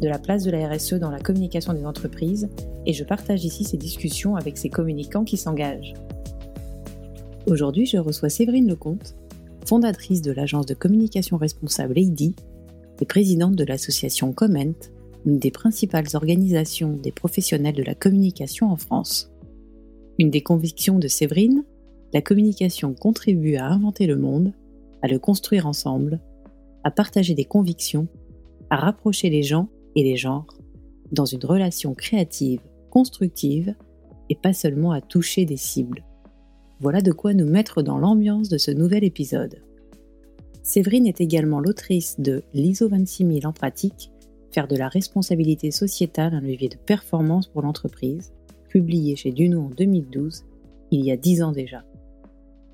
de 0.00 0.08
la 0.08 0.18
place 0.18 0.44
de 0.44 0.50
la 0.50 0.68
RSE 0.68 0.94
dans 0.94 1.10
la 1.10 1.20
communication 1.20 1.72
des 1.72 1.84
entreprises 1.84 2.48
et 2.84 2.92
je 2.92 3.04
partage 3.04 3.44
ici 3.44 3.64
ces 3.64 3.76
discussions 3.76 4.36
avec 4.36 4.58
ces 4.58 4.68
communicants 4.68 5.24
qui 5.24 5.36
s'engagent. 5.36 5.94
Aujourd'hui, 7.46 7.86
je 7.86 7.96
reçois 7.96 8.28
Séverine 8.28 8.68
Lecomte, 8.68 9.14
fondatrice 9.64 10.22
de 10.22 10.32
l'agence 10.32 10.66
de 10.66 10.74
communication 10.74 11.36
responsable 11.36 11.98
EIDI 11.98 12.34
et 13.00 13.06
présidente 13.06 13.56
de 13.56 13.64
l'association 13.64 14.32
Comment, 14.32 14.74
une 15.24 15.38
des 15.38 15.50
principales 15.50 16.06
organisations 16.14 16.92
des 16.92 17.12
professionnels 17.12 17.74
de 17.74 17.82
la 17.82 17.94
communication 17.94 18.70
en 18.70 18.76
France. 18.76 19.30
Une 20.18 20.30
des 20.30 20.42
convictions 20.42 20.98
de 20.98 21.08
Séverine, 21.08 21.64
la 22.14 22.22
communication 22.22 22.94
contribue 22.94 23.56
à 23.56 23.66
inventer 23.66 24.06
le 24.06 24.16
monde, 24.16 24.52
à 25.02 25.08
le 25.08 25.18
construire 25.18 25.66
ensemble, 25.66 26.20
à 26.84 26.90
partager 26.90 27.34
des 27.34 27.44
convictions, 27.44 28.06
à 28.70 28.76
rapprocher 28.76 29.30
les 29.30 29.42
gens 29.42 29.68
et 29.96 30.04
les 30.04 30.16
genres 30.16 30.46
dans 31.12 31.24
une 31.24 31.44
relation 31.44 31.94
créative, 31.94 32.60
constructive 32.90 33.74
et 34.30 34.36
pas 34.36 34.52
seulement 34.52 34.92
à 34.92 35.00
toucher 35.00 35.44
des 35.44 35.56
cibles. 35.56 36.04
Voilà 36.80 37.00
de 37.00 37.12
quoi 37.12 37.34
nous 37.34 37.46
mettre 37.46 37.82
dans 37.82 37.98
l'ambiance 37.98 38.48
de 38.48 38.58
ce 38.58 38.70
nouvel 38.70 39.04
épisode. 39.04 39.62
Séverine 40.62 41.06
est 41.06 41.20
également 41.20 41.60
l'autrice 41.60 42.16
de 42.18 42.42
l'ISO 42.52 42.88
26000 42.88 43.46
en 43.46 43.52
pratique, 43.52 44.10
faire 44.50 44.68
de 44.68 44.76
la 44.76 44.88
responsabilité 44.88 45.70
sociétale 45.70 46.34
un 46.34 46.40
levier 46.40 46.68
de 46.68 46.76
performance 46.76 47.46
pour 47.46 47.62
l'entreprise, 47.62 48.32
publié 48.68 49.16
chez 49.16 49.32
Duno 49.32 49.62
en 49.62 49.70
2012, 49.70 50.44
il 50.90 51.04
y 51.04 51.10
a 51.10 51.16
dix 51.16 51.42
ans 51.42 51.52
déjà. 51.52 51.84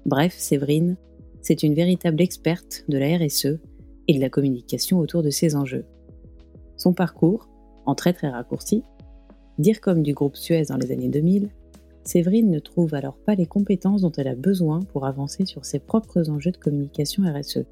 Bref, 0.06 0.34
Séverine, 0.36 0.96
c'est 1.42 1.62
une 1.62 1.74
véritable 1.74 2.20
experte 2.22 2.84
de 2.88 2.98
la 2.98 3.18
RSE 3.18 3.58
et 4.08 4.14
de 4.14 4.20
la 4.20 4.30
communication 4.30 4.98
autour 4.98 5.22
de 5.22 5.30
ces 5.30 5.54
enjeux. 5.54 5.84
Son 6.82 6.94
parcours, 6.94 7.48
en 7.86 7.94
très 7.94 8.12
très 8.12 8.28
raccourci, 8.28 8.82
dire 9.56 9.80
comme 9.80 10.02
du 10.02 10.14
groupe 10.14 10.34
Suez 10.34 10.64
dans 10.64 10.76
les 10.76 10.90
années 10.90 11.06
2000, 11.06 11.48
Séverine 12.02 12.50
ne 12.50 12.58
trouve 12.58 12.92
alors 12.94 13.14
pas 13.14 13.36
les 13.36 13.46
compétences 13.46 14.00
dont 14.00 14.10
elle 14.10 14.26
a 14.26 14.34
besoin 14.34 14.80
pour 14.80 15.06
avancer 15.06 15.46
sur 15.46 15.64
ses 15.64 15.78
propres 15.78 16.28
enjeux 16.28 16.50
de 16.50 16.56
communication 16.56 17.22
RSE. 17.22 17.66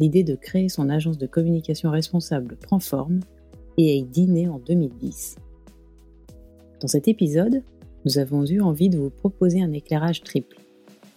L'idée 0.00 0.24
de 0.24 0.34
créer 0.34 0.68
son 0.68 0.88
agence 0.88 1.16
de 1.16 1.28
communication 1.28 1.92
responsable 1.92 2.56
prend 2.56 2.80
forme 2.80 3.20
et 3.78 3.98
est 3.98 4.02
dînée 4.02 4.48
en 4.48 4.58
2010. 4.58 5.36
Dans 6.80 6.88
cet 6.88 7.06
épisode, 7.06 7.62
nous 8.04 8.18
avons 8.18 8.44
eu 8.44 8.60
envie 8.60 8.88
de 8.88 8.98
vous 8.98 9.10
proposer 9.10 9.62
un 9.62 9.72
éclairage 9.72 10.22
triple. 10.22 10.56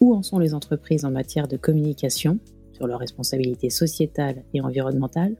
Où 0.01 0.13
en 0.13 0.21
sont 0.21 0.37
les 0.37 0.53
entreprises 0.53 1.03
en 1.03 1.09
matière 1.09 1.47
de 1.47 1.57
communication, 1.57 2.37
sur 2.73 2.85
leurs 2.85 2.99
responsabilités 2.99 3.71
sociétales 3.71 4.43
et 4.53 4.61
environnementales 4.61 5.35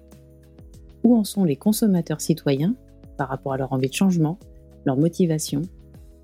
Où 1.04 1.16
en 1.16 1.24
sont 1.24 1.44
les 1.44 1.56
consommateurs 1.56 2.22
citoyens 2.22 2.76
par 3.18 3.30
rapport 3.30 3.54
à 3.54 3.58
leur 3.58 3.74
envie 3.74 3.90
de 3.90 3.94
changement, 3.94 4.38
leur 4.86 4.98
motivation 4.98 5.62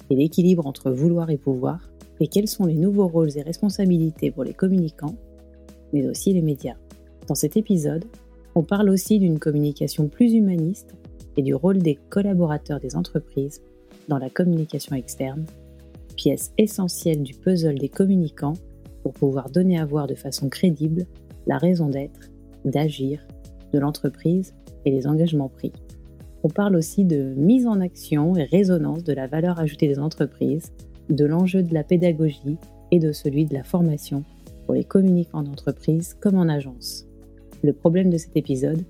et 0.09 0.15
l'équilibre 0.15 0.65
entre 0.65 0.91
vouloir 0.91 1.29
et 1.29 1.37
pouvoir, 1.37 1.89
et 2.19 2.27
quels 2.27 2.47
sont 2.47 2.65
les 2.65 2.75
nouveaux 2.75 3.07
rôles 3.07 3.37
et 3.37 3.41
responsabilités 3.41 4.31
pour 4.31 4.43
les 4.43 4.53
communicants, 4.53 5.15
mais 5.93 6.07
aussi 6.07 6.33
les 6.33 6.41
médias. 6.41 6.75
Dans 7.27 7.35
cet 7.35 7.57
épisode, 7.57 8.05
on 8.55 8.63
parle 8.63 8.89
aussi 8.89 9.19
d'une 9.19 9.39
communication 9.39 10.07
plus 10.07 10.33
humaniste 10.33 10.95
et 11.37 11.41
du 11.41 11.53
rôle 11.53 11.77
des 11.77 11.95
collaborateurs 12.09 12.79
des 12.79 12.95
entreprises 12.95 13.61
dans 14.07 14.17
la 14.17 14.29
communication 14.29 14.95
externe, 14.95 15.45
pièce 16.15 16.51
essentielle 16.57 17.23
du 17.23 17.33
puzzle 17.33 17.77
des 17.77 17.89
communicants 17.89 18.55
pour 19.03 19.13
pouvoir 19.13 19.49
donner 19.49 19.79
à 19.79 19.85
voir 19.85 20.07
de 20.07 20.15
façon 20.15 20.49
crédible 20.49 21.05
la 21.47 21.57
raison 21.57 21.87
d'être, 21.87 22.29
d'agir 22.65 23.25
de 23.71 23.79
l'entreprise 23.79 24.53
et 24.85 24.91
les 24.91 25.07
engagements 25.07 25.49
pris. 25.49 25.71
On 26.43 26.49
parle 26.49 26.75
aussi 26.75 27.03
de 27.03 27.33
mise 27.35 27.67
en 27.67 27.81
action 27.81 28.35
et 28.35 28.43
résonance 28.43 29.03
de 29.03 29.13
la 29.13 29.27
valeur 29.27 29.59
ajoutée 29.59 29.87
des 29.87 29.99
entreprises, 29.99 30.71
de 31.09 31.25
l'enjeu 31.25 31.63
de 31.63 31.73
la 31.73 31.83
pédagogie 31.83 32.57
et 32.91 32.99
de 32.99 33.11
celui 33.11 33.45
de 33.45 33.53
la 33.53 33.63
formation 33.63 34.23
pour 34.65 34.75
les 34.75 34.83
communicants 34.83 35.43
d'entreprise 35.43 36.15
comme 36.19 36.37
en 36.37 36.47
agence. 36.47 37.05
Le 37.63 37.73
problème 37.73 38.09
de 38.09 38.17
cet 38.17 38.37
épisode, 38.37 38.83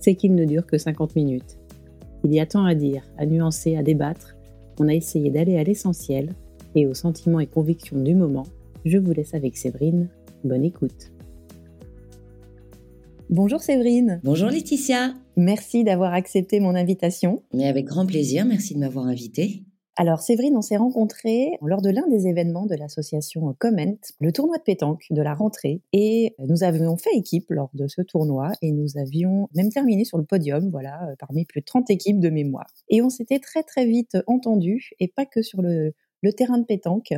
c'est 0.00 0.14
qu'il 0.14 0.34
ne 0.34 0.44
dure 0.44 0.66
que 0.66 0.78
50 0.78 1.14
minutes. 1.14 1.58
Il 2.24 2.32
y 2.32 2.40
a 2.40 2.46
tant 2.46 2.64
à 2.64 2.74
dire, 2.74 3.02
à 3.18 3.26
nuancer, 3.26 3.76
à 3.76 3.82
débattre. 3.82 4.36
On 4.80 4.88
a 4.88 4.94
essayé 4.94 5.30
d'aller 5.30 5.58
à 5.58 5.64
l'essentiel 5.64 6.30
et 6.74 6.86
aux 6.86 6.94
sentiments 6.94 7.40
et 7.40 7.46
convictions 7.46 8.00
du 8.00 8.14
moment. 8.14 8.46
Je 8.84 8.98
vous 8.98 9.12
laisse 9.12 9.34
avec 9.34 9.56
Séverine. 9.56 10.08
Bonne 10.42 10.64
écoute. 10.64 11.12
Bonjour 13.32 13.60
Séverine. 13.60 14.20
Bonjour 14.24 14.48
Laetitia. 14.48 15.14
Merci 15.36 15.84
d'avoir 15.84 16.14
accepté 16.14 16.58
mon 16.58 16.74
invitation. 16.74 17.44
Mais 17.54 17.68
avec 17.68 17.84
grand 17.84 18.04
plaisir, 18.04 18.44
merci 18.44 18.74
de 18.74 18.80
m'avoir 18.80 19.06
invitée. 19.06 19.62
Alors 19.96 20.18
Séverine, 20.18 20.56
on 20.56 20.62
s'est 20.62 20.76
rencontrés 20.76 21.52
lors 21.62 21.80
de 21.80 21.90
l'un 21.90 22.08
des 22.08 22.26
événements 22.26 22.66
de 22.66 22.74
l'association 22.74 23.54
Comment, 23.60 23.96
le 24.18 24.32
tournoi 24.32 24.58
de 24.58 24.64
pétanque 24.64 25.04
de 25.10 25.22
la 25.22 25.32
rentrée, 25.32 25.80
et 25.92 26.34
nous 26.44 26.64
avions 26.64 26.96
fait 26.96 27.14
équipe 27.14 27.46
lors 27.50 27.70
de 27.72 27.86
ce 27.86 28.02
tournoi 28.02 28.50
et 28.62 28.72
nous 28.72 28.98
avions 28.98 29.48
même 29.54 29.70
terminé 29.70 30.04
sur 30.04 30.18
le 30.18 30.24
podium, 30.24 30.68
voilà, 30.68 30.98
parmi 31.20 31.44
plus 31.44 31.60
de 31.60 31.66
30 31.66 31.88
équipes 31.90 32.18
de 32.18 32.30
mémoire. 32.30 32.74
Et 32.88 33.00
on 33.00 33.10
s'était 33.10 33.38
très 33.38 33.62
très 33.62 33.86
vite 33.86 34.18
entendus, 34.26 34.90
et 34.98 35.06
pas 35.06 35.24
que 35.24 35.42
sur 35.42 35.62
le, 35.62 35.92
le 36.22 36.32
terrain 36.32 36.58
de 36.58 36.64
pétanque, 36.64 37.14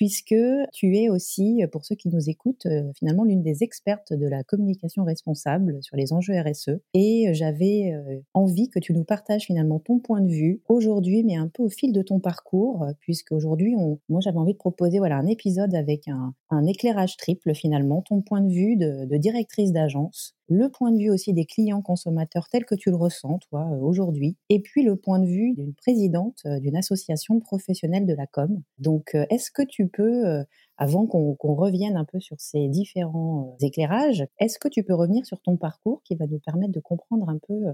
puisque 0.00 0.34
tu 0.72 0.96
es 0.96 1.10
aussi, 1.10 1.62
pour 1.70 1.84
ceux 1.84 1.94
qui 1.94 2.08
nous 2.08 2.30
écoutent, 2.30 2.64
euh, 2.64 2.90
finalement 2.98 3.22
l'une 3.22 3.42
des 3.42 3.62
expertes 3.62 4.14
de 4.14 4.26
la 4.26 4.42
communication 4.42 5.04
responsable 5.04 5.76
sur 5.82 5.94
les 5.94 6.14
enjeux 6.14 6.40
RSE. 6.40 6.80
Et 6.94 7.28
euh, 7.28 7.34
j'avais 7.34 7.92
euh, 7.92 8.18
envie 8.32 8.70
que 8.70 8.78
tu 8.78 8.94
nous 8.94 9.04
partages 9.04 9.42
finalement 9.42 9.78
ton 9.78 9.98
point 9.98 10.22
de 10.22 10.30
vue 10.30 10.62
aujourd'hui, 10.70 11.22
mais 11.22 11.36
un 11.36 11.48
peu 11.48 11.64
au 11.64 11.68
fil 11.68 11.92
de 11.92 12.00
ton 12.00 12.18
parcours, 12.18 12.86
puisque 13.00 13.32
aujourd'hui, 13.32 13.74
moi 14.08 14.20
j'avais 14.22 14.38
envie 14.38 14.54
de 14.54 14.58
proposer 14.58 15.00
voilà 15.00 15.18
un 15.18 15.26
épisode 15.26 15.74
avec 15.74 16.08
un, 16.08 16.32
éclairage 16.66 17.18
triple 17.18 17.54
finalement, 17.54 18.00
ton 18.00 18.22
point 18.22 18.40
de 18.40 18.50
vue 18.50 18.76
de 18.76 19.16
directrice 19.18 19.70
d'agence 19.70 20.34
le 20.50 20.68
point 20.68 20.90
de 20.90 20.98
vue 20.98 21.10
aussi 21.10 21.32
des 21.32 21.46
clients 21.46 21.80
consommateurs 21.80 22.48
tel 22.48 22.64
que 22.64 22.74
tu 22.74 22.90
le 22.90 22.96
ressens, 22.96 23.38
toi, 23.48 23.70
euh, 23.72 23.78
aujourd'hui, 23.78 24.36
et 24.48 24.60
puis 24.60 24.82
le 24.82 24.96
point 24.96 25.20
de 25.20 25.26
vue 25.26 25.54
d'une 25.54 25.74
présidente 25.74 26.40
euh, 26.44 26.58
d'une 26.58 26.76
association 26.76 27.38
professionnelle 27.38 28.04
de 28.04 28.14
la 28.14 28.26
com. 28.26 28.60
Donc, 28.78 29.14
euh, 29.14 29.24
est-ce 29.30 29.52
que 29.52 29.62
tu 29.62 29.86
peux, 29.86 30.44
avant 30.76 31.06
qu'on 31.06 31.54
revienne 31.54 31.96
un 31.96 32.04
peu 32.04 32.18
sur 32.18 32.40
ces 32.40 32.68
différents 32.68 33.56
éclairages, 33.60 34.26
est-ce 34.40 34.58
que 34.58 34.68
tu 34.68 34.82
peux 34.82 34.94
revenir 34.94 35.24
sur 35.24 35.40
ton 35.40 35.56
parcours 35.56 36.02
qui 36.02 36.16
va 36.16 36.26
nous 36.26 36.40
permettre 36.40 36.72
de 36.72 36.80
comprendre 36.80 37.28
un 37.28 37.38
peu 37.46 37.72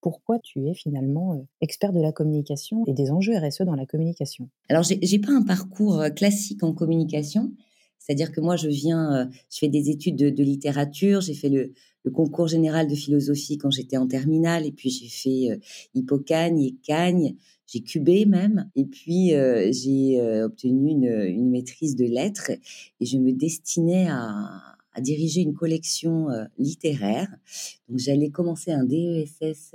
pourquoi 0.00 0.38
tu 0.38 0.66
es 0.68 0.74
finalement 0.74 1.44
expert 1.60 1.92
de 1.92 2.00
la 2.00 2.12
communication 2.12 2.84
et 2.86 2.94
des 2.94 3.10
enjeux 3.10 3.36
RSE 3.36 3.62
dans 3.62 3.74
la 3.74 3.84
communication? 3.84 4.48
Alors, 4.70 4.82
j'ai 4.82 5.18
pas 5.18 5.32
un 5.32 5.42
parcours 5.42 6.02
classique 6.16 6.62
en 6.62 6.72
communication. 6.72 7.52
C'est-à-dire 7.98 8.32
que 8.32 8.40
moi, 8.40 8.56
je 8.56 8.68
viens, 8.68 9.30
je 9.50 9.58
fais 9.58 9.68
des 9.68 9.90
études 9.90 10.16
de 10.16 10.42
littérature, 10.42 11.20
j'ai 11.20 11.34
fait 11.34 11.48
le, 11.48 11.72
le 12.04 12.10
concours 12.10 12.48
général 12.48 12.86
de 12.86 12.94
philosophie 12.94 13.58
quand 13.58 13.70
j'étais 13.70 13.96
en 13.96 14.06
terminale, 14.06 14.66
et 14.66 14.72
puis 14.72 14.90
j'ai 14.90 15.08
fait 15.08 15.50
euh, 15.50 15.56
Hippocagne 15.94 16.60
et 16.60 16.76
Cagne, 16.82 17.34
j'ai 17.66 17.80
cubé 17.80 18.26
même, 18.26 18.70
et 18.76 18.84
puis 18.84 19.34
euh, 19.34 19.72
j'ai 19.72 20.20
euh, 20.20 20.46
obtenu 20.46 20.90
une, 20.90 21.50
maîtrise 21.50 21.96
de 21.96 22.04
lettres, 22.04 22.50
et 23.00 23.06
je 23.06 23.18
me 23.18 23.32
destinais 23.32 24.06
à, 24.08 24.60
à 24.92 25.00
diriger 25.00 25.40
une 25.40 25.54
collection 25.54 26.28
littéraire. 26.58 27.28
Donc 27.88 27.98
j'allais 27.98 28.30
commencer 28.30 28.70
un 28.70 28.84
DESS 28.84 29.74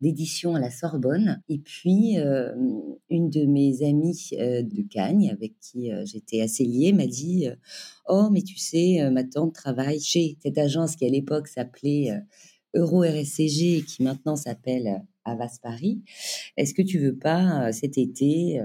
d'édition 0.00 0.54
à 0.54 0.60
la 0.60 0.70
Sorbonne. 0.70 1.42
Et 1.48 1.58
puis, 1.58 2.16
une 3.08 3.30
de 3.30 3.46
mes 3.46 3.82
amies 3.82 4.28
de 4.32 4.82
Cagnes, 4.88 5.30
avec 5.30 5.54
qui 5.60 5.90
j'étais 6.04 6.40
assez 6.42 6.64
liée, 6.64 6.92
m'a 6.92 7.06
dit 7.06 7.48
Oh, 8.08 8.28
mais 8.30 8.42
tu 8.42 8.56
sais, 8.56 9.08
ma 9.10 9.24
tante 9.24 9.54
travaille 9.54 10.00
chez 10.00 10.36
cette 10.42 10.58
agence 10.58 10.96
qui 10.96 11.06
à 11.06 11.08
l'époque 11.08 11.48
s'appelait 11.48 12.10
Euro 12.74 13.00
RSCG 13.00 13.78
et 13.78 13.82
qui 13.82 14.02
maintenant 14.02 14.36
s'appelle 14.36 15.02
Avas 15.24 15.58
Paris. 15.62 16.02
Est-ce 16.56 16.74
que 16.74 16.82
tu 16.82 16.98
veux 16.98 17.16
pas 17.16 17.72
cet 17.72 17.98
été 17.98 18.60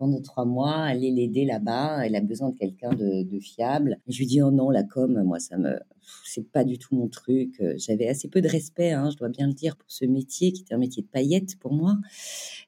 pendant 0.00 0.22
trois 0.22 0.46
mois, 0.46 0.76
aller 0.76 1.10
l'aider 1.10 1.44
là-bas. 1.44 2.06
Elle 2.06 2.16
a 2.16 2.22
besoin 2.22 2.48
de 2.48 2.56
quelqu'un 2.56 2.90
de, 2.94 3.38
fiable. 3.38 3.98
je 4.08 4.18
lui 4.18 4.26
dis 4.26 4.40
oh 4.40 4.50
non, 4.50 4.70
la 4.70 4.82
com, 4.82 5.22
moi 5.22 5.38
ça 5.38 5.58
me, 5.58 5.78
c'est 6.24 6.50
pas 6.50 6.64
du 6.64 6.78
tout 6.78 6.94
mon 6.94 7.08
truc. 7.08 7.62
J'avais 7.76 8.08
assez 8.08 8.28
peu 8.28 8.40
de 8.40 8.48
respect, 8.48 8.92
hein, 8.92 9.10
je 9.12 9.18
dois 9.18 9.28
bien 9.28 9.46
le 9.46 9.52
dire, 9.52 9.76
pour 9.76 9.90
ce 9.90 10.06
métier 10.06 10.52
qui 10.52 10.62
était 10.62 10.74
un 10.74 10.78
métier 10.78 11.02
de 11.02 11.08
paillettes 11.08 11.58
pour 11.58 11.74
moi. 11.74 11.98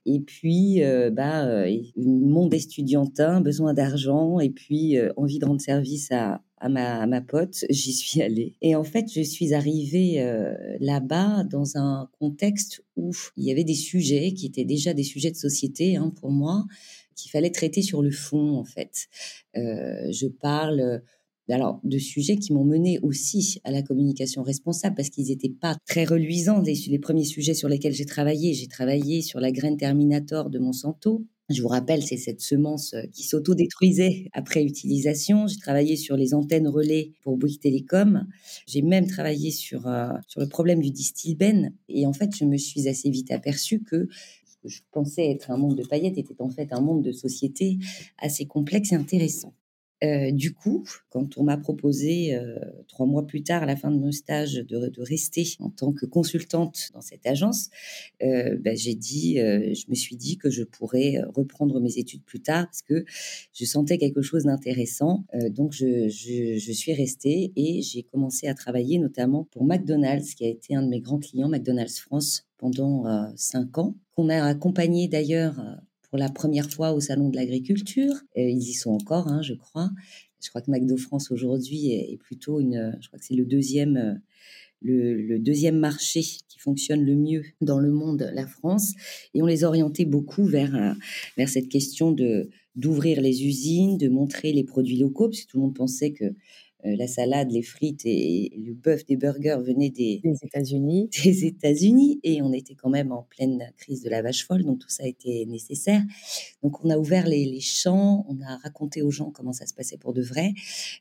Et 0.04 0.20
puis, 0.20 0.82
euh, 0.82 1.10
bah, 1.10 1.46
euh, 1.46 1.74
monde 1.96 2.52
estudiantin, 2.52 3.40
besoin 3.40 3.72
d'argent, 3.72 4.40
et 4.40 4.50
puis 4.50 4.98
euh, 4.98 5.12
envie 5.16 5.38
de 5.38 5.46
rendre 5.46 5.60
service 5.60 6.10
à, 6.10 6.42
ma, 6.68 7.20
pote, 7.20 7.64
j'y 7.70 7.92
suis 7.92 8.22
allée. 8.22 8.54
Et 8.62 8.74
en 8.74 8.84
fait, 8.84 9.06
je 9.12 9.22
suis 9.22 9.54
arrivée 9.54 10.24
là-bas 10.80 11.44
dans 11.44 11.76
un 11.76 12.08
contexte 12.20 12.84
où 12.96 13.10
il 13.36 13.44
y 13.44 13.50
avait 13.50 13.64
des 13.64 13.74
sujets 13.74 14.32
qui 14.32 14.46
étaient 14.46 14.64
déjà 14.64 14.94
des 14.94 15.02
sujets 15.02 15.30
de 15.30 15.36
société 15.36 15.96
hein, 15.96 16.12
pour 16.20 16.30
moi, 16.30 16.64
qu'il 17.14 17.30
fallait 17.30 17.50
traiter 17.50 17.82
sur 17.82 18.02
le 18.02 18.10
fond, 18.10 18.56
en 18.56 18.64
fait. 18.64 19.08
Euh, 19.56 20.10
je 20.10 20.26
parle 20.26 21.02
alors 21.52 21.80
de 21.84 21.98
sujets 21.98 22.36
qui 22.36 22.52
m'ont 22.52 22.64
mené 22.64 22.98
aussi 23.00 23.60
à 23.64 23.70
la 23.70 23.82
communication 23.82 24.42
responsable 24.42 24.96
parce 24.96 25.10
qu'ils 25.10 25.26
n'étaient 25.26 25.50
pas 25.50 25.76
très 25.86 26.04
reluisants 26.04 26.60
les, 26.60 26.98
premiers 26.98 27.24
sujets 27.24 27.54
sur 27.54 27.68
lesquels 27.68 27.94
j'ai 27.94 28.06
travaillé. 28.06 28.54
J'ai 28.54 28.68
travaillé 28.68 29.22
sur 29.22 29.40
la 29.40 29.52
graine 29.52 29.76
terminator 29.76 30.50
de 30.50 30.58
Monsanto. 30.58 31.24
Je 31.50 31.60
vous 31.60 31.68
rappelle, 31.68 32.02
c'est 32.02 32.16
cette 32.16 32.40
semence 32.40 32.94
euh, 32.94 33.02
qui 33.12 33.24
s'auto-détruisait 33.24 34.28
après 34.32 34.62
utilisation. 34.64 35.46
J'ai 35.48 35.58
travaillé 35.58 35.96
sur 35.96 36.16
les 36.16 36.32
antennes 36.34 36.68
relais 36.68 37.12
pour 37.22 37.36
Bouygues 37.36 37.60
Télécom. 37.60 38.26
J'ai 38.66 38.80
même 38.80 39.06
travaillé 39.06 39.50
sur, 39.50 39.86
euh, 39.86 40.08
sur 40.28 40.40
le 40.40 40.48
problème 40.48 40.80
du 40.80 40.90
distilben. 40.90 41.74
Et 41.88 42.06
en 42.06 42.12
fait, 42.12 42.30
je 42.34 42.44
me 42.44 42.56
suis 42.56 42.88
assez 42.88 43.10
vite 43.10 43.32
aperçue 43.32 43.82
que 43.82 44.08
je 44.64 44.80
pensais 44.90 45.30
être 45.30 45.50
un 45.50 45.56
monde 45.56 45.76
de 45.76 45.86
paillettes 45.86 46.18
était 46.18 46.40
en 46.40 46.50
fait 46.50 46.72
un 46.72 46.80
monde 46.80 47.02
de 47.02 47.12
société 47.12 47.78
assez 48.18 48.46
complexe 48.46 48.92
et 48.92 48.96
intéressant. 48.96 49.54
Euh, 50.02 50.32
du 50.32 50.52
coup, 50.52 50.84
quand 51.10 51.38
on 51.38 51.44
m'a 51.44 51.56
proposé 51.56 52.34
euh, 52.34 52.58
trois 52.88 53.06
mois 53.06 53.26
plus 53.26 53.44
tard, 53.44 53.62
à 53.62 53.66
la 53.66 53.76
fin 53.76 53.90
de 53.90 53.98
mon 53.98 54.10
stage, 54.10 54.54
de, 54.54 54.90
rester 55.02 55.44
en 55.60 55.70
tant 55.70 55.92
que 55.92 56.06
consultante 56.06 56.90
dans 56.92 57.00
cette 57.00 57.26
agence, 57.26 57.70
euh, 58.22 58.56
ben, 58.58 58.76
j'ai 58.76 58.94
dit, 58.94 59.36
je 59.36 59.84
me 59.88 59.94
suis 59.94 60.16
dit 60.16 60.38
que 60.38 60.50
je 60.50 60.64
pourrais 60.64 61.20
reprendre 61.34 61.80
mes 61.80 61.98
études 61.98 62.24
plus 62.24 62.40
tard 62.40 62.66
parce 62.66 62.82
que 62.82 63.04
je 63.52 63.64
sentais 63.64 63.98
quelque 63.98 64.22
chose 64.22 64.44
d'intéressant. 64.44 65.24
donc, 65.50 65.72
je, 65.72 66.08
suis 66.72 66.94
restée 66.94 67.52
et 67.54 67.82
j'ai 67.82 68.02
commencé 68.02 68.48
à 68.48 68.54
travailler 68.54 68.98
notamment 68.98 69.44
pour 69.50 69.64
McDonald's, 69.64 70.34
qui 70.34 70.44
a 70.44 70.48
été 70.48 70.74
un 70.74 70.82
de 70.82 70.88
mes 70.88 71.00
grands 71.00 71.18
clients, 71.18 71.48
McDonald's 71.48 72.00
France, 72.00 72.46
pendant 72.58 73.04
cinq 73.36 73.78
ans, 73.78 73.94
qu'on 74.14 74.28
a 74.28 74.44
accompagné 74.44 75.08
d'ailleurs 75.08 75.60
pour 76.08 76.18
la 76.18 76.28
première 76.28 76.70
fois 76.70 76.92
au 76.92 77.00
Salon 77.00 77.30
de 77.30 77.36
l'Agriculture. 77.36 78.14
ils 78.36 78.58
y 78.58 78.74
sont 78.74 78.90
encore, 78.90 79.28
hein, 79.28 79.42
je 79.42 79.54
crois. 79.54 79.90
Je 80.42 80.48
crois 80.48 80.60
que 80.60 80.70
McDo 80.70 80.96
France 80.96 81.30
aujourd'hui 81.30 81.92
est, 81.92 82.18
plutôt 82.18 82.58
une, 82.60 82.96
je 83.00 83.06
crois 83.06 83.18
que 83.18 83.24
c'est 83.24 83.34
le 83.34 83.44
deuxième, 83.44 83.96
euh, 83.96 84.14
le, 84.82 85.38
deuxième 85.38 85.78
marché 85.78 86.20
qui 86.20 86.58
fonctionne 86.58 87.04
le 87.04 87.14
mieux 87.14 87.44
dans 87.60 87.78
le 87.78 87.90
monde, 87.90 88.28
la 88.34 88.46
France. 88.46 88.92
Et 89.34 89.42
on 89.42 89.46
les 89.46 89.62
orientait 89.62 90.04
beaucoup 90.04 90.44
vers, 90.44 90.74
euh, 90.74 90.92
vers 91.36 91.48
cette 91.48 91.68
question 91.68 92.12
de 92.12 92.50
d'ouvrir 92.74 93.20
les 93.20 93.44
usines, 93.44 93.98
de 93.98 94.08
montrer 94.08 94.50
les 94.54 94.64
produits 94.64 94.96
locaux, 94.96 95.28
parce 95.28 95.42
que 95.42 95.46
tout 95.46 95.58
le 95.58 95.64
monde 95.64 95.74
pensait 95.74 96.12
que 96.12 96.24
euh, 96.24 96.32
la 96.84 97.06
salade, 97.06 97.50
les 97.50 97.62
frites 97.62 98.02
et, 98.04 98.50
le 98.56 98.74
bœuf 98.74 99.04
des 99.06 99.16
burgers 99.16 99.58
venaient 99.62 99.90
des, 99.90 100.20
États-Unis. 100.42 101.08
Des 101.24 101.44
États-Unis 101.46 102.20
et 102.22 102.42
on 102.42 102.52
était 102.52 102.74
quand 102.74 102.90
même 102.90 103.12
en 103.12 103.22
pleine 103.22 103.72
crise 103.76 104.02
de 104.02 104.10
la 104.10 104.22
vache 104.22 104.46
folle, 104.46 104.64
donc 104.64 104.80
tout 104.80 104.88
ça 104.88 105.04
a 105.04 105.06
été 105.06 105.46
nécessaire. 105.46 106.02
Donc 106.62 106.84
on 106.84 106.90
a 106.90 106.98
ouvert 106.98 107.26
les, 107.26 107.60
champs, 107.60 108.26
on 108.28 108.40
a 108.42 108.56
raconté 108.56 109.02
aux 109.02 109.10
gens 109.10 109.30
comment 109.30 109.52
ça 109.52 109.66
se 109.66 109.74
passait 109.74 109.98
pour 109.98 110.12
de 110.12 110.22
vrai 110.22 110.52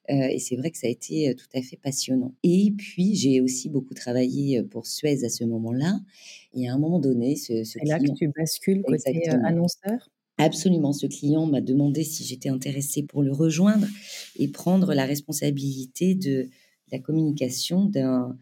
euh, 0.10 0.28
et 0.30 0.40
c'est 0.40 0.56
vrai 0.56 0.72
que 0.72 0.78
ça 0.78 0.88
a 0.88 0.90
été 0.90 1.30
euh, 1.30 1.34
tout 1.34 1.48
à 1.56 1.62
fait 1.62 1.78
passionnant. 1.78 2.34
Et 2.44 2.72
puis 2.78 3.16
j'ai 3.16 3.42
aussi 3.42 3.70
beaucoup 3.70 3.94
travaillé 3.94 4.62
pour 4.64 4.86
Suez 4.86 5.24
à 5.24 5.30
ce 5.30 5.44
moment-là 5.46 6.00
et 6.54 6.68
à 6.68 6.74
un 6.74 6.78
moment 6.78 7.00
donné, 7.00 7.36
ce, 7.36 7.64
ce 7.64 7.80
là 7.86 8.00
que 8.00 8.12
tu 8.14 8.28
bascules 8.28 8.82
côté 8.84 9.30
annonceur? 9.30 10.10
Absolument, 10.44 10.92
ce 10.92 11.06
client 11.06 11.46
m'a 11.46 11.62
demandé 11.62 12.04
si 12.04 12.24
j'étais 12.24 12.50
intéressée 12.50 13.04
pour 13.04 13.22
le 13.22 13.32
rejoindre 13.32 13.86
et 14.38 14.48
prendre 14.48 14.96
la 14.96 15.06
responsabilité 15.06 16.16
de 16.16 16.50
la 16.92 16.98
communication 16.98 17.86
de 17.86 18.34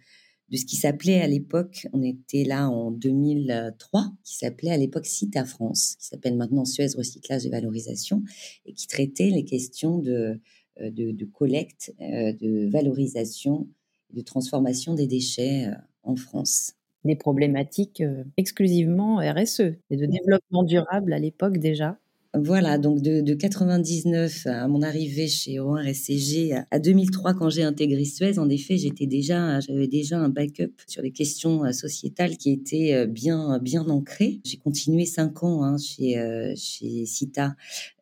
ce 0.56 0.64
qui 0.66 0.78
s'appelait 0.78 1.20
à 1.20 1.28
l'époque, 1.28 1.88
on 1.92 2.02
était 2.02 2.46
là 2.46 2.70
en 2.70 2.92
2003, 2.92 4.14
qui 4.24 4.38
s'appelait 4.38 4.72
à 4.72 4.78
l'époque 4.78 5.06
Cita 5.06 5.44
France, 5.44 5.98
qui 6.00 6.08
s'appelle 6.08 6.38
maintenant 6.38 6.64
Suez 6.64 6.88
Recyclage 6.98 7.46
et 7.46 7.50
Valorisation, 7.50 8.24
et 8.66 8.72
qui 8.72 8.88
traitait 8.88 9.30
les 9.30 9.44
questions 9.44 10.00
de, 10.00 10.40
euh, 10.80 10.92
de, 10.92 11.26
collecte, 11.26 11.94
euh, 12.00 12.32
de 12.32 12.70
valorisation, 12.70 13.68
de 14.14 14.22
transformation 14.22 14.94
des 14.94 15.06
déchets 15.06 15.68
euh, 15.68 15.76
en 16.04 16.16
France 16.16 16.79
des 17.06 17.16
problématiques 17.16 18.04
exclusivement 18.38 19.18
RSE 19.18 19.62
et 19.90 19.98
de 19.98 20.06
développement 20.06 20.64
durable 20.64 21.14
à 21.14 21.20
l'époque 21.20 21.58
déjà. 21.58 21.98
Voilà, 22.36 22.78
donc 22.78 23.02
de, 23.02 23.22
de, 23.22 23.34
99 23.34 24.46
à 24.46 24.68
mon 24.68 24.84
arrivée 24.84 25.28
chez 25.28 25.60
Oran 25.60 25.82
SCG 25.84 26.54
à 26.70 26.78
2003 26.78 27.34
quand 27.34 27.50
j'ai 27.50 27.64
intégré 27.64 28.06
Suez, 28.06 28.38
en 28.38 28.50
effet, 28.50 28.78
j'étais 28.78 29.08
déjà, 29.08 29.60
j'avais 29.62 29.88
déjà 29.88 30.20
un 30.20 30.30
backup 30.30 30.74
sur 30.86 31.02
les 31.02 31.12
questions 31.12 31.72
sociétales 31.74 32.38
qui 32.38 32.52
était 32.52 33.08
bien, 33.08 33.58
bien 33.58 33.82
ancré. 33.90 34.42
J'ai 34.44 34.58
continué 34.58 35.06
cinq 35.06 35.44
ans 35.44 35.64
hein, 35.64 35.78
chez, 35.80 36.54
chez 36.56 37.08
Cita 37.08 37.56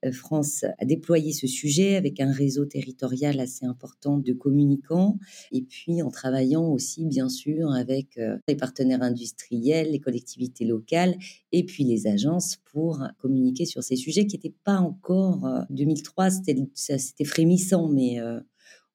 euh, 0.08 0.12
France 0.12 0.66
a 0.78 0.86
déployé 0.86 1.34
ce 1.34 1.48
sujet 1.48 1.96
avec 1.96 2.20
un 2.20 2.32
réseau 2.32 2.66
territorial 2.66 3.40
assez 3.40 3.66
important 3.66 4.18
de 4.18 4.34
communicants 4.34 5.18
et 5.52 5.62
puis 5.62 6.02
en 6.02 6.10
travaillant 6.10 6.68
aussi 6.68 7.06
bien 7.06 7.30
sûr 7.30 7.72
avec 7.72 8.18
euh, 8.18 8.38
les 8.48 8.56
partenaires 8.56 9.02
industriels, 9.02 9.92
les 9.92 10.00
collectivités 10.00 10.66
locales 10.66 11.16
et 11.52 11.64
puis 11.64 11.84
les 11.84 12.08
agences 12.08 12.58
pour 12.72 13.04
communiquer 13.20 13.66
sur 13.66 13.84
ces 13.84 13.96
sujets 13.96 14.17
qui 14.26 14.38
n'étaient 14.38 14.56
pas 14.64 14.78
encore 14.78 15.48
2003 15.70 16.26
euh, 16.28 16.98
c'était 16.98 17.26
frémissant 17.26 17.90
mais 17.90 18.20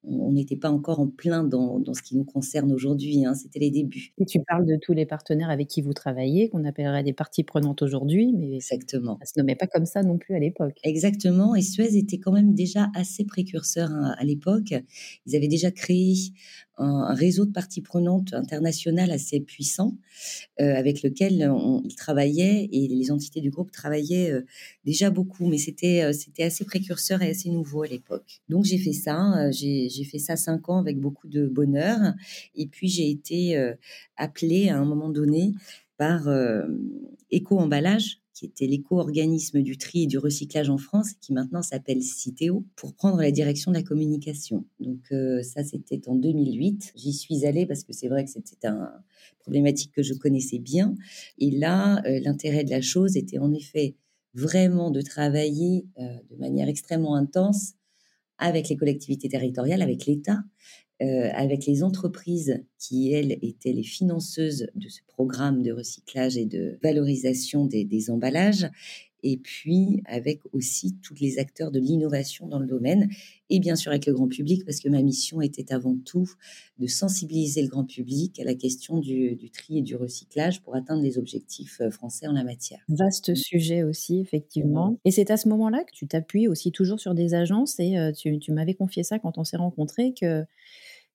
on 0.05 0.31
n'était 0.33 0.57
pas 0.57 0.69
encore 0.69 0.99
en 0.99 1.07
plein 1.07 1.43
dans, 1.43 1.81
ce 1.93 2.01
qui 2.01 2.17
nous 2.17 2.25
concerne 2.25 2.71
aujourd'hui. 2.71 3.25
Hein, 3.25 3.35
C'était 3.35 3.59
les 3.59 3.71
débuts. 3.71 4.13
Et 4.17 4.25
tu 4.25 4.39
parles 4.41 4.65
de 4.65 4.77
tous 4.81 4.93
les 4.93 5.05
partenaires 5.05 5.49
avec 5.49 5.67
qui 5.67 5.81
vous 5.81 5.93
travaillez, 5.93 6.49
qu'on 6.49 6.65
appellerait 6.65 7.03
des 7.03 7.13
parties 7.13 7.43
prenantes 7.43 7.81
aujourd'hui, 7.81 8.33
mais 8.33 8.55
Exactement. 8.55 9.17
ça 9.21 9.33
se 9.33 9.39
nommait 9.39 9.55
pas 9.55 9.67
comme 9.67 9.85
ça 9.85 10.03
non 10.03 10.17
plus 10.17 10.35
à 10.35 10.39
l'époque. 10.39 10.77
Exactement. 10.83 11.55
Et 11.55 11.61
Suez 11.61 11.97
était 11.97 12.17
quand 12.17 12.33
même 12.33 12.53
déjà 12.53 12.89
assez 12.95 13.25
précurseur 13.25 13.89
hein, 13.89 14.15
à 14.17 14.25
l'époque. 14.25 14.73
Ils 15.25 15.35
avaient 15.35 15.47
déjà 15.47 15.71
créé 15.71 16.13
un, 16.77 17.13
réseau 17.13 17.45
de 17.45 17.51
parties 17.51 17.81
prenantes 17.81 18.33
internationales 18.33 19.11
assez 19.11 19.39
puissant 19.39 19.95
euh, 20.59 20.75
avec 20.75 21.03
lequel 21.03 21.49
on, 21.49 21.81
il 21.85 21.95
travaillait 21.95 22.69
et 22.71 22.87
les 22.87 23.11
entités 23.11 23.41
du 23.41 23.49
groupe 23.49 23.71
travaillaient 23.71 24.31
euh, 24.31 24.45
déjà 24.85 25.09
beaucoup, 25.09 25.47
mais 25.47 25.57
c'était 25.57 26.03
euh, 26.03 26.13
c'était 26.13 26.43
assez 26.43 26.65
précurseur 26.65 27.21
et 27.21 27.29
assez 27.29 27.49
nouveau 27.49 27.83
à 27.83 27.87
l'époque. 27.87 28.41
Donc 28.49 28.65
j'ai 28.65 28.77
fait 28.77 28.93
ça, 28.93 29.51
j'ai 29.51 30.03
fait 30.09 30.19
ça 30.19 30.35
cinq 30.35 30.69
ans 30.69 30.79
avec 30.79 30.99
beaucoup 30.99 31.27
de 31.27 31.47
bonheur 31.47 31.99
et 32.55 32.67
puis 32.67 32.87
j'ai 32.87 33.09
été 33.09 33.73
appelée 34.17 34.69
à 34.69 34.77
un 34.77 34.85
moment 34.85 35.09
donné 35.09 35.53
par 35.97 36.27
Eco 37.31 37.59
Emballage 37.59 38.22
qui 38.33 38.45
était 38.45 38.65
l'éco-organisme 38.65 39.61
du 39.61 39.77
tri 39.77 40.03
et 40.03 40.07
du 40.07 40.17
recyclage 40.17 40.69
en 40.69 40.77
France, 40.77 41.11
qui 41.21 41.33
maintenant 41.33 41.61
s'appelle 41.61 42.01
Citeo, 42.01 42.65
pour 42.75 42.93
prendre 42.93 43.21
la 43.21 43.31
direction 43.31 43.71
de 43.71 43.77
la 43.77 43.83
communication. 43.83 44.65
Donc 44.79 45.11
euh, 45.11 45.43
ça, 45.43 45.63
c'était 45.63 46.07
en 46.09 46.15
2008. 46.15 46.93
J'y 46.95 47.13
suis 47.13 47.45
allée 47.45 47.65
parce 47.65 47.83
que 47.83 47.93
c'est 47.93 48.07
vrai 48.07 48.25
que 48.25 48.31
c'était 48.31 48.67
une 48.67 48.89
problématique 49.39 49.91
que 49.91 50.03
je 50.03 50.13
connaissais 50.13 50.59
bien. 50.59 50.95
Et 51.37 51.51
là, 51.51 52.01
euh, 52.05 52.19
l'intérêt 52.23 52.63
de 52.63 52.71
la 52.71 52.81
chose 52.81 53.17
était 53.17 53.37
en 53.37 53.53
effet 53.53 53.95
vraiment 54.33 54.89
de 54.89 55.01
travailler 55.01 55.85
euh, 55.99 56.17
de 56.31 56.35
manière 56.37 56.67
extrêmement 56.67 57.15
intense 57.15 57.73
avec 58.37 58.69
les 58.69 58.75
collectivités 58.75 59.29
territoriales, 59.29 59.81
avec 59.81 60.05
l'État, 60.05 60.43
euh, 61.01 61.29
avec 61.33 61.65
les 61.65 61.83
entreprises 61.83 62.63
qui, 62.77 63.11
elles, 63.11 63.37
étaient 63.41 63.73
les 63.73 63.83
financeuses 63.83 64.67
de 64.75 64.87
ce 64.89 65.01
programme 65.07 65.61
de 65.61 65.71
recyclage 65.71 66.37
et 66.37 66.45
de 66.45 66.77
valorisation 66.83 67.65
des, 67.65 68.09
emballages, 68.09 68.69
et 69.23 69.37
puis 69.37 70.03
avec 70.05 70.41
aussi 70.51 70.95
tous 71.01 71.15
les 71.15 71.39
acteurs 71.39 71.71
de 71.71 71.79
l'innovation 71.79 72.47
dans 72.47 72.59
le 72.59 72.67
domaine, 72.67 73.09
et 73.49 73.59
bien 73.59 73.75
sûr 73.75 73.91
avec 73.91 74.05
le 74.05 74.13
grand 74.13 74.27
public, 74.27 74.65
parce 74.65 74.79
que 74.79 74.89
ma 74.89 75.01
mission 75.01 75.41
était 75.41 75.73
avant 75.73 75.97
tout 75.97 76.29
de 76.79 76.87
sensibiliser 76.87 77.61
le 77.61 77.67
grand 77.67 77.85
public 77.85 78.39
à 78.39 78.43
la 78.43 78.55
question 78.55 78.99
du, 78.99 79.37
tri 79.51 79.79
et 79.79 79.81
du 79.81 79.95
recyclage 79.95 80.61
pour 80.61 80.75
atteindre 80.75 81.01
les 81.03 81.17
objectifs 81.17 81.79
euh, 81.81 81.89
français 81.89 82.27
en 82.27 82.33
la 82.33 82.43
matière. 82.43 82.79
Vaste 82.89 83.35
sujet 83.35 83.83
aussi, 83.83 84.19
effectivement. 84.19 84.97
Et 85.05 85.11
c'est 85.11 85.31
à 85.31 85.37
ce 85.37 85.47
moment-là 85.49 85.83
que 85.83 85.91
tu 85.91 86.07
t'appuies 86.07 86.47
aussi 86.47 86.71
toujours 86.71 86.99
sur 86.99 87.13
des 87.13 87.33
agences, 87.33 87.79
et 87.79 87.97
euh, 87.97 88.11
tu, 88.11 88.39
tu 88.39 88.51
m'avais 88.51 88.73
confié 88.73 89.03
ça 89.03 89.19
quand 89.19 89.37
on 89.37 89.43
s'est 89.43 89.57
rencontrés, 89.57 90.13
que 90.13 90.45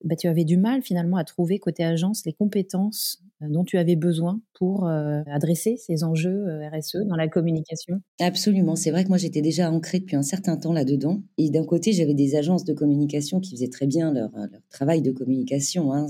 bah, 0.05 0.17
tu 0.17 0.29
avais 0.29 0.45
du 0.45 0.57
mal 0.57 0.83
finalement 0.83 1.17
à 1.17 1.25
trouver 1.25 1.59
côté 1.59 1.85
agence 1.85 2.25
les 2.25 2.33
compétences 2.33 3.23
euh, 3.43 3.47
dont 3.49 3.65
tu 3.65 3.79
avais 3.79 3.95
besoin 3.95 4.41
pour 4.55 4.87
euh, 4.87 5.23
adresser 5.27 5.77
ces 5.77 6.03
enjeux 6.03 6.49
euh, 6.49 6.69
RSE 6.69 7.07
dans 7.07 7.15
la 7.15 7.29
communication 7.29 8.01
Absolument. 8.21 8.75
C'est 8.75 8.91
vrai 8.91 9.05
que 9.05 9.09
moi, 9.09 9.19
j'étais 9.19 9.43
déjà 9.43 9.71
ancrée 9.71 10.01
depuis 10.01 10.17
un 10.17 10.23
certain 10.23 10.57
temps 10.57 10.73
là-dedans. 10.73 11.23
Et 11.37 11.51
d'un 11.51 11.65
côté, 11.65 11.93
j'avais 11.93 12.15
des 12.15 12.35
agences 12.35 12.65
de 12.65 12.73
communication 12.73 13.39
qui 13.39 13.53
faisaient 13.53 13.69
très 13.69 13.87
bien 13.87 14.13
leur, 14.13 14.31
travail 14.71 15.03
de 15.03 15.13
communication. 15.13 15.93
Hein. 15.93 16.07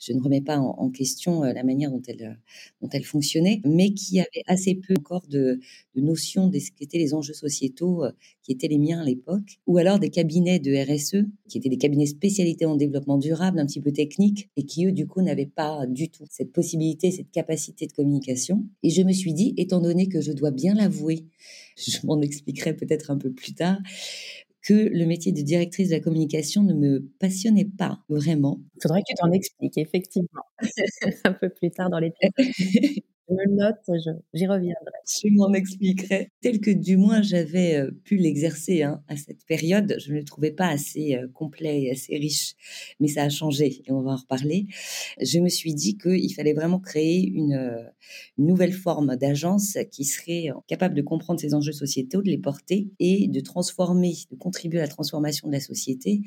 Je 0.00 0.12
ne 0.12 0.20
remets 0.20 0.40
pas 0.40 0.58
en, 0.58 0.90
question 0.90 1.42
la 1.42 1.62
manière 1.62 1.90
dont 1.90 2.02
elles, 2.08 3.04
fonctionnaient, 3.04 3.60
mais 3.64 3.92
qui 3.92 4.18
avaient 4.18 4.42
assez 4.46 4.74
peu 4.74 4.94
encore 4.98 5.26
de, 5.28 5.60
de 5.94 6.00
notions 6.00 6.48
de 6.48 6.58
ce 6.58 6.70
qu'étaient 6.72 6.98
les 6.98 7.14
enjeux 7.14 7.34
sociétaux 7.34 8.04
qui 8.42 8.52
étaient 8.52 8.68
les 8.68 8.78
miens 8.78 9.00
à 9.00 9.04
l'époque. 9.04 9.60
Ou 9.66 9.78
alors 9.78 9.98
des 9.98 10.10
cabinets 10.10 10.58
de 10.58 10.72
RSE, 10.74 11.24
qui 11.48 11.58
étaient 11.58 11.68
des 11.68 11.78
cabinets 11.78 12.06
spécialisés 12.06 12.64
en 12.64 12.76
développement 12.76 13.07
durable, 13.16 13.58
un 13.58 13.66
petit 13.66 13.80
peu 13.80 13.92
technique, 13.92 14.50
et 14.56 14.64
qui, 14.64 14.84
eux, 14.84 14.92
du 14.92 15.06
coup, 15.06 15.22
n'avaient 15.22 15.46
pas 15.46 15.86
du 15.86 16.10
tout 16.10 16.24
cette 16.28 16.52
possibilité, 16.52 17.10
cette 17.10 17.30
capacité 17.30 17.86
de 17.86 17.92
communication. 17.92 18.66
Et 18.82 18.90
je 18.90 19.02
me 19.02 19.12
suis 19.12 19.32
dit, 19.32 19.54
étant 19.56 19.80
donné 19.80 20.08
que 20.08 20.20
je 20.20 20.32
dois 20.32 20.50
bien 20.50 20.74
l'avouer, 20.74 21.26
je 21.76 21.98
m'en 22.04 22.20
expliquerai 22.20 22.74
peut-être 22.74 23.10
un 23.10 23.16
peu 23.16 23.32
plus 23.32 23.54
tard, 23.54 23.78
que 24.60 24.74
le 24.74 25.06
métier 25.06 25.32
de 25.32 25.40
directrice 25.40 25.88
de 25.88 25.94
la 25.94 26.00
communication 26.00 26.62
ne 26.62 26.74
me 26.74 27.08
passionnait 27.18 27.64
pas 27.64 28.00
vraiment. 28.10 28.60
Il 28.76 28.82
faudrait 28.82 29.00
que 29.00 29.06
tu 29.08 29.14
t'en 29.14 29.32
expliques, 29.32 29.78
effectivement, 29.78 30.42
un 31.24 31.32
peu 31.32 31.48
plus 31.48 31.70
tard 31.70 31.88
dans 31.88 32.00
les 32.00 32.12
je 33.28 33.34
me 33.34 33.56
note, 33.56 34.00
j'y 34.32 34.46
reviendrai. 34.46 34.92
Je 35.06 35.28
m'en 35.34 35.52
expliquerai. 35.52 36.30
Tel 36.40 36.60
que 36.60 36.70
du 36.70 36.96
moins 36.96 37.20
j'avais 37.20 37.76
euh, 37.76 37.90
pu 38.04 38.16
l'exercer 38.16 38.82
hein, 38.82 39.02
à 39.08 39.16
cette 39.16 39.44
période, 39.46 39.96
je 39.98 40.12
ne 40.12 40.18
le 40.18 40.24
trouvais 40.24 40.50
pas 40.50 40.68
assez 40.68 41.14
euh, 41.14 41.28
complet 41.34 41.82
et 41.82 41.90
assez 41.90 42.16
riche. 42.16 42.54
Mais 43.00 43.08
ça 43.08 43.24
a 43.24 43.28
changé 43.28 43.82
et 43.86 43.92
on 43.92 44.00
va 44.00 44.12
en 44.12 44.16
reparler. 44.16 44.66
Je 45.20 45.40
me 45.40 45.48
suis 45.48 45.74
dit 45.74 45.98
qu'il 45.98 46.32
fallait 46.34 46.54
vraiment 46.54 46.80
créer 46.80 47.26
une, 47.26 47.54
euh, 47.54 47.82
une 48.38 48.46
nouvelle 48.46 48.72
forme 48.72 49.16
d'agence 49.16 49.76
qui 49.90 50.04
serait 50.04 50.48
capable 50.66 50.94
de 50.94 51.02
comprendre 51.02 51.40
ces 51.40 51.54
enjeux 51.54 51.72
sociétaux, 51.72 52.22
de 52.22 52.30
les 52.30 52.38
porter 52.38 52.88
et 52.98 53.28
de 53.28 53.40
transformer, 53.40 54.14
de 54.30 54.36
contribuer 54.36 54.78
à 54.78 54.82
la 54.82 54.88
transformation 54.88 55.48
de 55.48 55.52
la 55.52 55.60
société 55.60 56.22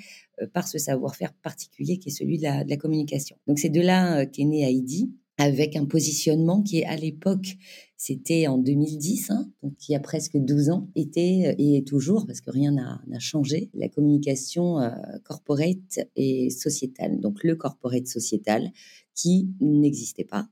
par 0.53 0.67
ce 0.67 0.77
savoir-faire 0.77 1.33
particulier 1.33 1.97
qui 1.97 2.09
est 2.09 2.11
celui 2.11 2.37
de 2.37 2.43
la, 2.43 2.63
de 2.63 2.69
la 2.69 2.77
communication. 2.77 3.37
Donc 3.47 3.59
c'est 3.59 3.69
de 3.69 3.81
là 3.81 4.25
qu'est 4.25 4.45
né 4.45 4.63
Heidi 4.63 5.11
avec 5.41 5.75
un 5.75 5.85
positionnement 5.85 6.61
qui, 6.61 6.83
à 6.83 6.95
l'époque, 6.95 7.57
c'était 7.97 8.47
en 8.47 8.57
2010, 8.57 9.31
hein, 9.31 9.51
donc 9.63 9.73
il 9.87 9.91
y 9.91 9.95
a 9.95 9.99
presque 9.99 10.37
12 10.37 10.69
ans, 10.69 10.87
était 10.95 11.55
et 11.57 11.77
est 11.77 11.87
toujours, 11.87 12.25
parce 12.25 12.41
que 12.41 12.51
rien 12.51 12.71
n'a 12.71 13.19
changé, 13.19 13.69
la 13.73 13.89
communication 13.89 14.79
euh, 14.79 14.89
corporate 15.23 15.99
et 16.15 16.49
sociétale. 16.49 17.19
Donc 17.19 17.43
le 17.43 17.55
corporate 17.55 18.07
sociétal 18.07 18.71
qui 19.15 19.49
n'existait 19.59 20.23
pas 20.23 20.47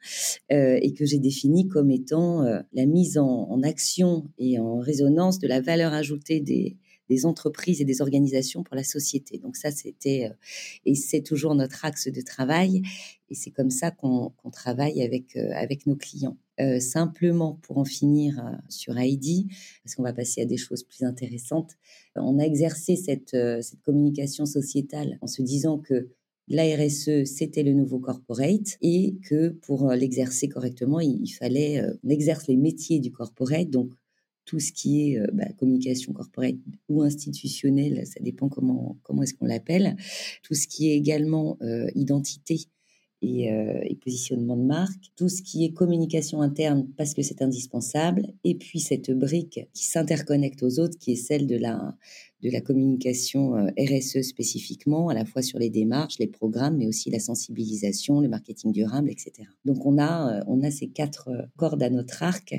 euh, 0.52 0.78
et 0.82 0.94
que 0.94 1.06
j'ai 1.06 1.20
défini 1.20 1.68
comme 1.68 1.92
étant 1.92 2.44
euh, 2.44 2.60
la 2.74 2.86
mise 2.86 3.18
en, 3.18 3.62
action 3.64 4.30
et 4.38 4.60
en 4.60 4.80
résonance 4.80 5.40
de 5.40 5.48
la 5.48 5.62
valeur 5.62 5.94
ajoutée 5.94 6.40
des, 6.40 6.78
des 7.10 7.26
entreprises 7.26 7.82
et 7.82 7.86
des 7.86 8.02
organisations 8.02 8.64
pour 8.64 8.76
la 8.76 8.84
société. 8.84 9.38
Donc 9.38 9.56
ça, 9.56 9.72
c'était 9.72 10.32
et 10.86 10.96
c'est 10.96 11.22
toujours 11.22 11.56
notre 11.56 11.86
axe 11.86 12.08
de 12.08 12.22
travail. 12.22 12.82
Et 13.30 13.36
c'est 13.36 13.52
comme 13.52 13.70
ça 13.70 13.92
qu'on 13.92 14.32
travaille 14.52 15.02
avec, 15.02 15.36
euh, 15.36 15.52
avec 15.54 15.86
nos 15.86 15.96
clients. 15.96 16.38
Euh, 16.60 16.80
simplement 16.80 17.60
pour 17.62 17.78
en 17.78 17.86
finir 17.86 18.40
euh, 18.40 18.52
sur 18.68 18.98
Heidi, 18.98 19.48
parce 19.84 19.96
qu'on 19.96 20.04
va 20.04 20.14
passer 20.14 20.42
à 20.42 20.46
des 20.46 20.58
choses 20.58 20.84
plus 20.84 21.06
intéressantes, 21.06 21.78
on 22.16 22.40
a 22.40 22.44
exercé 22.44 22.96
cette, 22.96 23.38
cette 23.62 23.82
communication 23.82 24.46
sociétale 24.46 25.18
en 25.22 25.28
se 25.28 25.42
disant 25.42 25.78
que 25.78 26.10
la 26.50 26.64
RSE, 26.64 27.26
c'était 27.26 27.64
le 27.64 27.74
nouveau 27.74 28.00
corporate 28.00 28.78
et 28.82 29.16
que 29.24 29.50
pour 29.50 29.92
l'exercer 29.92 30.50
correctement, 30.50 31.00
il, 31.00 31.30
fallait, 31.30 31.82
on 32.04 32.10
exerce 32.10 32.48
les 32.48 32.58
métiers 32.58 33.00
du 33.00 33.12
corporate, 33.12 33.70
donc 33.70 33.92
tout 34.50 34.60
ce 34.60 34.72
qui 34.72 35.14
est 35.14 35.20
bah, 35.32 35.46
communication 35.58 36.12
corporate 36.12 36.56
ou 36.90 37.04
institutionnelle, 37.04 38.02
ça 38.08 38.20
dépend 38.20 38.50
comment, 38.50 38.98
comment 39.04 39.22
est-ce 39.22 39.36
qu'on 39.36 39.46
l'appelle, 39.46 39.96
tout 40.42 40.56
ce 40.56 40.66
qui 40.66 40.90
est 40.90 40.96
également 40.96 41.60
identité 41.94 42.68
euh, 43.22 43.82
et, 43.84 43.96
positionnement 43.96 44.56
de 44.56 44.64
marque, 44.64 45.12
tout 45.18 45.28
ce 45.28 45.42
qui 45.42 45.66
est 45.66 45.74
communication 45.74 46.42
interne 46.42 46.88
parce 46.96 47.14
que 47.14 47.22
c'est 47.22 47.42
indispensable, 47.42 48.28
et 48.46 48.56
puis 48.56 48.80
cette 48.80 49.12
brique 49.12 49.60
qui 49.74 49.84
s'interconnecte 49.84 50.64
aux 50.64 50.80
autres, 50.80 50.98
qui 50.98 51.12
est 51.12 51.16
celle 51.18 51.46
de 51.46 51.58
la, 51.58 51.98
de 52.42 52.50
la 52.50 52.62
communication 52.62 53.56
euh, 53.56 53.70
RSE 53.78 54.22
spécifiquement, 54.22 55.10
à 55.10 55.14
la 55.14 55.26
fois 55.26 55.42
sur 55.42 55.60
les 55.60 55.70
démarches, 55.70 56.20
les 56.20 56.28
programmes, 56.28 56.78
mais 56.78 56.88
aussi 56.88 57.10
la 57.10 57.20
sensibilisation, 57.20 58.22
le 58.22 58.30
marketing 58.30 58.72
durable, 58.72 59.10
etc. 59.10 59.48
Donc 59.66 59.86
on 59.86 59.98
a, 59.98 60.40
euh, 60.40 60.44
on 60.48 60.64
a 60.64 60.72
ces 60.72 60.88
quatre 60.88 61.30
cordes 61.58 61.84
à 61.84 61.90
notre 61.90 62.24
arc 62.24 62.56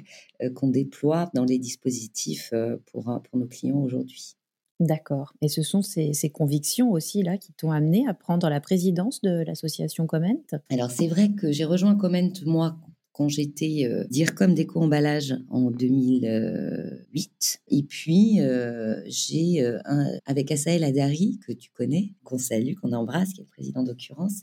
qu'on 0.55 0.69
déploie 0.69 1.31
dans 1.35 1.45
les 1.45 1.59
dispositifs 1.59 2.53
pour, 2.87 3.05
pour 3.23 3.39
nos 3.39 3.47
clients 3.47 3.81
aujourd'hui. 3.81 4.37
D'accord. 4.81 5.35
Et 5.43 5.49
ce 5.49 5.63
sont 5.63 5.83
ces, 5.83 6.31
convictions 6.33 6.91
aussi 6.91 7.23
là 7.23 7.37
qui 7.37 7.53
t'ont 7.53 7.71
amené 7.71 8.07
à 8.09 8.15
prendre 8.15 8.49
la 8.49 8.61
présidence 8.61 9.21
de 9.21 9.45
l'association 9.47 10.07
Comment? 10.07 10.43
Alors 10.71 10.91
c'est 10.91 11.07
vrai 11.07 11.33
que 11.33 11.53
j'ai 11.53 11.67
rejoint 11.67 11.95
Comment 11.95 12.31
moi 12.47 12.79
quand 13.13 13.29
j'étais 13.29 13.85
euh, 13.85 14.05
dire 14.09 14.35
comme 14.35 14.55
déco 14.55 14.81
emballage 14.81 15.35
en 15.49 15.71
2008 15.71 17.63
et 17.69 17.83
puis 17.83 18.41
euh, 18.41 19.03
j'ai 19.07 19.63
euh, 19.63 19.79
avec 20.27 20.51
Asael 20.51 20.85
Adari 20.85 21.39
que 21.47 21.53
tu 21.53 21.71
connais 21.71 22.15
qu'on 22.25 22.39
salue 22.39 22.75
qu'on 22.75 22.93
embrasse 22.93 23.33
qui 23.33 23.43
est 23.43 23.47
président 23.47 23.83
d'occurrence 23.83 24.43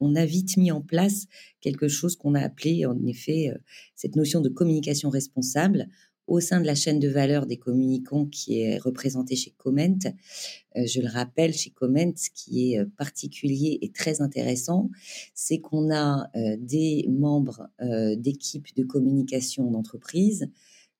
on 0.00 0.14
a 0.16 0.24
vite 0.24 0.56
mis 0.56 0.70
en 0.70 0.80
place 0.80 1.26
quelque 1.60 1.88
chose 1.88 2.16
qu'on 2.16 2.34
a 2.34 2.40
appelé 2.40 2.86
en 2.86 3.04
effet 3.06 3.52
cette 3.94 4.16
notion 4.16 4.40
de 4.40 4.48
communication 4.48 5.10
responsable 5.10 5.88
au 6.26 6.40
sein 6.40 6.60
de 6.60 6.66
la 6.66 6.74
chaîne 6.74 6.98
de 6.98 7.08
valeur 7.08 7.46
des 7.46 7.56
communicants 7.56 8.26
qui 8.26 8.60
est 8.60 8.78
représentée 8.78 9.36
chez 9.36 9.54
Comment. 9.56 9.98
Euh, 10.76 10.86
je 10.86 11.00
le 11.00 11.08
rappelle, 11.08 11.52
chez 11.52 11.70
Comment, 11.70 12.12
ce 12.16 12.30
qui 12.34 12.72
est 12.72 12.80
euh, 12.80 12.86
particulier 12.96 13.78
et 13.82 13.90
très 13.90 14.20
intéressant, 14.20 14.90
c'est 15.34 15.58
qu'on 15.58 15.92
a 15.92 16.28
euh, 16.36 16.56
des 16.58 17.06
membres 17.08 17.68
d'équipes 18.16 18.74
de 18.76 18.82
communication 18.84 19.70
d'entreprise, 19.70 20.48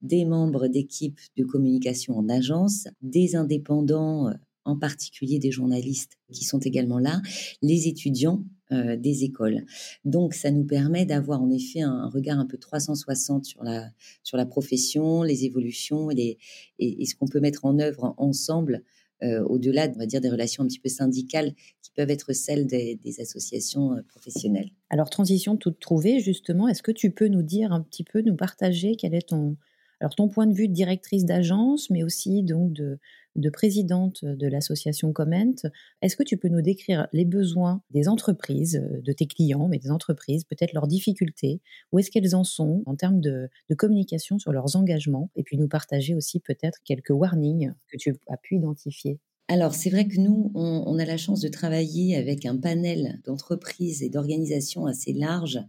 des 0.02 0.24
membres 0.24 0.68
d'équipes 0.68 1.20
de 1.36 1.44
communication 1.44 2.16
en 2.16 2.28
agence, 2.28 2.86
des 3.02 3.34
indépendants 3.34 4.32
en 4.64 4.76
particulier 4.76 5.38
des 5.38 5.50
journalistes 5.50 6.18
qui 6.32 6.44
sont 6.44 6.58
également 6.58 6.98
là, 6.98 7.22
les 7.62 7.88
étudiants 7.88 8.44
euh, 8.72 8.96
des 8.96 9.22
écoles. 9.22 9.64
Donc, 10.04 10.34
ça 10.34 10.50
nous 10.50 10.64
permet 10.64 11.06
d'avoir 11.06 11.40
en 11.40 11.50
effet 11.50 11.82
un, 11.82 12.08
regard 12.08 12.40
un 12.40 12.46
peu 12.46 12.58
360 12.58 13.44
sur 13.44 13.62
la, 13.62 13.90
sur 14.24 14.36
la 14.36 14.44
profession, 14.44 15.22
les 15.22 15.44
évolutions 15.44 16.10
et, 16.10 16.38
et, 16.80 17.06
ce 17.06 17.14
qu'on 17.14 17.28
peut 17.28 17.38
mettre 17.38 17.64
en 17.64 17.78
œuvre 17.78 18.14
ensemble 18.16 18.82
euh, 19.22 19.42
au-delà, 19.44 19.88
on 19.94 19.98
va 19.98 20.06
dire, 20.06 20.20
des 20.20 20.28
relations 20.28 20.64
un 20.64 20.66
petit 20.66 20.80
peu 20.80 20.88
syndicales 20.88 21.54
qui 21.80 21.90
peuvent 21.94 22.10
être 22.10 22.32
celles 22.32 22.66
des, 22.66 22.96
des 22.96 23.20
associations 23.20 23.92
euh, 23.92 24.02
professionnelles. 24.08 24.70
Alors, 24.90 25.10
transition 25.10 25.56
toute 25.56 25.78
trouvée, 25.78 26.18
justement, 26.18 26.66
est-ce 26.66 26.82
que 26.82 26.92
tu 26.92 27.12
peux 27.12 27.28
nous 27.28 27.42
dire 27.42 27.72
un 27.72 27.82
petit 27.82 28.02
peu, 28.04 28.20
nous 28.20 28.34
partager 28.34 28.96
quel 28.96 29.14
est 29.14 29.28
ton, 29.28 29.56
alors 30.00 30.14
ton 30.14 30.28
point 30.28 30.46
de 30.46 30.54
vue 30.54 30.68
de 30.68 30.72
directrice 30.72 31.24
d'agence, 31.24 31.90
mais 31.90 32.02
aussi 32.02 32.42
donc 32.42 32.72
de, 32.72 32.98
de 33.36 33.50
présidente 33.50 34.24
de 34.24 34.46
l'association 34.46 35.12
Comment, 35.12 35.54
est-ce 36.02 36.16
que 36.16 36.22
tu 36.22 36.36
peux 36.36 36.48
nous 36.48 36.62
décrire 36.62 37.06
les 37.12 37.24
besoins 37.24 37.82
des 37.90 38.08
entreprises, 38.08 38.82
de 39.02 39.12
tes 39.12 39.26
clients, 39.26 39.68
mais 39.68 39.78
des 39.78 39.90
entreprises, 39.90 40.44
peut-être 40.44 40.72
leurs 40.72 40.86
difficultés, 40.86 41.60
où 41.92 41.98
est-ce 41.98 42.10
qu'elles 42.10 42.34
en 42.34 42.44
sont 42.44 42.82
en 42.86 42.96
termes 42.96 43.20
de, 43.20 43.48
de, 43.70 43.74
communication 43.74 44.38
sur 44.38 44.52
leurs 44.52 44.76
engagements, 44.76 45.30
et 45.36 45.42
puis 45.42 45.58
nous 45.58 45.68
partager 45.68 46.14
aussi 46.14 46.40
peut-être 46.40 46.78
quelques 46.84 47.10
warnings 47.10 47.72
que 47.88 47.96
tu 47.96 48.14
as 48.28 48.36
pu 48.36 48.56
identifier? 48.56 49.20
Alors, 49.48 49.76
c'est 49.76 49.90
vrai 49.90 50.08
que 50.08 50.18
nous, 50.18 50.50
on, 50.56 50.98
a 50.98 51.04
la 51.04 51.16
chance 51.16 51.40
de 51.40 51.46
travailler 51.46 52.16
avec 52.16 52.44
un 52.46 52.56
panel 52.56 53.20
d'entreprises 53.24 54.02
et 54.02 54.08
d'organisations 54.08 54.86
assez 54.86 55.12
large. 55.12 55.60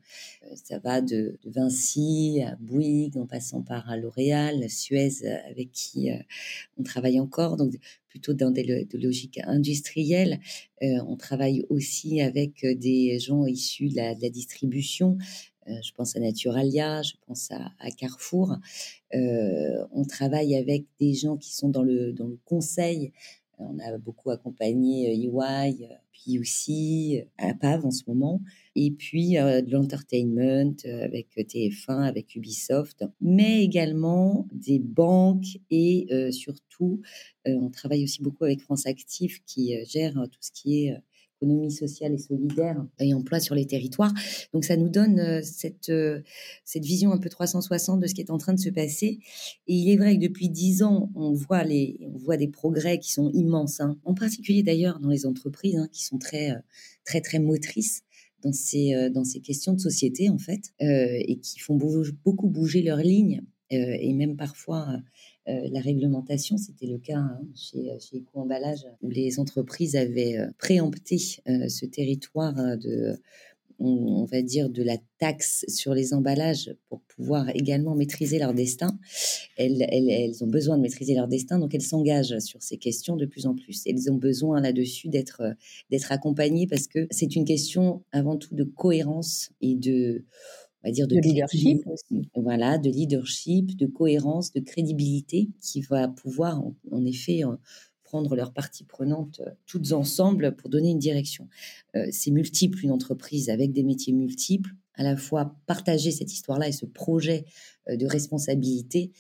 Euh, 0.46 0.56
ça 0.56 0.80
va 0.80 1.00
de, 1.00 1.38
Vinci 1.46 2.42
à 2.44 2.56
Bouygues, 2.56 3.18
en 3.18 3.28
passant 3.28 3.62
par 3.62 3.96
L'Oréal, 3.96 4.68
Suez, 4.68 5.24
euh, 5.24 5.38
avec 5.48 5.72
qui 5.72 6.10
euh, 6.10 6.18
on 6.78 6.84
travaille 6.84 7.20
encore, 7.20 7.56
donc 7.56 7.76
plutôt 8.08 8.34
dans 8.34 8.50
des, 8.50 8.88
logiques 8.94 9.40
industrielles. 9.44 10.40
on 10.82 11.16
travaille 11.16 11.64
aussi 11.70 12.20
avec 12.20 12.66
des 12.66 13.20
gens 13.20 13.46
issus 13.46 13.90
de 13.90 13.96
la, 13.98 14.16
distribution, 14.16 15.20
je 15.68 15.92
pense 15.92 16.16
à 16.16 16.20
Naturalia, 16.20 17.04
je 17.04 17.14
pense 17.28 17.52
à, 17.52 17.92
Carrefour. 17.92 18.56
on 19.14 20.06
travaille 20.08 20.56
avec 20.56 20.86
des 21.00 21.14
gens 21.14 21.38
qui 21.38 21.54
sont 21.54 21.70
dans 21.70 21.84
le, 21.84 22.12
dans 22.12 22.28
le 22.28 22.40
conseil. 22.46 23.12
On 23.60 23.80
a 23.80 23.98
beaucoup 23.98 24.30
accompagné 24.30 25.12
EY, 25.14 25.90
puis 26.12 26.40
aussi 26.40 27.22
à 27.38 27.54
PAV 27.54 27.86
en 27.86 27.92
ce 27.92 28.04
moment. 28.08 28.42
Et 28.76 28.92
puis 28.92 29.38
euh, 29.38 29.62
de 29.62 29.72
l'entertainment 29.72 30.76
euh, 30.86 31.04
avec 31.04 31.36
TF1, 31.36 32.04
avec 32.04 32.36
Ubisoft, 32.36 33.04
mais 33.20 33.64
également 33.64 34.48
des 34.52 34.80
banques 34.80 35.58
et 35.72 36.08
euh, 36.12 36.32
surtout, 36.32 37.02
on 37.46 37.70
travaille 37.70 38.04
aussi 38.04 38.22
beaucoup 38.22 38.44
avec 38.44 38.62
France 38.62 38.86
Active 38.86 39.42
qui 39.46 39.74
gère 39.86 40.14
tout 40.14 40.40
ce 40.42 40.52
qui 40.52 40.86
est 40.86 40.98
économie 41.42 41.72
sociale 41.72 42.14
et 42.14 42.18
solidaire 42.18 42.86
et 43.00 43.14
emploi 43.14 43.40
sur 43.40 43.56
les 43.56 43.66
territoires. 43.66 44.14
Donc 44.54 44.66
ça 44.66 44.78
nous 44.78 44.90
donne 44.90 45.42
cette, 45.44 45.92
cette 46.66 46.84
vision 46.84 47.12
un 47.12 47.18
peu 47.18 47.30
360 47.30 48.00
de 48.00 48.08
ce 48.08 48.14
qui 48.14 48.22
est 48.22 48.32
en 48.32 48.38
train 48.38 48.54
de 48.54 48.60
se 48.60 48.70
passer. 48.70 49.20
Et 49.68 49.74
il 49.74 49.90
est 49.90 49.98
vrai 49.98 50.16
que 50.16 50.22
depuis 50.22 50.50
dix 50.50 50.84
ans, 50.84 51.12
on 51.16 51.34
voit, 51.34 51.64
les, 51.64 52.00
on 52.14 52.18
voit 52.18 52.38
des 52.38 52.48
progrès 52.48 53.00
qui 53.00 53.12
sont 53.12 53.30
immenses, 53.32 53.80
hein. 53.80 53.98
en 54.04 54.14
particulier 54.14 54.64
d'ailleurs 54.64 55.00
dans 55.00 55.10
les 55.10 55.26
entreprises 55.26 55.76
hein, 55.76 55.88
qui 55.92 56.04
sont 56.04 56.18
très, 56.18 56.54
très, 57.06 57.22
très 57.22 57.40
motrices 57.40 58.04
dans 58.44 58.54
ces, 58.54 58.94
euh, 58.94 59.10
dans 59.10 59.24
ces 59.24 59.40
questions 59.40 59.74
de 59.74 59.80
société, 59.80 60.30
en 60.30 60.38
fait, 60.38 60.74
euh, 60.82 61.18
et 61.20 61.40
qui 61.40 61.60
font 61.60 61.76
beaucoup 61.76 62.50
bouger 62.50 62.82
leurs 62.82 63.00
lignes, 63.00 63.42
euh, 63.74 63.98
et 64.00 64.14
même 64.14 64.38
parfois 64.38 64.88
la 65.48 65.80
réglementation, 65.80 66.58
c'était 66.58 66.88
le 66.88 66.98
cas 66.98 67.18
hein, 67.18 67.40
chez, 67.56 67.90
chez 68.00 68.18
Eco-Emballage, 68.18 68.86
où 69.02 69.10
les 69.10 69.40
entreprises 69.40 69.96
avaient 69.96 70.38
préempté 70.58 71.18
ce 71.18 71.86
territoire 71.86 72.54
de 72.78 73.18
on, 73.80 74.26
va 74.26 74.42
dire, 74.42 74.70
de 74.70 74.84
la 74.84 74.98
taxe 75.20 75.66
sur 75.68 75.94
les 75.94 76.14
emballages 76.14 76.74
pour 76.90 77.02
pouvoir 77.02 77.50
également 77.50 77.96
maîtriser 77.96 78.40
leur 78.40 78.54
destin. 78.54 78.98
Elles, 79.58 80.36
ont 80.42 80.48
besoin 80.48 80.78
de 80.78 80.82
maîtriser 80.82 81.14
leur 81.14 81.28
destin, 81.28 81.60
donc 81.60 81.76
elles 81.76 81.82
s'engagent 81.82 82.40
sur 82.40 82.62
ces 82.62 82.78
questions 82.78 83.16
de 83.16 83.26
plus 83.26 83.46
en 83.46 83.56
plus. 83.56 83.84
Elles 83.86 84.12
ont 84.12 84.16
besoin 84.16 84.62
là-dessus 84.62 85.10
d'être 85.10 85.42
accompagnées 86.10 86.68
parce 86.68 86.88
que 86.88 87.08
c'est 87.12 87.36
une 87.36 87.46
question 87.46 88.04
avant 88.12 88.38
tout 88.38 88.56
de 88.56 88.64
cohérence 88.64 89.52
et 89.62 89.76
de 89.76 90.24
on 90.84 90.88
va 90.88 90.92
dire 90.92 91.08
de, 91.08 91.18
leadership 91.18 91.84
Voilà, 92.36 92.78
de 92.78 92.90
leadership, 92.90 93.76
de 93.76 93.88
cohérence, 93.88 94.54
de 94.54 94.60
crédibilité 94.60 95.50
qui 95.62 95.82
va 95.82 96.08
pouvoir 96.08 96.64
en 96.92 97.06
effet 97.06 97.44
prendre 98.08 98.36
leurs 98.36 98.54
parties 98.54 98.86
prenantes 98.86 99.42
euh, 99.46 99.52
toutes 99.66 99.92
ensemble 99.92 100.56
pour 100.56 100.70
donner 100.70 100.90
une 100.90 101.00
direction. 101.00 101.50
Euh, 101.96 102.08
c'est 102.12 102.32
multiple 102.32 102.80
une 102.84 102.92
entreprise 102.92 103.50
avec 103.50 103.74
des 103.74 103.84
métiers 103.84 104.14
multiples, 104.14 104.72
à 104.96 105.04
la 105.04 105.18
fois 105.18 105.56
partager 105.68 106.12
cette 106.12 106.32
histoire-là 106.32 106.70
et 106.70 106.72
ce 106.72 106.86
projet 106.86 107.46
euh, 107.90 107.98
de 107.98 108.08
responsabilité, 108.08 109.12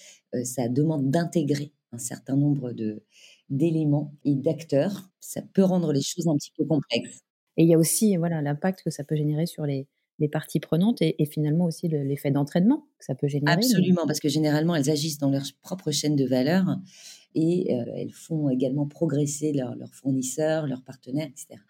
ça 0.44 0.68
demande 0.68 1.10
d'intégrer 1.10 1.72
un 1.94 1.98
certain 1.98 2.36
nombre 2.36 2.74
de 2.74 3.02
d'éléments 3.50 4.14
et 4.26 4.36
d'acteurs. 4.36 5.10
Ça 5.22 5.42
peut 5.42 5.64
rendre 5.64 5.94
les 5.94 6.02
choses 6.02 6.28
un 6.28 6.36
petit 6.36 6.52
peu 6.56 6.66
complexes. 6.66 7.22
Et 7.56 7.64
il 7.64 7.70
y 7.70 7.74
a 7.74 7.78
aussi 7.78 8.18
voilà 8.18 8.42
l'impact 8.42 8.84
que 8.84 8.90
ça 8.90 9.06
peut 9.06 9.16
générer 9.16 9.46
sur 9.46 9.66
les, 9.66 9.88
les 10.20 10.28
parties 10.28 10.60
prenantes 10.60 11.02
et, 11.02 11.16
finalement 11.26 11.66
aussi 11.66 11.88
l'effet 11.88 12.32
d'entraînement 12.32 12.88
que 12.98 13.06
ça 13.06 13.16
peut 13.16 13.28
générer. 13.28 13.54
Absolument, 13.54 14.08
parce 14.08 14.20
que 14.20 14.30
généralement, 14.30 14.76
elles 14.76 14.90
agissent 14.90 15.20
dans 15.20 15.30
leur 15.30 15.44
propre 15.62 15.92
chaîne 15.92 16.16
de 16.16 16.26
valeur 16.26 16.66
et 17.36 17.76
euh, 17.76 17.84
elles 17.96 18.14
font 18.14 18.50
également 18.50 18.88
progresser 18.88 19.54
leurs 19.54 19.94
fournisseurs, 19.94 20.66
leurs 20.66 20.82
partenaires, 20.82 21.28
etc. 21.28 21.62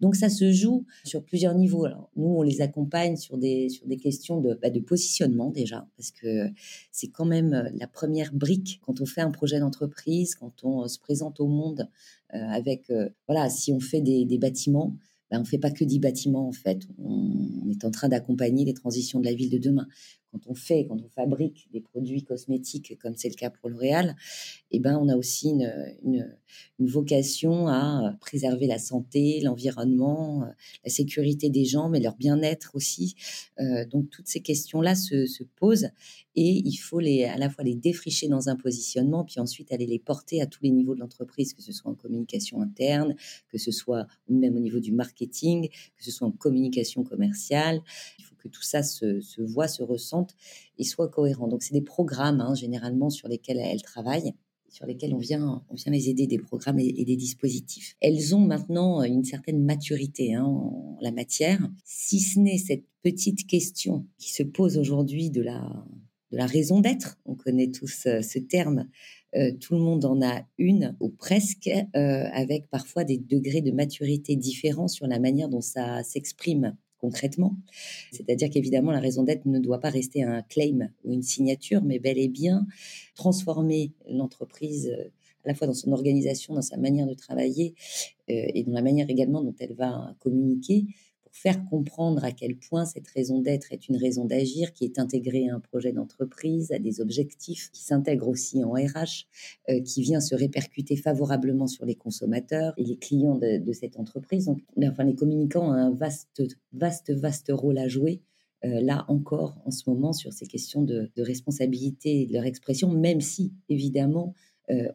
Donc 0.00 0.16
ça 0.16 0.30
se 0.30 0.50
joue 0.50 0.86
sur 1.04 1.22
plusieurs 1.24 1.54
niveaux. 1.54 1.86
Nous, 2.16 2.26
on 2.26 2.42
les 2.42 2.62
accompagne 2.62 3.16
sur 3.16 3.36
des, 3.36 3.68
sur 3.68 3.86
des 3.86 3.98
questions 3.98 4.40
de, 4.40 4.54
bah, 4.54 4.70
de 4.70 4.80
positionnement 4.80 5.50
déjà, 5.50 5.86
parce 5.96 6.10
que 6.10 6.48
c'est 6.90 7.08
quand 7.08 7.26
même 7.26 7.52
euh, 7.52 7.68
la 7.74 7.86
première 7.86 8.32
brique 8.32 8.80
quand 8.82 9.00
on 9.02 9.06
fait 9.06 9.20
un 9.20 9.30
projet 9.30 9.60
d'entreprise, 9.60 10.34
quand 10.34 10.64
on 10.64 10.84
euh, 10.84 10.88
se 10.88 10.98
présente 10.98 11.40
au 11.40 11.46
monde 11.46 11.88
avec, 12.32 12.92
voilà, 13.26 13.50
si 13.50 13.72
on 13.72 13.80
fait 13.80 14.00
des 14.00 14.38
bâtiments, 14.38 14.94
ben, 15.30 15.38
on 15.38 15.42
ne 15.42 15.46
fait 15.46 15.58
pas 15.58 15.70
que 15.70 15.84
10 15.84 15.98
bâtiments 15.98 16.48
en 16.48 16.52
fait. 16.52 16.86
On, 16.98 17.70
est 17.70 17.84
en 17.84 17.90
train 17.90 18.08
d'accompagner 18.08 18.64
les 18.64 18.74
transitions 18.74 19.20
de 19.20 19.24
la 19.24 19.32
ville 19.32 19.50
de 19.50 19.58
demain 19.58 19.86
quand 20.30 20.40
on 20.46 20.54
fait, 20.54 20.86
quand 20.86 21.00
on 21.00 21.08
fabrique 21.08 21.68
des 21.72 21.80
produits 21.80 22.22
cosmétiques, 22.22 22.98
comme 23.00 23.16
c'est 23.16 23.28
le 23.28 23.34
cas 23.34 23.50
pour 23.50 23.68
L'Oréal, 23.68 24.16
eh 24.70 24.78
ben, 24.78 24.98
on 25.00 25.08
a 25.08 25.16
aussi 25.16 25.50
une, 25.50 26.36
vocation 26.78 27.68
à 27.68 28.16
préserver 28.20 28.66
la 28.66 28.78
santé, 28.78 29.40
l'environnement, 29.40 30.44
la 30.84 30.90
sécurité 30.90 31.50
des 31.50 31.64
gens, 31.64 31.88
mais 31.88 32.00
leur 32.00 32.16
bien-être 32.16 32.70
aussi. 32.74 33.14
Euh, 33.60 33.84
donc, 33.86 34.10
toutes 34.10 34.28
ces 34.28 34.40
questions-là 34.40 34.94
se, 34.94 35.42
posent 35.56 35.90
et 36.36 36.62
il 36.64 36.76
faut 36.76 37.00
les, 37.00 37.24
à 37.24 37.36
la 37.36 37.50
fois 37.50 37.64
les 37.64 37.74
défricher 37.74 38.28
dans 38.28 38.48
un 38.48 38.56
positionnement, 38.56 39.24
puis 39.24 39.40
ensuite 39.40 39.72
aller 39.72 39.86
les 39.86 39.98
porter 39.98 40.40
à 40.40 40.46
tous 40.46 40.62
les 40.62 40.70
niveaux 40.70 40.94
de 40.94 41.00
l'entreprise, 41.00 41.54
que 41.54 41.62
ce 41.62 41.72
soit 41.72 41.90
en 41.90 41.94
communication 41.94 42.60
interne, 42.60 43.14
que 43.48 43.58
ce 43.58 43.70
soit 43.70 44.06
même 44.28 44.56
au 44.56 44.60
niveau 44.60 44.80
du 44.80 44.92
marketing, 44.92 45.68
que 45.68 46.04
ce 46.04 46.10
soit 46.10 46.26
en 46.26 46.32
communication 46.32 47.04
commerciale. 47.04 47.80
Que 48.40 48.48
tout 48.48 48.62
ça 48.62 48.82
se, 48.82 49.20
se 49.20 49.42
voit, 49.42 49.68
se 49.68 49.82
ressente 49.82 50.34
et 50.78 50.84
soit 50.84 51.08
cohérent. 51.08 51.48
Donc, 51.48 51.62
c'est 51.62 51.74
des 51.74 51.82
programmes, 51.82 52.40
hein, 52.40 52.54
généralement, 52.54 53.10
sur 53.10 53.28
lesquels 53.28 53.58
elles 53.58 53.82
travaillent 53.82 54.34
sur 54.70 54.86
lesquels 54.86 55.12
on 55.12 55.18
vient, 55.18 55.64
les 55.86 56.08
aider, 56.08 56.26
des 56.26 56.38
programmes 56.38 56.78
et, 56.78 57.04
des 57.04 57.16
dispositifs. 57.16 57.96
Elles 58.00 58.34
ont 58.34 58.40
maintenant 58.40 59.02
une 59.02 59.24
certaine 59.24 59.62
maturité 59.62 60.34
hein, 60.34 60.44
en 60.44 60.96
la 61.00 61.10
matière, 61.10 61.68
si 61.84 62.20
ce 62.20 62.38
n'est 62.38 62.58
cette 62.58 62.84
petite 63.02 63.46
question 63.46 64.06
qui 64.18 64.32
se 64.32 64.42
pose 64.42 64.78
aujourd'hui 64.78 65.30
de 65.30 65.42
la, 65.42 65.84
de 66.30 66.36
la 66.36 66.46
raison 66.46 66.80
d'être. 66.80 67.18
On 67.24 67.34
connaît 67.34 67.70
tous 67.70 68.06
euh, 68.06 68.22
ce 68.22 68.38
terme. 68.38 68.88
Euh, 69.34 69.52
tout 69.60 69.74
le 69.74 69.80
monde 69.80 70.04
en 70.04 70.22
a 70.22 70.42
une, 70.58 70.96
ou 71.00 71.08
presque, 71.08 71.68
euh, 71.68 72.24
avec 72.32 72.68
parfois 72.68 73.04
des 73.04 73.18
degrés 73.18 73.62
de 73.62 73.70
maturité 73.72 74.36
différents 74.36 74.88
sur 74.88 75.06
la 75.06 75.18
manière 75.18 75.48
dont 75.48 75.60
ça 75.60 76.02
s'exprime 76.02 76.76
concrètement. 77.00 77.56
C'est-à-dire 78.12 78.50
qu'évidemment, 78.50 78.92
la 78.92 79.00
raison 79.00 79.22
d'être 79.22 79.46
ne 79.46 79.58
doit 79.58 79.80
pas 79.80 79.90
rester 79.90 80.22
un 80.22 80.42
claim 80.42 80.90
ou 81.04 81.12
une 81.12 81.22
signature, 81.22 81.82
mais 81.82 81.98
bel 81.98 82.18
et 82.18 82.28
bien 82.28 82.66
transformer 83.14 83.92
l'entreprise 84.08 84.88
euh, 84.88 85.10
à 85.44 85.48
la 85.48 85.54
fois 85.54 85.66
dans 85.66 85.74
son 85.74 85.92
organisation, 85.92 86.54
dans 86.54 86.62
sa 86.62 86.76
manière 86.76 87.06
de 87.06 87.14
travailler 87.14 87.74
euh, 88.28 88.44
et 88.54 88.62
dans 88.64 88.72
la 88.72 88.82
manière 88.82 89.08
également 89.08 89.42
dont 89.42 89.54
elle 89.58 89.74
va 89.74 90.14
communiquer 90.20 90.84
faire 91.32 91.64
comprendre 91.64 92.24
à 92.24 92.32
quel 92.32 92.56
point 92.56 92.84
cette 92.84 93.08
raison 93.08 93.40
d'être 93.40 93.72
est 93.72 93.88
une 93.88 93.96
raison 93.96 94.24
d'agir 94.24 94.72
qui 94.72 94.84
est 94.84 94.98
intégrée 94.98 95.48
à 95.48 95.54
un 95.54 95.60
projet 95.60 95.92
d'entreprise, 95.92 96.72
à 96.72 96.78
des 96.78 97.00
objectifs, 97.00 97.70
qui 97.70 97.82
s'intègre 97.82 98.28
aussi 98.28 98.64
en 98.64 98.72
RH, 98.72 99.26
euh, 99.68 99.80
qui 99.80 100.02
vient 100.02 100.20
se 100.20 100.34
répercuter 100.34 100.96
favorablement 100.96 101.66
sur 101.66 101.84
les 101.84 101.94
consommateurs 101.94 102.74
et 102.76 102.84
les 102.84 102.96
clients 102.96 103.36
de, 103.36 103.72
cette 103.72 103.98
entreprise. 103.98 104.46
Donc, 104.46 104.60
enfin, 104.82 105.04
les 105.04 105.14
communicants 105.14 105.68
ont 105.68 105.72
un 105.72 105.90
vaste, 105.90 106.42
vaste, 106.72 107.12
vaste 107.12 107.50
rôle 107.50 107.78
à 107.78 107.88
jouer. 107.88 108.20
Euh, 108.64 108.80
là 108.80 109.06
encore, 109.08 109.56
en 109.64 109.70
ce 109.70 109.88
moment, 109.88 110.12
sur 110.12 110.32
ces 110.32 110.46
questions 110.46 110.82
de, 110.82 111.10
responsabilité 111.16 112.22
et 112.22 112.26
de 112.26 112.32
leur 112.32 112.44
expression, 112.44 112.90
même 112.90 113.20
si, 113.20 113.54
évidemment, 113.68 114.34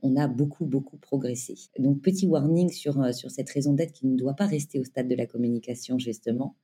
on 0.02 0.16
a 0.16 0.28
beaucoup, 0.28 0.66
beaucoup 0.66 0.98
progressé. 0.98 1.56
Donc, 1.80 2.02
petit 2.02 2.28
warning 2.28 2.70
sur, 2.70 3.02
euh, 3.02 3.12
sur 3.12 3.32
cette 3.32 3.50
raison 3.50 3.74
d'être 3.74 3.92
qui 3.92 4.08
ne 4.08 4.16
doit 4.16 4.36
pas 4.36 4.46
rester 4.46 4.80
au 4.80 4.84
stade 4.84 5.08
de 5.08 5.16
la 5.16 5.26
communication, 5.26 6.00
justement, 6.00 6.56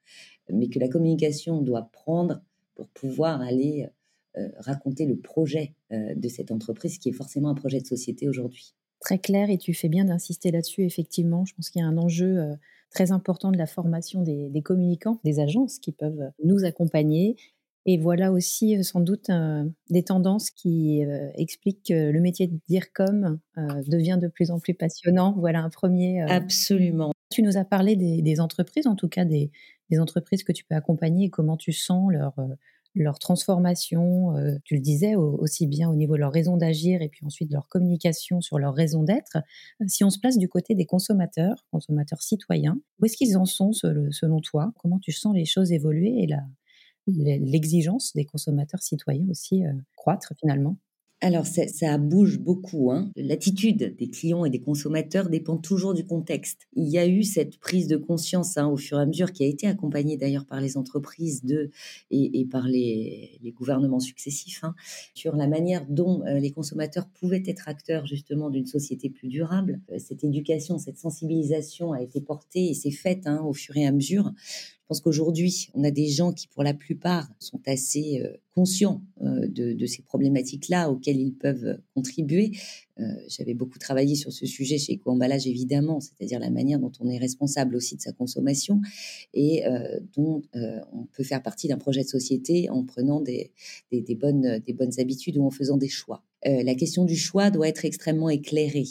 mais 0.49 0.67
que 0.67 0.79
la 0.79 0.87
communication 0.87 1.61
doit 1.61 1.89
prendre 1.91 2.41
pour 2.75 2.87
pouvoir 2.89 3.41
aller 3.41 3.87
euh, 4.37 4.47
raconter 4.57 5.05
le 5.05 5.17
projet 5.17 5.75
de 5.91 6.29
cette 6.29 6.51
entreprise, 6.51 6.99
qui 6.99 7.09
est 7.09 7.13
forcément 7.13 7.49
un 7.49 7.53
projet 7.53 7.81
de 7.81 7.85
société 7.85 8.29
aujourd'hui. 8.29 8.75
Très 9.01 9.19
clair, 9.19 9.49
et 9.49 9.57
tu 9.57 9.73
fais 9.73 9.89
bien 9.89 10.05
d'insister 10.05 10.51
là-dessus, 10.51 10.83
effectivement. 10.83 11.43
Je 11.43 11.53
pense 11.53 11.69
qu'il 11.69 11.81
y 11.81 11.83
a 11.83 11.87
un 11.87 11.97
enjeu 11.97 12.55
très 12.91 13.11
important 13.11 13.51
de 13.51 13.57
la 13.57 13.65
formation 13.65 14.21
des, 14.21 14.61
communicants, 14.63 15.19
des 15.25 15.39
agences 15.39 15.79
qui 15.79 15.91
peuvent 15.91 16.31
nous 16.45 16.63
accompagner 16.63 17.35
et 17.85 17.97
voilà 17.97 18.31
aussi 18.31 18.77
euh, 18.77 18.83
sans 18.83 18.99
doute 18.99 19.29
euh, 19.29 19.63
des 19.89 20.03
tendances 20.03 20.51
qui 20.51 21.03
euh, 21.03 21.29
expliquent 21.35 21.87
que 21.87 22.11
le 22.11 22.19
métier 22.19 22.47
de 22.47 22.59
dire 22.67 22.93
comme 22.93 23.39
devient 23.87 24.19
de 24.21 24.27
plus 24.27 24.51
en 24.51 24.59
plus 24.59 24.73
passionnant. 24.73 25.33
Voilà 25.37 25.61
un 25.61 25.69
premier. 25.69 26.21
Absolument. 26.21 27.11
Tu 27.31 27.41
nous 27.43 27.57
as 27.57 27.65
parlé 27.65 27.95
des, 27.95 28.39
entreprises, 28.39 28.87
en 28.87 28.95
tout 28.95 29.07
cas 29.07 29.25
des, 29.25 29.51
entreprises 29.99 30.43
que 30.43 30.51
tu 30.51 30.63
peux 30.63 30.75
accompagner 30.75 31.25
et 31.25 31.29
comment 31.29 31.57
tu 31.57 31.71
sens 31.71 32.11
leur, 32.11 32.33
leur 32.93 33.19
transformation. 33.19 34.33
tu 34.65 34.75
le 34.75 34.81
disais 34.81 35.15
aussi 35.15 35.67
bien 35.67 35.89
au 35.89 35.95
niveau 35.95 36.15
de 36.15 36.19
leur 36.19 36.31
raison 36.31 36.57
d'agir 36.57 37.01
et 37.01 37.07
puis 37.09 37.25
ensuite 37.25 37.51
leur 37.51 37.67
communication 37.67 38.41
sur 38.41 38.59
leur 38.59 38.73
raison 38.73 39.03
d'être. 39.03 39.37
Si 39.87 40.03
on 40.03 40.09
se 40.09 40.19
place 40.19 40.37
du 40.37 40.49
côté 40.49 40.75
des 40.75 40.85
consommateurs, 40.85 41.65
consommateurs 41.71 42.21
citoyens, 42.21 42.77
où 42.99 43.05
est-ce 43.05 43.15
qu'ils 43.15 43.37
en 43.37 43.45
sont 43.45 43.71
selon 43.71 44.41
toi? 44.41 44.73
Comment 44.77 44.99
tu 44.99 45.13
sens 45.13 45.33
les 45.33 45.45
choses 45.45 45.71
évoluer 45.71 46.23
et 46.23 46.27
la, 46.27 46.41
l'exigence 47.07 48.13
des 48.13 48.25
consommateurs 48.25 48.81
citoyens 48.81 49.27
aussi 49.29 49.65
euh, 49.65 49.73
croître 49.95 50.33
finalement 50.39 50.77
alors, 51.23 51.45
ça, 51.45 51.99
bouge 51.99 52.39
beaucoup. 52.39 52.91
Hein. 52.91 53.11
L'attitude 53.15 53.95
des 53.95 54.09
clients 54.09 54.43
et 54.43 54.49
des 54.49 54.59
consommateurs 54.59 55.29
dépend 55.29 55.55
toujours 55.55 55.93
du 55.93 56.03
contexte. 56.03 56.67
Il 56.73 56.87
y 56.89 56.97
a 56.97 57.07
eu 57.07 57.21
cette 57.21 57.59
prise 57.59 57.87
de 57.87 57.95
conscience 57.95 58.57
hein, 58.57 58.67
au 58.67 58.75
fur 58.75 58.97
et 58.97 59.03
à 59.03 59.05
mesure 59.05 59.31
qui 59.31 59.43
a 59.43 59.47
été 59.47 59.67
accompagnée 59.67 60.17
d'ailleurs 60.17 60.47
par 60.47 60.59
les 60.59 60.77
entreprises 60.77 61.43
et, 62.09 62.47
par 62.49 62.67
les, 62.67 63.39
gouvernements 63.55 63.99
successifs 63.99 64.63
hein, 64.63 64.73
sur 65.13 65.35
la 65.35 65.47
manière 65.47 65.85
dont 65.87 66.25
euh, 66.25 66.39
les 66.39 66.49
consommateurs 66.49 67.07
pouvaient 67.07 67.43
être 67.45 67.69
acteurs 67.69 68.07
justement 68.07 68.49
d'une 68.49 68.65
société 68.65 69.11
plus 69.11 69.27
durable. 69.27 69.79
Euh, 69.91 69.99
cette 69.99 70.23
éducation, 70.23 70.79
cette 70.79 70.97
sensibilisation 70.97 71.93
a 71.93 72.01
été 72.01 72.19
portée 72.19 72.69
et 72.69 72.73
s'est 72.73 72.89
faite 72.89 73.27
au 73.43 73.53
fur 73.53 73.77
et 73.77 73.85
à 73.85 73.91
mesure. 73.91 74.31
Pense 74.91 74.99
qu'aujourd'hui, 74.99 75.69
on 75.73 75.85
a 75.85 75.89
des 75.89 76.09
gens 76.09 76.33
qui, 76.33 76.49
pour 76.49 76.63
la 76.63 76.73
plupart, 76.73 77.31
sont 77.39 77.61
assez 77.65 78.21
euh, 78.25 78.35
conscients 78.53 79.01
euh, 79.21 79.47
de, 79.47 79.85
ces 79.85 80.01
problématiques-là 80.01 80.91
auxquelles 80.91 81.21
ils 81.21 81.31
peuvent 81.31 81.79
contribuer. 81.95 82.51
Euh, 82.99 83.03
j'avais 83.29 83.53
beaucoup 83.53 83.79
travaillé 83.79 84.15
sur 84.15 84.33
ce 84.33 84.45
sujet 84.45 84.77
chez 84.77 84.95
Eco-Emballage, 84.95 85.47
évidemment, 85.47 86.01
c'est-à-dire 86.01 86.41
la 86.41 86.49
manière 86.49 86.77
dont 86.77 86.91
on 86.99 87.07
est 87.07 87.19
responsable 87.19 87.77
aussi 87.77 87.95
de 87.95 88.01
sa 88.01 88.11
consommation 88.11 88.81
et 89.33 89.63
dont 90.17 90.41
on 90.91 91.05
peut 91.13 91.23
faire 91.23 91.41
partie 91.41 91.69
d'un 91.69 91.77
projet 91.77 92.03
de 92.03 92.09
société 92.09 92.69
en 92.69 92.83
prenant 92.83 93.21
des 93.21 93.49
bonnes 94.19 94.99
habitudes 94.99 95.37
ou 95.37 95.45
en 95.45 95.51
faisant 95.51 95.77
des 95.77 95.87
choix. 95.87 96.21
Euh, 96.47 96.63
la 96.63 96.75
question 96.75 97.05
du 97.05 97.15
choix 97.15 97.51
doit 97.51 97.67
être 97.67 97.85
extrêmement 97.85 98.29
éclairée. 98.29 98.87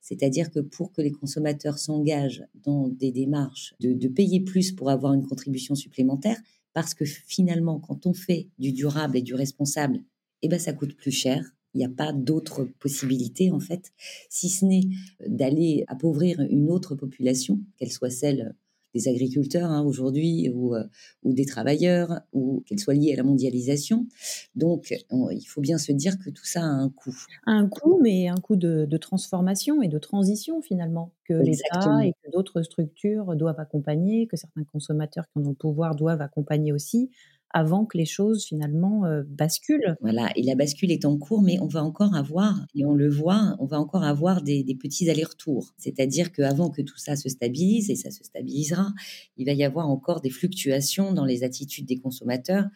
C'est-à-dire 0.00 0.50
que 0.50 0.60
pour 0.60 0.92
que 0.92 1.00
les 1.00 1.12
consommateurs 1.12 1.78
s'engagent 1.78 2.44
dans 2.54 2.88
des 2.88 3.12
démarches 3.12 3.74
de, 3.80 4.08
payer 4.08 4.40
plus 4.40 4.72
pour 4.72 4.90
avoir 4.90 5.12
une 5.12 5.26
contribution 5.26 5.74
supplémentaire, 5.74 6.40
parce 6.72 6.94
que 6.94 7.04
finalement, 7.04 7.78
quand 7.78 8.06
on 8.06 8.14
fait 8.14 8.48
du 8.58 8.72
durable 8.72 9.16
et 9.16 9.22
du 9.22 9.34
responsable, 9.34 10.00
eh 10.42 10.48
ben, 10.48 10.58
ça 10.58 10.72
coûte 10.72 10.96
plus 10.96 11.12
cher. 11.12 11.44
Il 11.74 11.78
n'y 11.78 11.84
a 11.84 11.90
pas 11.90 12.12
d'autre 12.12 12.64
possibilité, 12.78 13.50
en 13.50 13.60
fait, 13.60 13.92
si 14.30 14.48
ce 14.48 14.64
n'est 14.64 14.88
d'aller 15.26 15.84
appauvrir 15.86 16.40
une 16.40 16.70
autre 16.70 16.94
population, 16.94 17.60
qu'elle 17.76 17.92
soit 17.92 18.10
celle 18.10 18.54
des 18.98 19.08
agriculteurs 19.08 19.70
hein, 19.70 19.82
aujourd'hui 19.82 20.50
ou, 20.54 20.74
euh, 20.74 20.84
ou, 21.22 21.32
des 21.32 21.44
travailleurs 21.44 22.20
ou 22.32 22.62
qu'elles 22.66 22.80
soient 22.80 22.94
liées 22.94 23.12
à 23.12 23.16
la 23.16 23.22
mondialisation. 23.22 24.06
Donc, 24.54 24.94
il 25.10 25.44
faut 25.46 25.60
bien 25.60 25.78
se 25.78 25.92
dire 25.92 26.18
que 26.18 26.30
tout 26.30 26.44
ça 26.44 26.62
a 26.62 26.66
un 26.66 26.90
coût. 26.90 27.16
Un 27.46 27.68
coût, 27.68 28.00
mais 28.02 28.28
un 28.28 28.36
coût 28.36 28.56
de, 28.56 28.96
transformation 28.98 29.80
et 29.82 29.88
de 29.88 29.98
transition 29.98 30.60
finalement, 30.60 31.12
que 31.24 31.34
l'État 31.34 32.04
et 32.04 32.12
que 32.12 32.30
d'autres 32.32 32.62
structures 32.62 33.36
doivent 33.36 33.60
accompagner, 33.60 34.26
que 34.26 34.36
certains 34.36 34.64
consommateurs 34.64 35.24
qui 35.32 35.38
en 35.38 35.44
ont 35.44 35.50
le 35.50 35.54
pouvoir 35.54 35.94
doivent 35.94 36.20
accompagner 36.20 36.72
aussi 36.72 37.10
avant 37.50 37.86
que 37.86 37.96
les 37.96 38.04
choses 38.04 38.44
finalement 38.44 39.04
euh, 39.04 39.22
basculent. 39.26 39.96
Voilà, 40.00 40.30
et 40.36 40.42
la 40.42 40.54
bascule 40.54 40.90
est 40.92 41.04
en 41.04 41.16
cours, 41.16 41.42
mais 41.42 41.58
on 41.60 41.66
va 41.66 41.82
encore 41.82 42.14
avoir, 42.14 42.66
et 42.74 42.84
on 42.84 42.94
le 42.94 43.08
voit, 43.08 43.56
on 43.58 43.66
va 43.66 43.80
encore 43.80 44.04
avoir 44.04 44.42
des, 44.42 44.64
petits 44.80 45.08
allers-retours. 45.10 45.72
C'est-à-dire 45.78 46.32
qu'avant 46.32 46.70
que 46.70 46.82
tout 46.82 46.98
ça 46.98 47.16
se 47.16 47.28
stabilise, 47.28 47.90
et 47.90 47.96
ça 47.96 48.10
se 48.10 48.22
stabilisera, 48.22 48.92
il 49.36 49.46
va 49.46 49.52
y 49.52 49.64
avoir 49.64 49.88
encore 49.88 50.20
des 50.20 50.30
fluctuations 50.30 51.12
dans 51.12 51.24
les 51.24 51.42
attitudes 51.42 51.86
des 51.86 51.98
consommateurs. 51.98 52.66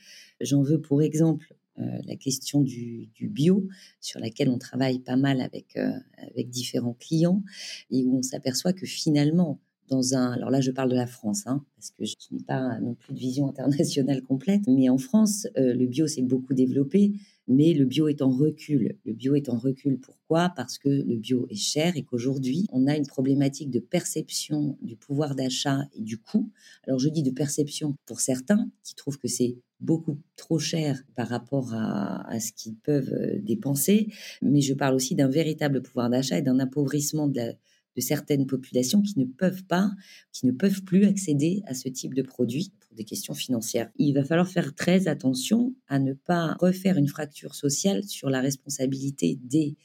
J'en 0.41 0.63
veux 0.63 0.81
pour 0.81 1.03
exemple 1.03 1.55
euh, 1.79 1.85
la 2.07 2.17
question 2.17 2.61
du, 2.61 3.11
bio, 3.21 3.67
sur 4.01 4.21
laquelle 4.21 4.49
on 4.51 4.59
travaille 4.59 4.99
pas 4.99 5.17
mal 5.17 5.41
avec, 5.41 5.77
euh, 5.77 5.91
avec 6.31 6.51
différents 6.51 6.97
clients, 6.99 7.43
et 7.91 8.05
où 8.05 8.19
on 8.19 8.23
s'aperçoit 8.23 8.73
que 8.73 8.87
finalement, 8.87 9.61
dans 9.89 10.15
un. 10.15 10.33
Alors 10.33 10.51
là, 10.51 10.61
je 10.61 10.71
parle 10.71 10.91
de 10.91 10.97
la 10.97 11.07
France, 11.07 11.47
hein, 11.47 11.65
parce 11.77 11.91
que 11.91 12.05
je 12.05 12.15
n'ai 12.31 12.43
pas 12.43 12.79
non 12.81 12.95
plus 12.95 13.15
de 13.15 13.19
vision 13.19 13.49
internationale 13.49 14.23
complète. 14.23 14.63
Mais 14.67 14.89
en 14.89 14.99
France, 14.99 15.47
euh, 15.57 15.75
le 15.75 15.87
bio 15.87 16.07
s'est 16.07 16.23
beaucoup 16.23 16.55
développé, 16.55 17.13
mais 17.49 17.75
le 17.75 17.85
bio 17.85 18.09
est 18.09 18.23
en 18.23 18.31
recul. 18.31 18.97
Le 19.05 19.13
bio 19.13 19.35
est 19.35 19.49
en 19.49 19.59
recul. 19.59 19.99
Pourquoi? 19.99 20.53
Parce 20.57 20.79
que 20.79 20.89
le 20.89 21.17
bio 21.17 21.47
est 21.51 21.57
cher 21.57 21.97
et 21.97 22.03
qu'aujourd'hui, 22.03 22.67
on 22.73 22.87
a 22.87 22.97
une 22.97 23.07
problématique 23.07 23.71
de 23.71 23.81
perception 23.81 24.79
du 24.81 24.97
pouvoir 24.97 25.35
d'achat 25.35 25.81
et 25.95 26.03
du 26.03 26.19
coût. 26.19 26.51
Alors 26.87 26.99
je 26.99 27.09
dis 27.09 27.23
de 27.23 27.31
perception 27.31 27.95
pour 28.07 28.21
certains 28.21 28.69
qui 28.83 28.95
trouvent 28.95 29.19
que 29.19 29.29
c'est 29.29 29.57
beaucoup 29.83 30.19
trop 30.37 30.59
cher 30.59 31.03
par 31.17 31.29
rapport 31.29 31.75
à, 31.75 32.39
ce 32.39 32.53
qu'ils 32.53 32.77
peuvent 32.77 33.13
euh, 33.13 33.39
dépenser, 33.43 34.09
mais 34.41 34.61
je 34.61 34.75
parle 34.75 34.95
aussi 34.95 35.15
d'un 35.15 35.29
véritable 35.29 35.83
pouvoir 35.83 36.09
d'achat 36.09 36.39
et 36.39 36.43
d'un 36.43 36.61
appauvrissement 36.61 37.27
de 37.27 37.37
la 37.37 37.53
de 37.97 38.01
certaines 38.01 38.47
populations 38.47 39.03
qui 39.03 39.19
ne 39.19 39.25
peuvent 39.25 39.65
pas, 39.65 39.91
qui 40.33 40.47
ne 40.47 40.53
peuvent 40.53 40.83
plus 40.83 41.05
accéder 41.05 41.63
à 41.67 41.75
ce 41.75 41.89
type 41.89 42.15
de 42.15 42.23
produits 42.23 42.73
pour 42.81 42.95
des 42.97 43.05
questions 43.05 43.35
financières. 43.35 43.91
Il 43.97 44.15
va 44.15 44.25
falloir 44.25 44.49
faire 44.49 44.75
très 44.75 45.09
attention 45.09 45.75
à 45.89 45.99
ne 45.99 46.13
pas 46.13 46.57
refaire 46.61 46.97
une 46.97 47.09
fracture 47.09 47.55
sociale 47.55 48.05
sur 48.05 48.31
la 48.31 48.41
responsabilité 48.41 49.39
des 49.43 49.77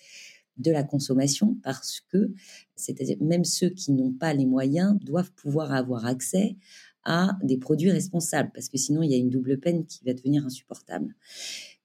de 0.58 0.72
la 0.72 0.84
consommation 0.84 1.56
parce 1.64 2.02
que, 2.02 2.32
c'est-à-dire 2.76 3.18
même 3.22 3.46
ceux 3.46 3.70
qui 3.70 3.92
n'ont 3.92 4.12
pas 4.12 4.34
les 4.34 4.46
moyens 4.46 4.98
doivent 5.02 5.32
pouvoir 5.34 5.72
avoir 5.72 6.06
accès 6.06 6.58
à 7.04 7.38
des 7.42 7.58
produits 7.58 7.92
responsables 7.92 8.52
parce 8.54 8.68
que 8.68 8.78
sinon 8.78 9.02
il 9.02 9.12
y 9.12 9.14
a 9.14 9.18
une 9.18 9.30
double 9.30 9.60
peine 9.60 9.86
qui 9.86 10.04
va 10.04 10.14
devenir 10.14 10.46
insupportable. 10.46 11.16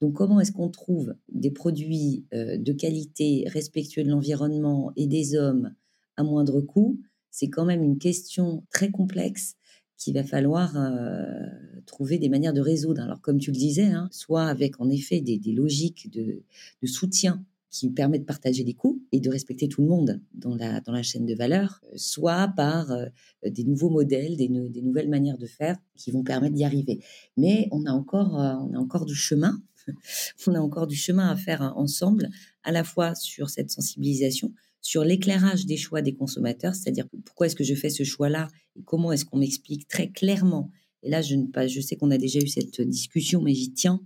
Donc 0.00 0.14
comment 0.14 0.40
est-ce 0.40 0.52
qu'on 0.52 0.68
trouve 0.68 1.14
des 1.28 1.52
produits 1.52 2.26
euh, 2.35 2.56
de 2.56 2.72
qualité 2.72 3.44
respectueux 3.46 4.02
de 4.02 4.11
l'environnement 4.11 4.92
et 4.96 5.06
des 5.06 5.37
hommes 5.37 5.74
à 6.22 6.24
moindre 6.24 6.61
coût, 6.61 7.00
c'est 7.30 7.48
quand 7.48 7.64
même 7.64 7.82
une 7.82 7.98
question 7.98 8.64
très 8.70 8.90
complexe 8.90 9.56
qu'il 9.96 10.14
va 10.14 10.24
falloir 10.24 10.76
euh, 10.76 11.46
trouver 11.87 12.18
des 12.18 12.28
manières 12.28 12.52
de 12.52 12.61
résoudre. 12.61 13.02
Alors, 13.02 13.20
comme 13.20 13.38
tu 13.38 13.50
le 13.50 13.56
disais, 13.56 13.87
hein, 13.87 14.08
soit 14.11 14.44
avec 14.44 14.80
en 14.80 14.90
effet 14.90 15.20
des, 15.20 15.38
logiques 15.52 16.11
de, 16.11 16.42
soutien 16.85 17.44
qui 17.70 17.88
permettent 17.88 18.22
de 18.22 18.26
partager 18.26 18.64
les 18.64 18.74
coûts 18.74 19.00
et 19.12 19.20
de 19.20 19.30
respecter 19.30 19.66
tout 19.66 19.80
le 19.80 19.88
monde 19.88 20.20
dans 20.35 20.56
la, 20.56 21.02
chaîne 21.02 21.24
de 21.24 21.35
valeur, 21.35 21.80
soit 21.96 22.48
par 22.48 22.90
euh, 22.90 23.06
des 23.48 23.64
nouveaux 23.64 23.90
modèles, 23.90 24.37
des, 24.37 24.48
nouvelles 24.48 25.08
manières 25.08 25.38
de 25.38 25.46
faire 25.46 25.76
qui 25.96 26.11
vont 26.11 26.22
permettre 26.22 26.54
d'y 26.54 26.64
arriver. 26.64 27.00
Mais 27.37 27.68
on 27.70 27.87
a 27.87 27.92
encore, 27.92 28.40
euh, 28.40 28.54
on 28.56 28.74
a 28.74 28.78
encore 28.78 29.06
du 29.06 29.14
chemin, 29.14 29.62
on 30.46 30.54
a 30.54 30.61
encore 30.61 30.87
du 30.87 30.96
chemin 30.96 31.28
à 31.28 31.37
faire 31.37 31.62
ensemble, 31.76 32.28
à 32.64 32.72
la 32.72 32.85
fois 32.85 33.14
sur 33.14 33.50
cette 33.50 33.70
sensibilisation, 33.70 34.52
sur 34.83 35.05
l'éclairage 35.05 35.64
des 35.64 35.77
choix 35.77 36.03
des 36.03 36.14
consommateurs, 36.14 36.75
c'est-à-dire 36.75 37.07
pourquoi 37.25 37.47
est-ce 37.47 37.57
que 37.57 37.64
je 37.64 37.75
fais 37.75 37.88
ce 37.88 38.03
choix-là 38.03 38.49
et 38.77 38.83
comment 38.83 39.12
est-ce 39.12 39.25
qu'on 39.25 39.38
m'explique 39.38 39.88
très 39.88 40.11
clairement. 40.11 40.71
Et 41.03 41.11
là, 41.11 41.23
je, 41.23 41.37
ne, 41.37 41.47
pas, 41.47 41.66
je 41.66 41.81
sais 41.81 41.97
qu'on 41.97 42.11
a 42.11 42.18
déjà 42.18 42.40
eu 42.40 42.49
cette 42.49 42.81
discussion, 42.81 43.40
mais 43.40 43.55
j'y 43.55 43.73
tiens. 43.73 44.01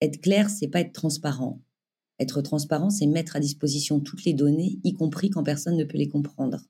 Être 0.00 0.20
clair, 0.20 0.48
c'est 0.48 0.68
pas 0.68 0.80
être 0.80 0.92
transparent. 0.92 1.60
Être 2.18 2.42
transparent, 2.42 2.90
c'est 2.90 3.06
mettre 3.06 3.36
à 3.36 3.40
disposition 3.40 4.00
toutes 4.00 4.24
les 4.24 4.34
données, 4.34 4.78
y 4.84 4.94
compris 4.94 5.30
quand 5.30 5.42
personne 5.42 5.76
ne 5.76 5.84
peut 5.84 5.98
les 5.98 6.08
comprendre. 6.08 6.60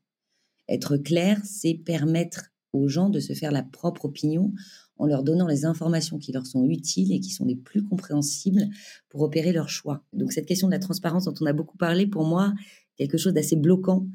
Être 0.68 0.96
clair, 0.96 1.40
c'est 1.44 1.74
permettre 1.74 2.50
aux 2.72 2.88
gens 2.88 3.10
de 3.10 3.20
se 3.20 3.32
faire 3.32 3.52
la 3.52 3.62
propre 3.62 4.04
opinion 4.06 4.52
en 4.96 5.06
leur 5.06 5.22
donnant 5.22 5.48
les 5.48 5.64
informations 5.64 6.18
qui 6.18 6.30
leur 6.30 6.46
sont 6.46 6.64
utiles 6.66 7.12
et 7.12 7.20
qui 7.20 7.30
sont 7.30 7.46
les 7.46 7.56
plus 7.56 7.82
compréhensibles 7.82 8.68
pour 9.08 9.22
opérer 9.22 9.52
leur 9.52 9.68
choix. 9.68 10.04
Donc 10.12 10.32
cette 10.32 10.46
question 10.46 10.68
de 10.68 10.72
la 10.72 10.78
transparence 10.78 11.24
dont 11.24 11.34
on 11.40 11.46
a 11.46 11.52
beaucoup 11.52 11.78
parlé, 11.78 12.06
pour 12.06 12.24
moi, 12.24 12.52
quelque 13.06 13.18
chose 13.18 13.32
d'assez 13.32 13.56
bloquant 13.56 14.06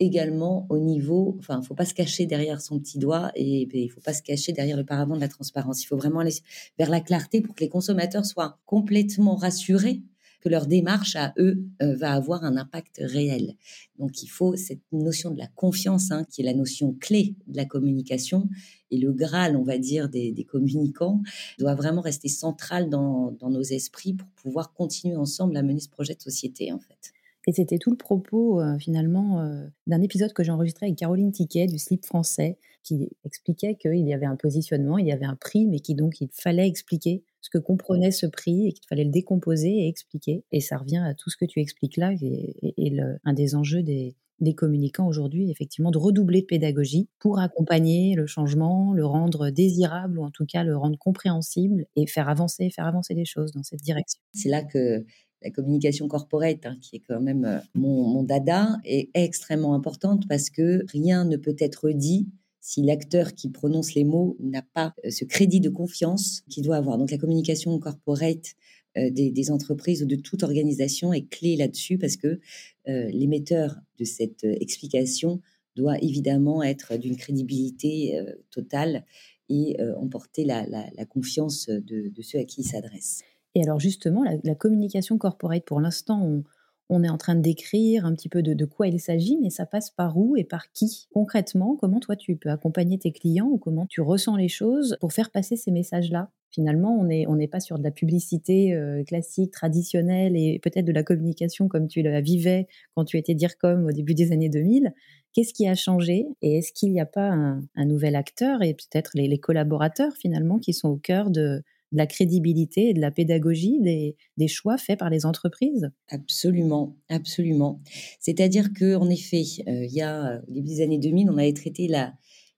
également 0.00 0.66
au 0.70 0.78
niveau, 0.78 1.34
enfin, 1.40 1.56
il 1.56 1.62
ne 1.62 1.64
faut 1.64 1.74
pas 1.74 1.84
se 1.84 1.94
cacher 1.94 2.24
derrière 2.24 2.60
son 2.60 2.78
petit 2.78 2.98
doigt 2.98 3.32
et, 3.34 3.68
il 3.72 3.86
ne 3.86 3.90
faut 3.90 4.00
pas 4.00 4.14
se 4.14 4.22
cacher 4.22 4.52
derrière 4.52 4.76
le 4.76 4.84
paravent 4.84 5.16
de 5.16 5.20
la 5.20 5.28
transparence. 5.28 5.82
Il 5.82 5.86
faut 5.86 5.96
vraiment 5.96 6.20
aller 6.20 6.34
vers 6.78 6.88
la 6.88 7.00
clarté 7.00 7.40
pour 7.40 7.56
que 7.56 7.60
les 7.64 7.68
consommateurs 7.68 8.24
soient 8.24 8.60
complètement 8.64 9.34
rassurés 9.34 10.02
que 10.40 10.48
leur 10.48 10.68
démarche 10.68 11.16
à 11.16 11.34
eux 11.38 11.64
euh, 11.82 11.96
va 11.96 12.12
avoir 12.12 12.44
un 12.44 12.56
impact 12.56 13.00
réel. 13.02 13.56
Donc 13.98 14.22
il 14.22 14.28
faut 14.28 14.54
cette 14.54 14.84
notion 14.92 15.32
de 15.32 15.38
la 15.38 15.48
confiance, 15.48 16.12
hein, 16.12 16.24
qui 16.30 16.42
est 16.42 16.44
la 16.44 16.54
notion 16.54 16.94
clé 17.00 17.34
de 17.48 17.56
la 17.56 17.64
communication, 17.64 18.48
et 18.92 18.98
le 18.98 19.12
Graal, 19.12 19.56
on 19.56 19.64
va 19.64 19.78
dire, 19.78 20.08
des, 20.08 20.46
communicants, 20.48 21.22
doit 21.58 21.74
vraiment 21.74 22.02
rester 22.02 22.28
central 22.28 22.88
dans 22.88 23.36
nos 23.42 23.62
esprits 23.62 24.14
pour 24.14 24.28
pouvoir 24.28 24.72
continuer 24.74 25.16
ensemble 25.16 25.56
à 25.56 25.62
mener 25.64 25.80
ce 25.80 25.88
projet 25.88 26.14
de 26.14 26.22
société, 26.22 26.70
en 26.70 26.78
fait. 26.78 27.12
Et 27.48 27.52
c'était 27.52 27.78
tout 27.78 27.90
le 27.90 27.96
propos 27.96 28.60
euh, 28.60 28.76
finalement 28.78 29.40
euh, 29.40 29.64
d'un 29.86 30.02
épisode 30.02 30.34
que 30.34 30.44
j'ai 30.44 30.50
enregistré 30.50 30.84
avec 30.84 30.98
Caroline 30.98 31.32
Tiquet 31.32 31.66
du 31.66 31.78
Slip 31.78 32.04
français, 32.04 32.58
qui 32.82 33.08
expliquait 33.24 33.74
qu'il 33.74 34.06
y 34.06 34.12
avait 34.12 34.26
un 34.26 34.36
positionnement, 34.36 34.98
il 34.98 35.06
y 35.06 35.12
avait 35.12 35.24
un 35.24 35.34
prix, 35.34 35.66
mais 35.66 35.80
qui 35.80 35.94
donc 35.94 36.20
il 36.20 36.28
fallait 36.30 36.68
expliquer 36.68 37.24
ce 37.40 37.48
que 37.48 37.56
comprenait 37.56 38.10
ce 38.10 38.26
prix 38.26 38.68
et 38.68 38.72
qu'il 38.74 38.86
fallait 38.86 39.04
le 39.04 39.10
décomposer 39.10 39.70
et 39.70 39.88
expliquer. 39.88 40.44
Et 40.52 40.60
ça 40.60 40.76
revient 40.76 40.98
à 40.98 41.14
tout 41.14 41.30
ce 41.30 41.38
que 41.38 41.46
tu 41.46 41.60
expliques 41.60 41.96
là, 41.96 42.12
et, 42.20 43.00
un 43.24 43.32
des 43.32 43.54
enjeux 43.54 43.82
des, 43.82 44.14
des 44.40 44.54
communicants 44.54 45.06
aujourd'hui, 45.06 45.50
effectivement, 45.50 45.90
de 45.90 45.96
redoubler 45.96 46.42
de 46.42 46.46
pédagogie 46.46 47.08
pour 47.18 47.38
accompagner 47.38 48.14
le 48.14 48.26
changement, 48.26 48.92
le 48.92 49.06
rendre 49.06 49.48
désirable 49.48 50.18
ou 50.18 50.24
en 50.24 50.30
tout 50.30 50.44
cas 50.44 50.64
le 50.64 50.76
rendre 50.76 50.98
compréhensible 50.98 51.86
et 51.96 52.06
faire 52.06 52.28
avancer, 52.28 52.68
faire 52.68 52.86
avancer 52.86 53.14
les 53.14 53.24
choses 53.24 53.52
dans 53.52 53.62
cette 53.62 53.80
direction. 53.80 54.20
C'est 54.34 54.50
là 54.50 54.62
que 54.62 55.04
la 55.42 55.50
communication 55.50 56.08
corporate, 56.08 56.66
hein, 56.66 56.76
qui 56.80 56.96
est 56.96 57.02
quand 57.06 57.20
même 57.20 57.44
euh, 57.44 57.58
mon, 57.74 58.22
dada, 58.22 58.78
est 58.84 59.10
extrêmement 59.14 59.74
importante 59.74 60.26
parce 60.28 60.50
que 60.50 60.84
rien 60.88 61.24
ne 61.24 61.36
peut 61.36 61.56
être 61.58 61.90
dit 61.90 62.28
si 62.60 62.82
l'acteur 62.82 63.34
qui 63.34 63.48
prononce 63.48 63.94
les 63.94 64.04
mots 64.04 64.36
n'a 64.40 64.62
pas 64.62 64.94
euh, 65.04 65.10
ce 65.10 65.24
crédit 65.24 65.60
de 65.60 65.70
confiance 65.70 66.42
qu'il 66.48 66.64
doit 66.64 66.76
avoir. 66.76 66.98
Donc 66.98 67.10
la 67.10 67.18
communication 67.18 67.78
corporate 67.78 68.54
des, 68.96 69.50
entreprises 69.52 70.02
ou 70.02 70.06
de 70.06 70.16
toute 70.16 70.42
organisation 70.42 71.12
est 71.12 71.28
clé 71.28 71.54
là-dessus 71.54 71.98
parce 71.98 72.16
que 72.16 72.40
l'émetteur 72.86 73.76
de 73.96 74.04
cette 74.04 74.42
explication 74.42 75.40
doit 75.76 76.02
évidemment 76.02 76.64
être 76.64 76.96
d'une 76.96 77.16
crédibilité 77.16 78.18
totale 78.50 79.04
et 79.48 79.76
emporter 79.98 80.44
la, 80.44 80.64
confiance 81.08 81.68
de, 81.68 82.10
ceux 82.22 82.40
à 82.40 82.44
qui 82.44 82.62
il 82.62 82.64
s'adresse. 82.64 83.22
Et 83.58 83.62
alors 83.64 83.80
justement, 83.80 84.22
la, 84.44 84.54
communication 84.54 85.18
corporate, 85.18 85.64
pour 85.64 85.80
l'instant, 85.80 86.44
on, 86.88 87.02
est 87.02 87.08
en 87.08 87.18
train 87.18 87.34
de 87.34 87.40
décrire 87.40 88.06
un 88.06 88.14
petit 88.14 88.28
peu 88.28 88.40
de, 88.40 88.64
quoi 88.64 88.86
il 88.86 89.00
s'agit, 89.00 89.36
mais 89.42 89.50
ça 89.50 89.66
passe 89.66 89.90
par 89.90 90.16
où 90.16 90.36
et 90.36 90.44
par 90.44 90.70
qui 90.70 91.08
Concrètement, 91.12 91.74
comment 91.74 91.98
toi 91.98 92.14
tu 92.14 92.36
peux 92.36 92.50
accompagner 92.50 92.98
tes 92.98 93.10
clients 93.10 93.48
ou 93.48 93.58
comment 93.58 93.86
tu 93.86 94.00
ressens 94.00 94.36
les 94.36 94.46
choses 94.46 94.96
pour 95.00 95.12
faire 95.12 95.32
passer 95.32 95.56
ces 95.56 95.72
messages-là? 95.72 96.30
Finalement, 96.50 96.96
on 96.96 97.04
n'est 97.04 97.48
pas 97.48 97.58
sur 97.58 97.78
de 97.78 97.82
la 97.82 97.90
publicité 97.90 98.74
euh, 98.74 99.02
classique, 99.02 99.50
traditionnelle 99.50 100.36
et 100.36 100.60
peut-être 100.62 100.86
de 100.86 100.92
la 100.92 101.02
communication 101.02 101.66
comme 101.66 101.88
tu 101.88 102.00
la 102.00 102.20
vivais 102.20 102.68
quand 102.94 103.04
tu 103.04 103.18
étais 103.18 103.34
DIRCOM 103.34 103.86
au 103.86 103.92
début 103.92 104.14
des 104.14 104.30
années 104.30 104.48
2000. 104.48 104.94
Qu'est-ce 105.32 105.52
qui 105.52 105.66
a 105.66 105.74
changé 105.74 106.28
et 106.42 106.58
est-ce 106.58 106.72
qu'il 106.72 106.92
n'y 106.92 107.00
a 107.00 107.06
pas 107.06 107.28
un, 107.28 107.84
nouvel 107.84 108.14
acteur 108.14 108.62
et 108.62 108.74
peut-être 108.74 109.10
les 109.14 109.38
collaborateurs 109.38 110.14
finalement 110.16 110.58
qui 110.58 110.72
sont 110.72 110.88
au 110.88 110.96
cœur 110.96 111.30
de, 111.30 111.62
de 111.92 111.98
la 111.98 112.06
crédibilité 112.06 112.90
et 112.90 112.94
de 112.94 113.00
la 113.00 113.10
pédagogie 113.10 113.80
des, 113.80 114.48
choix 114.48 114.78
faits 114.78 114.98
par 114.98 115.10
les 115.10 115.26
entreprises? 115.26 115.90
Absolument, 116.08 116.96
absolument. 117.08 117.80
C'est-à-dire 118.20 118.72
que 118.72 118.96
en 118.96 119.08
effet, 119.10 119.42
euh, 119.66 119.84
il 119.84 119.92
y 119.92 120.02
a 120.02 120.40
au 120.46 120.52
début 120.52 120.68
des 120.68 120.80
années 120.80 120.98
2000, 120.98 121.30
on 121.30 121.38
avait 121.38 121.52
traité 121.52 121.88
la, 121.88 122.14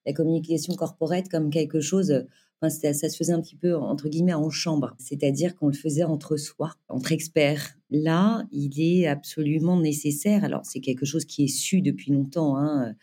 la 0.06 0.12
communication 0.12 0.74
corporate 0.74 1.28
comme 1.28 1.50
quelque 1.50 1.80
chose 1.80 2.26
ça 2.68 2.92
se 2.92 3.16
faisait 3.16 3.32
un 3.32 3.40
petit 3.40 3.56
peu 3.56 3.74
entre 3.76 4.08
guillemets 4.08 4.34
en 4.34 4.50
chambre, 4.50 4.94
c'est-à-dire 4.98 5.56
qu'on 5.56 5.68
le 5.68 5.72
faisait 5.72 6.02
entre 6.02 6.36
soi, 6.36 6.74
entre 6.88 7.12
experts. 7.12 7.76
Là, 7.90 8.44
il 8.52 8.80
est 8.80 9.06
absolument 9.06 9.80
nécessaire. 9.80 10.44
Alors, 10.44 10.64
c'est 10.64 10.80
quelque 10.80 11.04
chose 11.04 11.24
qui 11.24 11.44
est 11.44 11.48
su 11.48 11.80
depuis 11.80 12.12
longtemps, 12.12 12.56
hein, 12.56 12.94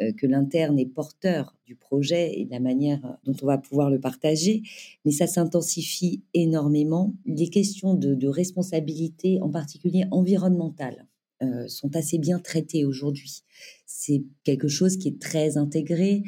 euh, 0.00 0.12
que 0.12 0.26
l'interne 0.26 0.78
est 0.78 0.86
porteur 0.86 1.56
du 1.66 1.74
projet 1.74 2.38
et 2.38 2.44
de 2.44 2.50
la 2.50 2.60
manière 2.60 3.18
dont 3.24 3.34
on 3.42 3.46
va 3.46 3.58
pouvoir 3.58 3.90
le 3.90 3.98
partager, 3.98 4.62
mais 5.04 5.10
ça 5.10 5.26
s'intensifie 5.26 6.22
énormément. 6.32 7.12
Les 7.24 7.48
questions 7.48 7.94
de, 7.94 8.28
responsabilité, 8.28 9.40
en 9.40 9.50
particulier 9.50 10.04
environnementale, 10.10 11.06
euh, 11.42 11.68
sont 11.68 11.94
assez 11.96 12.18
bien 12.18 12.38
traitées 12.38 12.84
aujourd'hui. 12.84 13.42
C'est 13.84 14.24
quelque 14.42 14.68
chose 14.68 14.96
qui 14.96 15.08
est 15.08 15.20
très 15.20 15.56
intégré. 15.56 16.22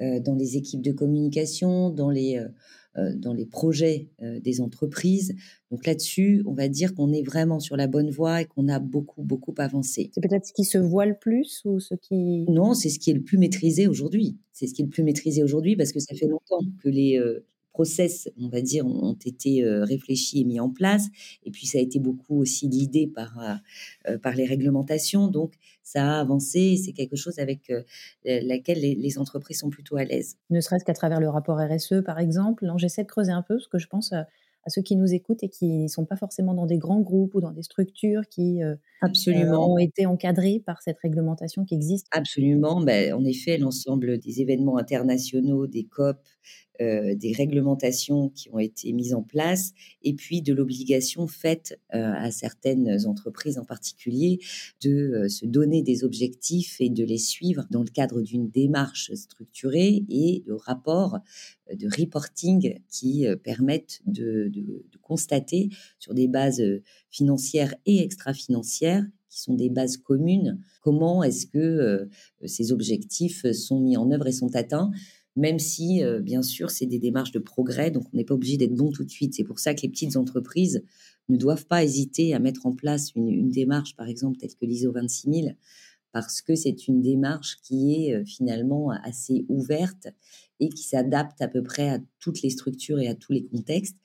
Euh, 0.00 0.18
dans 0.18 0.34
les 0.34 0.56
équipes 0.56 0.82
de 0.82 0.90
communication, 0.90 1.88
dans 1.88 2.10
les, 2.10 2.36
euh, 2.36 2.48
euh, 2.96 3.14
dans 3.14 3.32
les 3.32 3.46
projets 3.46 4.08
des 4.20 4.60
entreprises. 4.60 5.34
Donc 5.70 5.86
là-dessus, 5.86 6.42
on 6.46 6.52
va 6.52 6.66
dire 6.66 6.94
qu'on 6.94 7.12
est 7.12 7.22
vraiment 7.22 7.60
sur 7.60 7.76
la 7.76 7.86
bonne 7.86 8.10
voie 8.10 8.40
et 8.40 8.44
qu'on 8.44 8.66
a 8.68 8.80
beaucoup, 8.80 9.22
beaucoup 9.22 9.54
avancé. 9.58 10.10
C'est 10.12 10.20
peut-être 10.20 10.46
ce 10.46 10.52
qui 10.52 10.64
se 10.64 10.78
voit 10.78 11.06
le 11.06 11.14
plus 11.16 11.62
ou 11.64 11.78
ce 11.78 11.94
qui... 11.94 12.44
Non, 12.48 12.74
c'est 12.74 12.88
ce 12.88 12.98
qui 12.98 13.10
est 13.12 13.14
le 13.14 13.22
plus 13.22 13.38
maîtrisé 13.38 13.86
aujourd'hui. 13.86 14.36
C'est 14.52 14.66
ce 14.66 14.74
qui 14.74 14.82
est 14.82 14.84
le 14.84 14.90
plus 14.90 15.04
maîtrisé 15.04 15.44
aujourd'hui 15.44 15.76
parce 15.76 15.92
que 15.92 16.00
ça 16.00 16.14
fait 16.16 16.26
longtemps 16.26 16.60
que 16.82 16.88
les, 16.88 17.20
process, 17.74 18.30
on 18.40 18.48
va 18.48 18.62
dire, 18.62 18.86
ont 18.86 19.18
été 19.26 19.62
réfléchis 19.64 20.40
et 20.40 20.44
mis 20.44 20.60
en 20.60 20.70
place. 20.70 21.08
Et 21.44 21.50
puis, 21.50 21.66
ça 21.66 21.78
a 21.78 21.80
été 21.80 21.98
beaucoup 21.98 22.40
aussi 22.40 22.68
l'idée 22.68 23.08
par, 23.08 23.36
par 24.22 24.34
les 24.34 24.46
réglementations. 24.46 25.26
Donc, 25.26 25.54
ça 25.82 26.18
a 26.18 26.20
avancé. 26.20 26.80
C'est 26.82 26.92
quelque 26.92 27.16
chose 27.16 27.40
avec 27.40 27.70
laquelle 28.24 28.80
les, 28.80 29.18
entreprises 29.18 29.58
sont 29.58 29.70
plutôt 29.70 29.96
à 29.96 30.04
l'aise. 30.04 30.36
Ne 30.50 30.60
serait-ce 30.60 30.84
qu'à 30.84 30.94
travers 30.94 31.20
le 31.20 31.28
rapport 31.28 31.58
RSE, 31.58 32.02
par 32.06 32.20
exemple. 32.20 32.64
J'essaie 32.76 33.02
de 33.02 33.08
creuser 33.08 33.32
un 33.32 33.42
peu, 33.42 33.56
parce 33.56 33.68
que 33.68 33.78
je 33.78 33.88
pense 33.88 34.12
à, 34.12 34.26
ceux 34.68 34.82
qui 34.82 34.96
nous 34.96 35.12
écoutent 35.12 35.42
et 35.42 35.48
qui 35.48 35.82
ne 35.82 35.88
sont 35.88 36.06
pas 36.06 36.16
forcément 36.16 36.54
dans 36.54 36.66
des 36.66 36.78
grands 36.78 37.00
groupes 37.00 37.34
ou 37.34 37.40
dans 37.40 37.52
des 37.52 37.62
structures 37.62 38.22
qui 38.30 38.60
Absolument. 39.02 39.74
ont 39.74 39.78
été 39.78 40.06
encadrées 40.06 40.62
par 40.64 40.80
cette 40.80 40.98
réglementation 41.00 41.64
qui 41.64 41.74
existe. 41.74 42.06
Absolument. 42.12 42.80
Ben, 42.80 43.12
en 43.12 43.24
effet, 43.24 43.58
l'ensemble 43.58 44.18
des 44.18 44.40
événements 44.40 44.78
internationaux, 44.78 45.66
des 45.66 45.84
COP, 45.84 46.18
euh, 46.80 47.14
des 47.14 47.32
réglementations 47.32 48.30
qui 48.30 48.50
ont 48.50 48.58
été 48.58 48.92
mises 48.92 49.14
en 49.14 49.22
place 49.22 49.74
et 50.02 50.12
puis 50.12 50.42
de 50.42 50.52
l'obligation 50.52 51.28
faite 51.28 51.78
euh, 51.94 52.12
à 52.16 52.32
certaines 52.32 53.06
entreprises 53.06 53.58
en 53.58 53.64
particulier 53.64 54.40
de 54.82 54.90
euh, 54.90 55.28
se 55.28 55.46
donner 55.46 55.82
des 55.82 56.02
objectifs 56.02 56.80
et 56.80 56.90
de 56.90 57.04
les 57.04 57.18
suivre 57.18 57.64
dans 57.70 57.84
le 57.84 57.90
cadre 57.90 58.22
d'une 58.22 58.50
démarche 58.50 59.14
structurée 59.14 60.04
et 60.08 60.42
de 60.48 60.52
rapports 60.52 61.20
de 61.72 61.86
reporting 61.96 62.80
qui 62.88 63.24
permettent 63.44 64.02
de, 64.06 64.48
de, 64.48 64.84
constater 65.00 65.68
sur 66.00 66.12
des 66.12 66.26
bases 66.26 66.62
financières 67.08 67.74
et 67.86 68.02
extra-financières 68.02 69.06
qui 69.30 69.40
sont 69.40 69.54
des 69.54 69.70
bases 69.70 69.96
communes, 69.96 70.60
comment 70.80 71.22
est-ce 71.22 71.46
que 71.46 72.08
ces 72.44 72.72
objectifs 72.72 73.50
sont 73.52 73.80
mis 73.80 73.96
en 73.96 74.10
œuvre 74.10 74.26
et 74.26 74.32
sont 74.32 74.54
atteints 74.56 74.90
même 75.36 75.58
si, 75.58 76.02
euh, 76.02 76.20
bien 76.20 76.42
sûr, 76.42 76.70
c'est 76.70 76.86
des 76.86 76.98
démarches 76.98 77.32
de 77.32 77.38
progrès, 77.38 77.90
donc 77.90 78.04
on 78.12 78.16
n'est 78.16 78.24
pas 78.24 78.34
obligé 78.34 78.56
d'être 78.56 78.74
bon 78.74 78.90
tout 78.92 79.04
de 79.04 79.10
suite. 79.10 79.34
C'est 79.34 79.44
pour 79.44 79.58
ça 79.58 79.74
que 79.74 79.82
les 79.82 79.88
petites 79.88 80.16
entreprises 80.16 80.84
ne 81.28 81.36
doivent 81.36 81.66
pas 81.66 81.82
hésiter 81.82 82.34
à 82.34 82.38
mettre 82.38 82.66
en 82.66 82.72
place 82.72 83.12
une, 83.16 83.50
démarche, 83.50 83.96
par 83.96 84.08
exemple, 84.08 84.38
telle 84.38 84.54
que 84.54 84.64
l'ISO 84.64 84.92
26000, 84.92 85.56
parce 86.12 86.40
que 86.40 86.54
c'est 86.54 86.86
une 86.86 87.00
démarche 87.00 87.56
qui 87.62 87.94
est 87.94 88.14
euh, 88.14 88.24
finalement 88.24 88.90
assez 88.90 89.44
ouverte 89.48 90.06
et 90.60 90.68
qui 90.68 90.84
s'adapte 90.84 91.42
à 91.42 91.48
peu 91.48 91.64
près 91.64 91.88
à 91.88 91.98
toutes 92.20 92.42
les 92.42 92.50
structures 92.50 93.00
et 93.00 93.08
à 93.08 93.16
tous 93.16 93.32
les 93.32 93.44
contextes, 93.44 93.96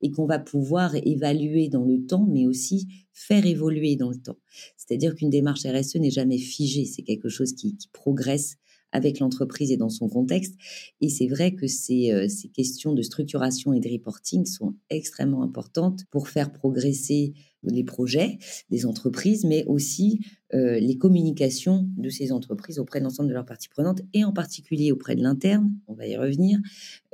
et 0.00 0.10
qu'on 0.10 0.24
va 0.24 0.38
pouvoir 0.38 0.94
évaluer 0.94 1.68
dans 1.68 1.84
le 1.84 2.06
temps, 2.06 2.26
mais 2.26 2.46
aussi 2.46 2.88
faire 3.12 3.44
évoluer 3.44 3.96
dans 3.96 4.08
le 4.08 4.16
temps. 4.16 4.38
C'est-à-dire 4.78 5.14
qu'une 5.14 5.28
démarche 5.28 5.66
RSE 5.66 5.96
n'est 5.96 6.10
jamais 6.10 6.38
figée, 6.38 6.86
c'est 6.86 7.02
quelque 7.02 7.28
chose 7.28 7.52
qui 7.52 7.76
progresse 7.92 8.56
avec 8.92 9.18
l'entreprise 9.20 9.70
et 9.70 9.76
dans 9.76 9.88
son 9.88 10.08
contexte. 10.08 10.54
Et 11.00 11.08
c'est 11.08 11.26
vrai 11.26 11.54
que 11.54 11.66
ces, 11.66 12.12
euh, 12.12 12.28
ces 12.28 12.48
questions 12.48 12.92
de 12.92 13.02
structuration 13.02 13.72
et 13.72 13.80
de 13.80 13.88
reporting 13.88 14.46
sont 14.46 14.74
extrêmement 14.90 15.42
importantes 15.42 16.04
pour 16.10 16.28
faire 16.28 16.52
progresser 16.52 17.34
les 17.64 17.84
projets 17.84 18.38
des 18.70 18.86
entreprises, 18.86 19.44
mais 19.44 19.64
aussi 19.66 20.20
euh, 20.54 20.78
les 20.78 20.96
communications 20.96 21.88
de 21.96 22.08
ces 22.08 22.30
entreprises 22.32 22.78
auprès 22.78 23.00
de 23.00 23.04
l'ensemble 23.04 23.28
de 23.28 23.34
leurs 23.34 23.44
parties 23.44 23.68
prenantes, 23.68 24.00
et 24.14 24.24
en 24.24 24.32
particulier 24.32 24.92
auprès 24.92 25.16
de 25.16 25.22
l'interne, 25.22 25.72
on 25.88 25.94
va 25.94 26.06
y 26.06 26.16
revenir, 26.16 26.60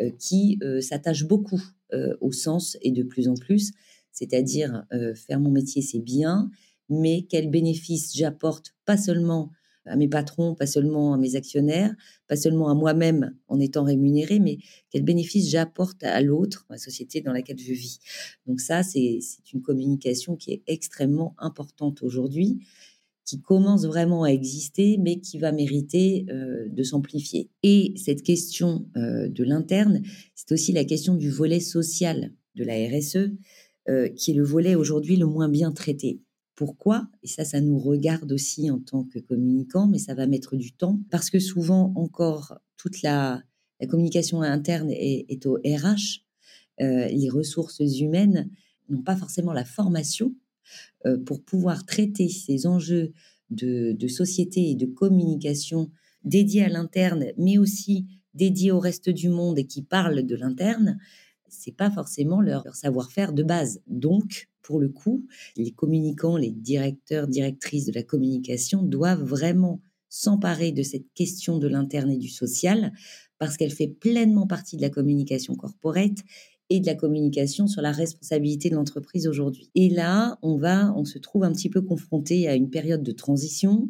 euh, 0.00 0.10
qui 0.18 0.58
s'attache 0.80 1.24
beaucoup 1.24 1.62
au 2.20 2.32
sens 2.32 2.76
et 2.82 2.90
de 2.90 3.04
plus 3.04 3.28
en 3.28 3.34
plus, 3.34 3.70
c'est-à-dire 4.10 4.84
faire 5.14 5.38
mon 5.38 5.52
métier, 5.52 5.80
c'est 5.80 6.00
bien, 6.00 6.50
mais 6.88 7.22
quels 7.22 7.50
bénéfices 7.50 8.16
j'apporte, 8.16 8.74
pas 8.84 8.96
seulement 8.96 9.50
à 9.87 9.97
mes 9.97 10.09
patrons, 10.09 10.55
pas 10.55 10.66
seulement 10.66 11.14
à 11.14 11.18
mes 11.18 11.37
actionnaires, 11.37 11.94
pas 12.27 12.37
seulement 12.37 12.68
à 12.70 12.75
moi-même 12.75 13.35
en 13.49 13.61
étant 13.61 13.85
rémunéré, 13.85 14.40
mais 14.40 14.59
quel 14.90 15.03
bénéfice 15.03 15.51
j'apporte 15.51 16.03
à 16.05 16.20
l'autre, 16.20 16.66
à 16.68 16.75
la 16.75 16.79
société 16.79 17.20
dans 17.20 17.33
laquelle 17.33 17.59
je 17.59 17.73
vis. 17.73 18.01
Donc 18.47 18.61
ça, 18.61 18.83
c'est 18.83 19.20
une 19.53 19.62
communication 19.62 20.37
qui 20.37 20.53
est 20.53 20.62
extrêmement 20.66 21.35
importante 21.38 22.03
aujourd'hui, 22.03 22.61
qui 23.25 23.40
commence 23.40 23.87
vraiment 23.87 24.25
à 24.25 24.29
exister, 24.29 24.99
mais 24.99 25.20
qui 25.20 25.38
va 25.38 25.53
mériter 25.53 26.27
euh, 26.31 26.68
de 26.68 26.83
s'amplifier. 26.83 27.51
Et 27.62 27.94
cette 27.97 28.23
question 28.23 28.87
euh, 28.97 29.29
de 29.29 29.44
l'interne, 29.44 30.03
c'est 30.35 30.53
aussi 30.53 30.73
la 30.73 30.85
question 30.85 31.14
du 31.14 31.31
volet 31.31 31.61
social 31.61 32.33
de 32.55 32.64
la 32.64 32.75
RSE, 32.75 33.31
euh, 33.88 34.09
qui 34.09 34.31
est 34.31 34.35
le 34.35 34.44
volet 34.44 34.75
aujourd'hui 34.75 35.16
le 35.16 35.27
moins 35.27 35.49
bien 35.49 35.73
traité. 35.73 36.20
Pourquoi 36.54 37.08
Et 37.22 37.26
ça, 37.26 37.44
ça 37.44 37.60
nous 37.60 37.78
regarde 37.78 38.30
aussi 38.32 38.70
en 38.70 38.78
tant 38.78 39.04
que 39.04 39.18
communicants, 39.18 39.88
mais 39.88 39.98
ça 39.98 40.14
va 40.14 40.26
mettre 40.26 40.56
du 40.56 40.72
temps 40.72 41.00
parce 41.10 41.30
que 41.30 41.40
souvent 41.40 41.92
encore 41.96 42.58
toute 42.76 43.02
la, 43.02 43.42
communication 43.88 44.40
interne 44.40 44.90
est, 44.90 45.44
au 45.44 45.56
RH. 45.56 46.22
Euh, 46.80 47.06
les 47.08 47.28
ressources 47.28 47.80
humaines 47.80 48.50
n'ont 48.88 49.02
pas 49.02 49.14
forcément 49.14 49.52
la 49.52 49.64
formation 49.64 50.34
euh, 51.04 51.18
pour 51.18 51.42
pouvoir 51.42 51.84
traiter 51.84 52.30
ces 52.30 52.66
enjeux 52.66 53.12
de, 53.50 53.92
de, 53.92 54.08
société 54.08 54.70
et 54.70 54.74
de 54.74 54.86
communication 54.86 55.90
dédiés 56.24 56.64
à 56.64 56.68
l'interne, 56.68 57.26
mais 57.36 57.58
aussi 57.58 58.06
dédiés 58.32 58.72
au 58.72 58.80
reste 58.80 59.10
du 59.10 59.28
monde 59.28 59.58
et 59.58 59.66
qui 59.66 59.82
parlent 59.82 60.24
de 60.24 60.34
l'interne. 60.34 60.98
C'est 61.58 61.76
pas 61.76 61.90
forcément 61.90 62.40
leur 62.40 62.74
savoir-faire 62.74 63.32
de 63.32 63.42
base. 63.42 63.80
Donc, 63.86 64.48
pour 64.62 64.80
le 64.80 64.88
coup, 64.88 65.26
les 65.56 65.70
communicants, 65.70 66.36
les 66.36 66.50
directeurs, 66.50 67.28
directrices 67.28 67.86
de 67.86 67.92
la 67.92 68.02
communication 68.02 68.82
doivent 68.82 69.22
vraiment 69.22 69.80
s'emparer 70.08 70.72
de 70.72 70.82
cette 70.82 71.12
question 71.14 71.58
de 71.58 71.66
l'interne 71.66 72.10
et 72.10 72.18
du 72.18 72.28
social 72.28 72.92
parce 73.38 73.56
qu'elle 73.56 73.72
fait 73.72 73.88
pleinement 73.88 74.46
partie 74.46 74.76
de 74.76 74.82
la 74.82 74.90
communication 74.90 75.54
corporate 75.54 76.18
et 76.70 76.80
de 76.80 76.86
la 76.86 76.94
communication 76.94 77.66
sur 77.66 77.82
la 77.82 77.92
responsabilité 77.92 78.70
de 78.70 78.74
l'entreprise 78.74 79.26
aujourd'hui. 79.26 79.70
Et 79.74 79.90
là, 79.90 80.38
on 80.42 80.56
va, 80.56 80.94
on 80.96 81.04
se 81.04 81.18
trouve 81.18 81.44
un 81.44 81.52
petit 81.52 81.68
peu 81.68 81.82
confronté 81.82 82.48
à 82.48 82.54
une 82.54 82.70
période 82.70 83.02
de 83.02 83.12
transition 83.12 83.88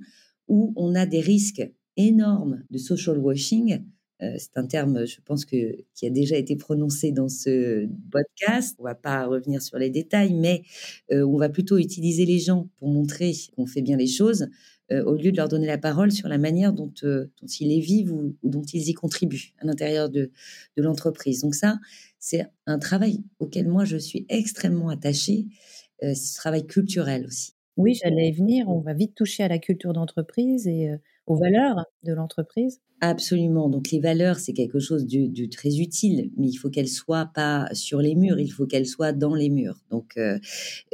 où 0.48 0.72
on 0.76 0.94
a 0.94 1.06
des 1.06 1.20
risques 1.20 1.70
énormes 1.96 2.64
de 2.70 2.78
social 2.78 3.18
washing 3.18 3.84
c'est 4.20 4.56
un 4.56 4.66
terme, 4.66 5.06
je 5.06 5.20
pense, 5.24 5.44
que, 5.44 5.76
qui 5.94 6.06
a 6.06 6.10
déjà 6.10 6.36
été 6.36 6.56
prononcé 6.56 7.12
dans 7.12 7.28
ce 7.28 7.86
podcast. 8.10 8.76
On 8.78 8.84
va 8.84 8.94
pas 8.94 9.26
revenir 9.26 9.60
sur 9.62 9.78
les 9.78 9.90
détails, 9.90 10.34
mais 10.34 10.62
euh, 11.12 11.26
on 11.26 11.36
va 11.36 11.48
plutôt 11.48 11.78
utiliser 11.78 12.24
les 12.24 12.38
gens 12.38 12.68
pour 12.78 12.88
montrer 12.88 13.32
qu'on 13.56 13.66
fait 13.66 13.82
bien 13.82 13.96
les 13.96 14.06
choses, 14.06 14.48
euh, 14.92 15.02
au 15.04 15.14
lieu 15.14 15.32
de 15.32 15.36
leur 15.36 15.48
donner 15.48 15.66
la 15.66 15.78
parole 15.78 16.12
sur 16.12 16.28
la 16.28 16.38
manière 16.38 16.72
dont, 16.72 16.92
ils 17.60 17.68
les 17.68 17.80
vivent 17.80 18.12
ou, 18.12 18.36
dont 18.42 18.62
ils 18.62 18.88
y 18.88 18.94
contribuent 18.94 19.52
à 19.60 19.66
l'intérieur 19.66 20.08
de, 20.10 20.30
de 20.76 20.82
l'entreprise. 20.82 21.40
Donc 21.42 21.54
ça, 21.54 21.78
c'est 22.18 22.46
un 22.66 22.78
travail 22.78 23.22
auquel 23.38 23.68
moi, 23.68 23.84
je 23.84 23.96
suis 23.96 24.26
extrêmement 24.28 24.88
attachée. 24.90 25.46
ce 26.02 26.34
travail 26.36 26.66
culturel 26.66 27.26
aussi. 27.26 27.52
Oui, 27.76 27.94
j'allais 27.94 28.30
venir. 28.30 28.68
On 28.68 28.80
va 28.80 28.94
vite 28.94 29.14
toucher 29.14 29.42
à 29.42 29.48
la 29.48 29.58
culture 29.58 29.92
d'entreprise 29.92 30.66
et 30.68 30.90
aux 31.26 31.36
valeurs 31.36 31.84
de 32.02 32.12
l'entreprise? 32.12 32.80
Absolument. 33.00 33.68
Donc 33.68 33.90
les 33.90 34.00
valeurs, 34.00 34.38
c'est 34.38 34.54
quelque 34.54 34.78
chose 34.78 35.06
de, 35.06 35.46
très 35.46 35.76
utile, 35.76 36.30
mais 36.38 36.48
il 36.48 36.56
faut 36.56 36.70
qu'elles 36.70 36.88
soient 36.88 37.26
pas 37.34 37.68
sur 37.72 38.00
les 38.00 38.14
murs, 38.14 38.38
il 38.38 38.50
faut 38.50 38.66
qu'elles 38.66 38.86
soient 38.86 39.12
dans 39.12 39.34
les 39.34 39.50
murs. 39.50 39.76
Donc 39.90 40.16
euh, 40.16 40.38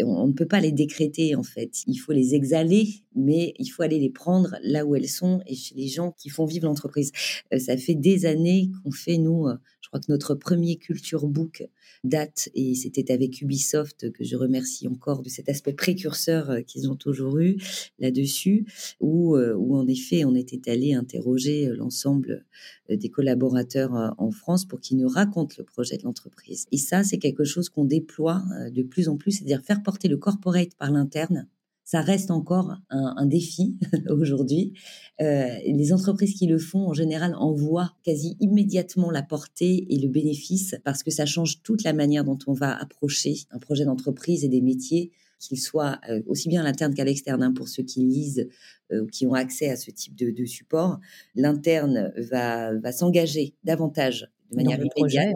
on, 0.02 0.26
ne 0.26 0.32
peut 0.32 0.46
pas 0.46 0.60
les 0.60 0.72
décréter 0.72 1.36
en 1.36 1.44
fait. 1.44 1.70
Il 1.86 1.96
faut 1.96 2.12
les 2.12 2.34
exhaler, 2.34 3.04
mais 3.14 3.54
il 3.58 3.68
faut 3.68 3.82
aller 3.82 4.00
les 4.00 4.10
prendre 4.10 4.56
là 4.62 4.84
où 4.84 4.96
elles 4.96 5.08
sont 5.08 5.40
et 5.46 5.54
chez 5.54 5.74
les 5.76 5.86
gens 5.86 6.12
qui 6.12 6.30
font 6.30 6.46
vivre 6.46 6.66
l'entreprise. 6.66 7.12
Euh, 7.52 7.58
ça 7.58 7.76
fait 7.76 7.94
des 7.94 8.26
années 8.26 8.70
qu'on 8.82 8.90
fait 8.90 9.18
nous. 9.18 9.46
Euh, 9.94 9.98
crois 9.98 10.00
que 10.00 10.12
notre 10.12 10.34
premier 10.34 10.76
culture 10.76 11.26
book 11.26 11.68
date 12.04 12.48
et 12.54 12.74
c'était 12.74 13.12
avec 13.12 13.40
Ubisoft 13.42 14.12
que 14.12 14.24
je 14.24 14.36
remercie 14.36 14.86
encore 14.86 15.22
de 15.22 15.28
cet 15.28 15.48
aspect 15.48 15.72
précurseur 15.72 16.64
qu'ils 16.66 16.88
ont 16.88 16.96
toujours 16.96 17.38
eu 17.38 17.56
là-dessus, 17.98 18.66
où, 19.00 19.36
où 19.36 19.76
en 19.76 19.86
effet 19.88 20.24
on 20.24 20.34
était 20.34 20.70
allé 20.70 20.94
interroger 20.94 21.66
l'ensemble 21.76 22.44
euh, 22.90 22.96
des 22.96 23.08
collaborateurs 23.08 23.96
euh, 23.96 24.10
en 24.18 24.30
France 24.30 24.64
pour 24.64 24.80
qu'ils 24.80 24.98
nous 24.98 25.08
racontent 25.08 25.54
le 25.58 25.64
projet 25.64 25.96
de 25.96 26.04
l'entreprise. 26.04 26.66
Et 26.72 26.76
ça, 26.76 27.02
c'est 27.04 27.18
quelque 27.18 27.44
chose 27.44 27.68
qu'on 27.68 27.84
déploie 27.84 28.42
euh, 28.58 28.70
de 28.70 28.82
plus 28.82 29.08
en 29.08 29.16
plus, 29.16 29.32
c'est-à-dire 29.32 29.62
faire 29.62 29.82
porter 29.82 30.08
le 30.08 30.16
corporate 30.16 30.74
par 30.76 30.90
l'interne. 30.90 31.48
Ça 31.90 32.02
reste 32.02 32.30
encore 32.30 32.76
un, 32.88 33.26
défi 33.26 33.76
aujourd'hui. 34.10 34.74
les 35.18 35.92
entreprises 35.92 36.34
qui 36.34 36.46
le 36.46 36.56
font, 36.56 36.86
en 36.86 36.92
général, 36.92 37.34
en 37.34 37.52
voient 37.52 37.96
quasi 38.04 38.36
immédiatement 38.38 39.10
la 39.10 39.24
portée 39.24 39.92
et 39.92 39.98
le 39.98 40.06
bénéfice 40.06 40.76
parce 40.84 41.02
que 41.02 41.10
ça 41.10 41.26
change 41.26 41.64
toute 41.64 41.82
la 41.82 41.92
manière 41.92 42.22
dont 42.22 42.38
on 42.46 42.52
va 42.52 42.76
approcher 42.80 43.38
un 43.50 43.58
projet 43.58 43.84
d'entreprise 43.84 44.44
et 44.44 44.48
des 44.48 44.60
métiers 44.60 45.10
qu'il 45.40 45.58
soit 45.58 45.98
euh, 46.08 46.22
aussi 46.28 46.48
bien 46.48 46.60
à 46.60 46.64
l'interne 46.64 46.94
qu'à 46.94 47.02
l'externe, 47.02 47.42
hein, 47.42 47.52
pour 47.52 47.68
ceux 47.68 47.82
qui 47.82 48.04
lisent, 48.04 48.48
euh, 48.92 49.06
qui 49.10 49.26
ont 49.26 49.34
accès 49.34 49.68
à 49.68 49.76
ce 49.76 49.90
type 49.90 50.14
de, 50.14 50.44
support. 50.44 51.00
L'interne 51.34 52.12
va, 52.16 52.72
va 52.78 52.92
s'engager 52.92 53.56
davantage 53.64 54.30
de 54.52 54.56
manière 54.56 54.78
immédiate. 54.78 55.34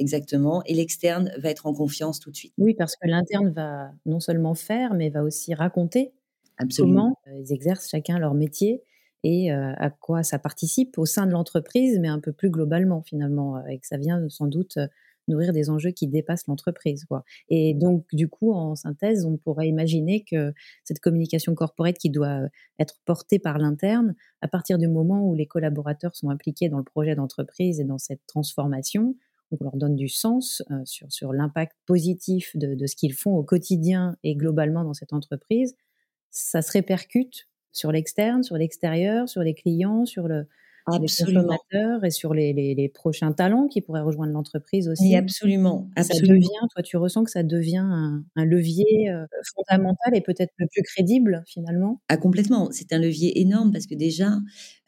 Exactement. 0.00 0.62
Et 0.66 0.74
l'externe 0.74 1.30
va 1.38 1.50
être 1.50 1.66
en 1.66 1.74
confiance 1.74 2.18
tout 2.18 2.30
de 2.30 2.36
suite. 2.36 2.54
Oui, 2.58 2.74
parce 2.74 2.96
que 2.96 3.06
l'interne 3.06 3.50
va 3.50 3.92
non 4.06 4.18
seulement 4.18 4.54
faire, 4.54 4.94
mais 4.94 5.10
va 5.10 5.22
aussi 5.22 5.54
raconter 5.54 6.12
Absolument. 6.58 7.14
comment 7.24 7.36
euh, 7.38 7.40
ils 7.40 7.52
exercent 7.52 7.88
chacun 7.88 8.18
leur 8.18 8.34
métier 8.34 8.82
et 9.22 9.50
à 9.50 9.90
quoi 9.90 10.22
ça 10.22 10.38
participe 10.38 10.96
au 10.96 11.04
sein 11.04 11.26
de 11.26 11.32
l'entreprise, 11.32 11.98
mais 12.00 12.08
un 12.08 12.20
peu 12.20 12.32
plus 12.32 12.48
globalement 12.48 13.02
finalement, 13.02 13.62
et 13.66 13.78
que 13.78 13.86
ça 13.86 13.98
vient 13.98 14.26
sans 14.30 14.46
doute 14.46 14.78
nourrir 15.30 15.52
des 15.52 15.70
enjeux 15.70 15.90
qui 15.90 16.06
dépassent 16.06 16.46
l'entreprise. 16.46 17.06
Et 17.48 17.74
donc, 17.74 18.04
du 18.12 18.28
coup, 18.28 18.52
en 18.52 18.74
synthèse, 18.74 19.24
on 19.24 19.36
pourrait 19.36 19.68
imaginer 19.68 20.24
que 20.24 20.52
cette 20.84 21.00
communication 21.00 21.54
corporate 21.54 21.96
qui 21.96 22.10
doit 22.10 22.40
être 22.78 22.96
portée 23.04 23.38
par 23.38 23.58
l'interne, 23.58 24.14
à 24.42 24.48
partir 24.48 24.78
du 24.78 24.88
moment 24.88 25.26
où 25.26 25.34
les 25.34 25.46
collaborateurs 25.46 26.14
sont 26.14 26.30
impliqués 26.30 26.68
dans 26.68 26.78
le 26.78 26.84
projet 26.84 27.14
d'entreprise 27.14 27.80
et 27.80 27.84
dans 27.84 27.98
cette 27.98 28.20
transformation, 28.26 29.16
on 29.52 29.64
leur 29.64 29.76
donne 29.76 29.96
du 29.96 30.08
sens 30.08 30.62
euh, 30.70 30.82
sur, 30.84 31.32
l'impact 31.32 31.76
positif 31.86 32.56
de 32.56 32.86
ce 32.86 32.96
qu'ils 32.96 33.14
font 33.14 33.36
au 33.36 33.42
quotidien 33.42 34.16
et 34.22 34.34
globalement 34.34 34.84
dans 34.84 34.94
cette 34.94 35.12
entreprise, 35.12 35.76
ça 36.30 36.62
se 36.62 36.72
répercute 36.72 37.48
sur 37.72 37.92
l'externe, 37.92 38.42
sur 38.42 38.56
l'extérieur, 38.56 39.28
sur 39.28 39.42
les 39.42 39.54
clients, 39.54 40.06
sur 40.06 40.28
le, 40.28 40.46
absolument. 40.86 41.58
et 42.02 42.10
sur 42.10 42.34
les, 42.34 42.52
les, 42.52 42.88
prochains 42.88 43.32
talents 43.32 43.68
qui 43.68 43.80
pourraient 43.80 44.00
rejoindre 44.00 44.32
l'entreprise 44.32 44.88
aussi. 44.88 45.14
absolument, 45.16 45.88
Ça 45.96 46.18
devient, 46.20 46.48
toi, 46.74 46.82
tu 46.82 46.96
ressens 46.96 47.24
que 47.24 47.30
ça 47.30 47.42
devient 47.42 47.76
un, 47.84 48.24
un 48.36 48.44
levier 48.44 49.10
euh, 49.10 49.26
fondamental 49.54 50.14
et 50.14 50.20
peut-être 50.20 50.52
le 50.56 50.66
plus 50.66 50.82
crédible 50.82 51.42
finalement? 51.46 52.00
Ah 52.08 52.16
complètement, 52.16 52.70
c'est 52.72 52.92
un 52.92 52.98
levier 52.98 53.40
énorme 53.40 53.72
parce 53.72 53.86
que 53.86 53.94
déjà, 53.94 54.38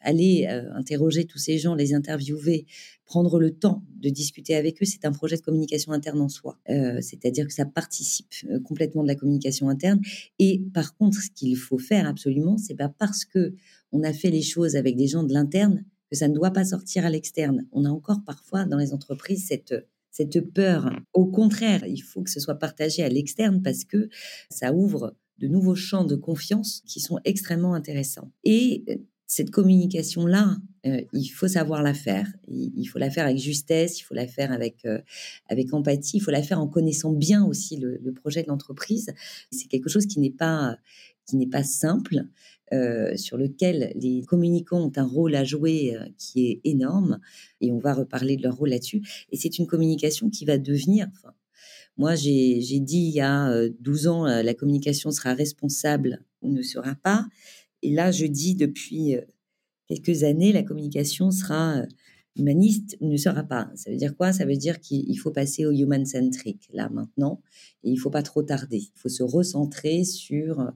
aller 0.01 0.47
euh, 0.49 0.71
interroger 0.73 1.25
tous 1.25 1.39
ces 1.39 1.57
gens, 1.57 1.75
les 1.75 1.93
interviewer, 1.93 2.65
prendre 3.05 3.39
le 3.39 3.51
temps 3.51 3.83
de 4.01 4.09
discuter 4.09 4.55
avec 4.55 4.81
eux, 4.81 4.85
c'est 4.85 5.05
un 5.05 5.11
projet 5.11 5.37
de 5.37 5.41
communication 5.41 5.91
interne 5.91 6.21
en 6.21 6.29
soi. 6.29 6.57
Euh, 6.69 6.99
c'est-à-dire 7.01 7.47
que 7.47 7.53
ça 7.53 7.65
participe 7.65 8.27
complètement 8.63 9.03
de 9.03 9.07
la 9.07 9.15
communication 9.15 9.69
interne. 9.69 10.01
Et 10.39 10.61
par 10.73 10.95
contre, 10.95 11.21
ce 11.21 11.29
qu'il 11.29 11.55
faut 11.57 11.77
faire 11.77 12.07
absolument, 12.07 12.57
c'est 12.57 12.75
pas 12.75 12.89
parce 12.89 13.25
que 13.25 13.53
on 13.93 14.03
a 14.03 14.11
fait 14.11 14.29
les 14.29 14.41
choses 14.41 14.75
avec 14.75 14.97
des 14.97 15.07
gens 15.07 15.23
de 15.23 15.31
l'interne 15.31 15.85
que 16.11 16.17
ça 16.17 16.27
ne 16.27 16.33
doit 16.33 16.51
pas 16.51 16.65
sortir 16.65 17.05
à 17.05 17.09
l'externe. 17.09 17.65
On 17.71 17.85
a 17.85 17.89
encore 17.89 18.23
parfois 18.25 18.65
dans 18.65 18.77
les 18.77 18.93
entreprises 18.93 19.47
cette 19.47 19.73
cette 20.13 20.41
peur. 20.53 20.91
Au 21.13 21.25
contraire, 21.25 21.85
il 21.87 22.01
faut 22.01 22.21
que 22.21 22.29
ce 22.29 22.39
soit 22.39 22.55
partagé 22.55 23.03
à 23.03 23.09
l'externe 23.09 23.61
parce 23.63 23.83
que 23.83 24.09
ça 24.49 24.71
ouvre 24.71 25.15
de 25.39 25.47
nouveaux 25.47 25.75
champs 25.75 26.05
de 26.05 26.15
confiance 26.15 26.83
qui 26.85 26.99
sont 26.99 27.19
extrêmement 27.25 27.73
intéressants. 27.73 28.31
Et 28.43 28.83
euh, 28.89 28.95
cette 29.25 29.49
communication-là, 29.49 30.57
euh, 30.85 31.01
il 31.13 31.29
faut 31.29 31.47
savoir 31.47 31.81
la 31.81 31.95
faire. 31.95 32.31
Il, 32.47 32.85
faut 32.85 32.99
la 32.99 33.09
faire 33.09 33.25
avec 33.25 33.39
justesse, 33.39 33.99
il 33.99 34.03
faut 34.03 34.13
la 34.13 34.27
faire 34.27 34.51
avec, 34.51 34.85
euh, 34.85 34.99
avec 35.49 35.73
empathie, 35.73 36.17
il 36.17 36.19
faut 36.19 36.29
la 36.29 36.43
faire 36.43 36.61
en 36.61 36.67
connaissant 36.67 37.11
bien 37.11 37.43
aussi 37.43 37.77
le, 37.77 37.97
le 37.97 38.13
projet 38.13 38.43
de 38.43 38.49
l'entreprise. 38.49 39.11
C'est 39.51 39.67
quelque 39.67 39.89
chose 39.89 40.05
qui 40.05 40.19
n'est 40.19 40.29
pas, 40.29 40.77
qui 41.25 41.37
n'est 41.37 41.47
pas 41.47 41.63
simple, 41.63 42.25
euh, 42.71 43.15
sur 43.17 43.37
lequel 43.37 43.91
les 43.95 44.23
communicants 44.23 44.85
ont 44.85 44.91
un 44.95 45.05
rôle 45.05 45.35
à 45.35 45.43
jouer 45.43 45.95
euh, 45.95 46.05
qui 46.17 46.47
est 46.47 46.61
énorme, 46.63 47.19
et 47.61 47.71
on 47.71 47.77
va 47.77 47.93
reparler 47.93 48.37
de 48.37 48.43
leur 48.43 48.55
rôle 48.55 48.69
là-dessus. 48.69 49.01
Et 49.31 49.37
c'est 49.37 49.59
une 49.59 49.67
communication 49.67 50.29
qui 50.29 50.45
va 50.45 50.57
devenir, 50.57 51.07
moi 51.97 52.15
j'ai 52.15 52.79
dit 52.79 52.99
il 52.99 53.13
y 53.13 53.21
a 53.21 53.53
12 53.79 54.07
euh, 54.07 54.09
ans, 54.09 54.25
la 54.25 54.53
communication 54.53 55.11
sera 55.11 55.33
responsable 55.33 56.23
ou 56.41 56.51
ne 56.51 56.61
sera 56.61 56.95
pas, 56.95 57.27
et 57.81 57.91
là 57.91 58.11
je 58.11 58.25
dis 58.25 58.55
depuis 58.55 59.17
quelques 59.87 60.23
années, 60.23 60.53
la 60.53 60.63
communication 60.63 61.31
sera 61.31 61.83
humaniste 62.35 62.97
ne 63.01 63.17
sera 63.17 63.43
pas. 63.43 63.69
Ça 63.75 63.91
veut 63.91 63.97
dire 63.97 64.15
quoi? 64.15 64.33
Ça 64.33 64.45
veut 64.45 64.55
dire 64.55 64.79
qu'il 64.79 65.19
faut 65.19 65.31
passer 65.31 65.65
au 65.65 65.71
human-centric, 65.71 66.69
là, 66.73 66.89
maintenant, 66.89 67.41
et 67.83 67.91
il 67.91 67.97
faut 67.97 68.09
pas 68.09 68.23
trop 68.23 68.41
tarder. 68.41 68.77
Il 68.77 68.99
faut 68.99 69.09
se 69.09 69.23
recentrer 69.23 70.03
sur 70.03 70.73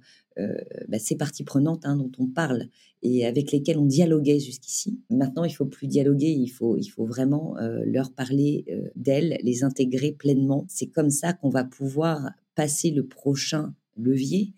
bah, 0.87 0.99
ces 0.99 1.15
parties 1.15 1.43
prenantes 1.43 1.85
hein, 1.85 1.95
dont 1.95 2.11
on 2.19 2.27
parle 2.27 2.69
et 3.01 3.25
avec 3.25 3.51
lesquelles 3.51 3.77
on 3.77 3.85
dialoguait 3.85 4.39
jusqu'ici. 4.39 4.99
Maintenant, 5.09 5.43
il 5.43 5.51
faut 5.51 5.65
plus 5.65 5.87
dialoguer, 5.87 6.29
il 6.29 6.49
faut, 6.49 6.77
il 6.77 6.87
faut 6.87 7.05
vraiment 7.05 7.57
euh, 7.57 7.81
leur 7.85 8.11
parler 8.11 8.65
euh, 8.69 8.89
d'elles, 8.95 9.37
les 9.43 9.63
intégrer 9.63 10.11
pleinement. 10.11 10.65
C'est 10.67 10.87
comme 10.87 11.09
ça 11.09 11.33
qu'on 11.33 11.49
va 11.49 11.63
pouvoir 11.63 12.31
passer 12.55 12.91
le 12.91 13.05
prochain 13.05 13.73
levier, 13.95 14.53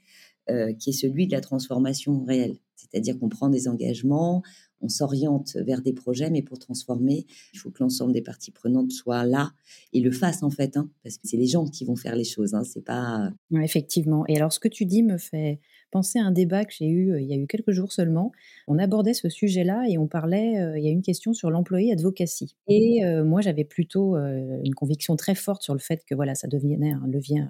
qui 0.79 0.89
est 0.89 0.93
celui 0.93 1.27
de 1.27 1.31
la 1.31 1.41
transformation 1.41 2.23
réelle. 2.23 2.57
C'est-à-dire 2.89 3.19
qu'on 3.19 3.29
prend 3.29 3.49
des 3.49 3.67
engagements, 3.67 4.41
on 4.81 4.89
s'oriente 4.89 5.55
vers 5.57 5.81
des 5.81 5.93
projets, 5.93 6.29
mais 6.29 6.41
pour 6.41 6.59
transformer, 6.59 7.25
il 7.53 7.59
faut 7.59 7.69
que 7.69 7.83
l'ensemble 7.83 8.13
des 8.13 8.21
parties 8.21 8.51
prenantes 8.51 8.91
soient 8.91 9.25
là 9.25 9.51
et 9.93 9.99
le 9.99 10.11
fassent 10.11 10.43
en 10.43 10.49
fait, 10.49 10.77
hein, 10.77 10.89
parce 11.03 11.17
que 11.17 11.27
c'est 11.27 11.37
les 11.37 11.47
gens 11.47 11.65
qui 11.65 11.85
vont 11.85 11.95
faire 11.95 12.15
les 12.15 12.23
choses, 12.23 12.53
hein, 12.53 12.63
c'est 12.63 12.83
pas. 12.83 13.31
effectivement. 13.61 14.25
Et 14.27 14.37
alors, 14.37 14.53
ce 14.53 14.59
que 14.59 14.67
tu 14.67 14.85
dis 14.85 15.03
me 15.03 15.17
fait 15.17 15.59
penser 15.91 16.19
à 16.19 16.23
un 16.23 16.31
débat 16.31 16.65
que 16.65 16.73
j'ai 16.77 16.87
eu 16.87 17.13
euh, 17.13 17.21
il 17.21 17.27
y 17.27 17.33
a 17.33 17.37
eu 17.37 17.47
quelques 17.47 17.71
jours 17.71 17.91
seulement. 17.91 18.31
On 18.67 18.77
abordait 18.77 19.13
ce 19.13 19.29
sujet-là 19.29 19.85
et 19.89 19.97
on 19.97 20.07
parlait. 20.07 20.59
Euh, 20.61 20.77
il 20.77 20.83
y 20.83 20.87
a 20.87 20.91
une 20.91 21.01
question 21.01 21.33
sur 21.33 21.49
l'employé 21.49 21.91
advocacy. 21.91 22.55
Et 22.67 23.03
euh, 23.03 23.23
moi, 23.23 23.41
j'avais 23.41 23.63
plutôt 23.63 24.15
une 24.17 24.75
conviction 24.75 25.15
très 25.15 25.35
forte 25.35 25.61
sur 25.61 25.73
le 25.73 25.79
fait 25.79 26.03
que 26.05 26.15
voilà, 26.15 26.35
ça 26.35 26.47
devenait 26.47 26.91
un 26.91 27.07
levier. 27.07 27.43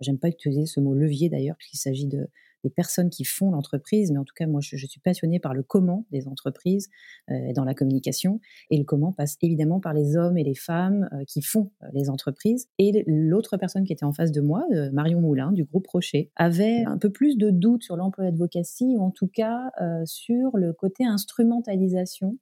J'aime 0.00 0.18
pas 0.18 0.28
utiliser 0.28 0.66
ce 0.66 0.80
mot 0.80 0.94
levier 0.94 1.28
d'ailleurs, 1.28 1.56
puisqu'il 1.56 1.78
s'agit 1.78 2.06
de 2.06 2.28
des 2.64 2.70
personnes 2.70 3.10
qui 3.10 3.24
font 3.24 3.50
l'entreprise, 3.50 4.10
mais 4.12 4.18
en 4.18 4.24
tout 4.24 4.34
cas, 4.34 4.46
moi, 4.46 4.60
je, 4.60 4.76
suis 4.76 5.00
passionnée 5.00 5.38
par 5.38 5.54
le 5.54 5.62
comment 5.62 6.06
des 6.10 6.26
entreprises 6.28 6.88
euh, 7.30 7.52
dans 7.54 7.64
la 7.64 7.74
communication. 7.74 8.40
Et 8.70 8.78
le 8.78 8.84
comment 8.84 9.12
passe 9.12 9.36
évidemment 9.42 9.80
par 9.80 9.94
les 9.94 10.16
hommes 10.16 10.36
et 10.36 10.44
les 10.44 10.54
femmes 10.54 11.08
euh, 11.12 11.24
qui 11.26 11.42
font 11.42 11.70
euh, 11.82 11.86
les 11.92 12.10
entreprises. 12.10 12.68
Et 12.78 13.04
l'autre 13.06 13.56
personne 13.56 13.84
qui 13.84 13.92
était 13.92 14.04
en 14.04 14.12
face 14.12 14.32
de 14.32 14.40
moi, 14.40 14.64
Marion 14.92 15.20
Moulin, 15.20 15.52
du 15.52 15.64
groupe 15.64 15.86
Rocher, 15.86 16.30
avait 16.36 16.84
un 16.84 16.98
peu 16.98 17.10
plus 17.10 17.36
de 17.36 17.50
doutes 17.50 17.82
sur 17.82 17.96
l'emploi 17.96 18.26
advocacy, 18.26 18.94
ou 18.96 19.02
en 19.02 19.10
tout 19.10 19.28
cas 19.28 19.70
sur 20.04 20.56
le 20.56 20.72
côté 20.72 21.04
instrumentalisation 21.04 22.38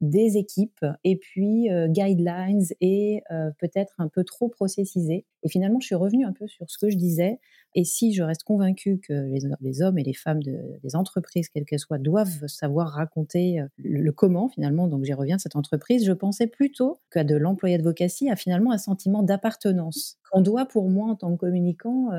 des 0.00 0.36
équipes 0.36 0.84
et 1.04 1.16
puis 1.16 1.68
guidelines 1.88 2.64
et 2.80 3.22
peut-être 3.58 3.94
un 3.98 4.08
peu 4.08 4.24
trop 4.24 4.48
processisé. 4.48 5.26
Et 5.42 5.48
finalement, 5.48 5.80
je 5.80 5.86
suis 5.86 5.94
revenue 5.94 6.24
un 6.24 6.32
peu 6.32 6.46
sur 6.46 6.70
ce 6.70 6.78
que 6.78 6.90
je 6.90 6.96
disais 6.96 7.38
Et 7.74 7.84
si 7.84 8.12
je 8.12 8.22
reste 8.22 8.44
convaincue 8.44 8.98
que 8.98 9.12
les, 9.60 9.82
hommes 9.82 9.98
et 9.98 10.02
les 10.02 10.14
femmes 10.14 10.42
des 10.42 10.96
entreprises, 10.96 11.48
quelles 11.48 11.64
qu'elles 11.64 11.78
soient, 11.78 11.98
doivent 11.98 12.46
savoir 12.46 12.88
raconter 12.88 13.60
le, 13.76 14.10
comment 14.10 14.48
finalement, 14.48 14.88
donc 14.88 15.04
j'y 15.04 15.12
reviens, 15.12 15.38
cette 15.38 15.54
entreprise, 15.54 16.04
je 16.04 16.12
pensais 16.12 16.46
plutôt 16.46 17.00
qu'à 17.10 17.24
de 17.24 17.36
l'employé 17.36 17.74
advocacy, 17.74 18.30
à 18.30 18.36
finalement 18.36 18.72
un 18.72 18.78
sentiment 18.78 19.22
d'appartenance 19.22 20.16
qu'on 20.30 20.40
doit 20.40 20.66
pour 20.66 20.88
moi 20.88 21.10
en 21.10 21.14
tant 21.14 21.30
que 21.32 21.38
communicant 21.38 22.10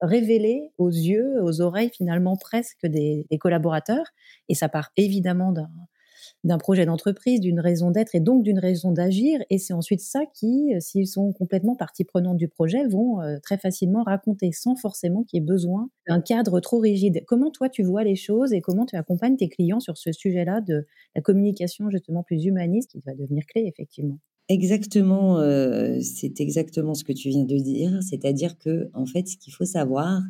révéler 0.00 0.70
aux 0.78 0.90
yeux, 0.90 1.42
aux 1.42 1.60
oreilles 1.60 1.90
finalement 1.90 2.36
presque 2.36 2.86
des, 2.86 3.26
collaborateurs. 3.40 4.06
Et 4.48 4.54
ça 4.54 4.68
part 4.68 4.90
évidemment 4.96 5.52
d'un 5.52 5.70
projet 6.58 6.86
d'entreprise, 6.86 7.40
d'une 7.40 7.60
raison 7.60 7.90
d'être 7.90 8.14
et 8.14 8.20
donc 8.20 8.42
d'une 8.42 8.58
raison 8.58 8.92
d'agir. 8.92 9.40
Et 9.50 9.58
c'est 9.58 9.72
ensuite 9.72 10.00
ça 10.00 10.20
qui, 10.26 10.74
euh, 10.74 10.80
s'ils 10.80 11.06
sont 11.06 11.32
complètement 11.32 11.76
partie 11.76 12.04
prenante 12.04 12.36
du 12.36 12.48
projet, 12.48 12.86
vont 12.86 13.20
euh, 13.20 13.38
très 13.42 13.58
facilement 13.58 14.02
raconter 14.02 14.52
sans 14.52 14.76
forcément 14.76 15.24
qu'il 15.24 15.40
y 15.40 15.42
ait 15.42 15.46
besoin 15.46 15.90
d'un 16.08 16.20
cadre 16.20 16.60
trop 16.60 16.78
rigide. 16.78 17.22
Comment 17.26 17.50
toi 17.50 17.68
tu 17.68 17.82
vois 17.82 18.04
les 18.04 18.16
choses 18.16 18.52
et 18.52 18.60
comment 18.60 18.86
tu 18.86 18.96
accompagnes 18.96 19.36
tes 19.36 19.48
clients 19.48 19.80
sur 19.80 19.96
ce 19.98 20.12
sujet-là 20.12 20.60
de 20.60 20.86
la 21.14 21.22
communication 21.22 21.90
justement 21.90 22.22
plus 22.22 22.44
humaniste 22.44 22.90
qui 22.92 23.00
va 23.04 23.14
devenir 23.14 23.44
clé 23.46 23.64
effectivement? 23.66 24.18
Exactement, 24.50 25.38
euh, 25.40 25.98
c'est 26.00 26.40
exactement 26.40 26.94
ce 26.94 27.04
que 27.04 27.12
tu 27.12 27.28
viens 27.28 27.44
de 27.44 27.56
dire. 27.58 27.98
C'est-à-dire 28.02 28.56
que, 28.58 28.88
en 28.94 29.04
fait, 29.04 29.28
ce 29.28 29.36
qu'il 29.36 29.52
faut 29.52 29.66
savoir, 29.66 30.22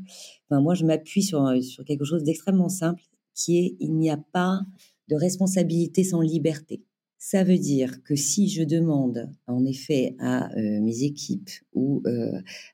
moi, 0.50 0.74
je 0.74 0.84
m'appuie 0.84 1.22
sur, 1.22 1.62
sur 1.62 1.84
quelque 1.84 2.04
chose 2.04 2.24
d'extrêmement 2.24 2.68
simple, 2.68 3.02
qui 3.34 3.58
est 3.58 3.76
il 3.78 3.94
n'y 3.94 4.10
a 4.10 4.16
pas 4.16 4.62
de 5.08 5.16
responsabilité 5.16 6.04
sans 6.04 6.20
liberté. 6.20 6.84
Ça 7.18 7.42
veut 7.42 7.58
dire 7.58 8.02
que 8.04 8.14
si 8.14 8.48
je 8.48 8.62
demande, 8.62 9.28
en 9.46 9.64
effet, 9.64 10.14
à 10.20 10.52
euh, 10.56 10.80
mes 10.80 11.02
équipes 11.02 11.50
ou 11.72 12.02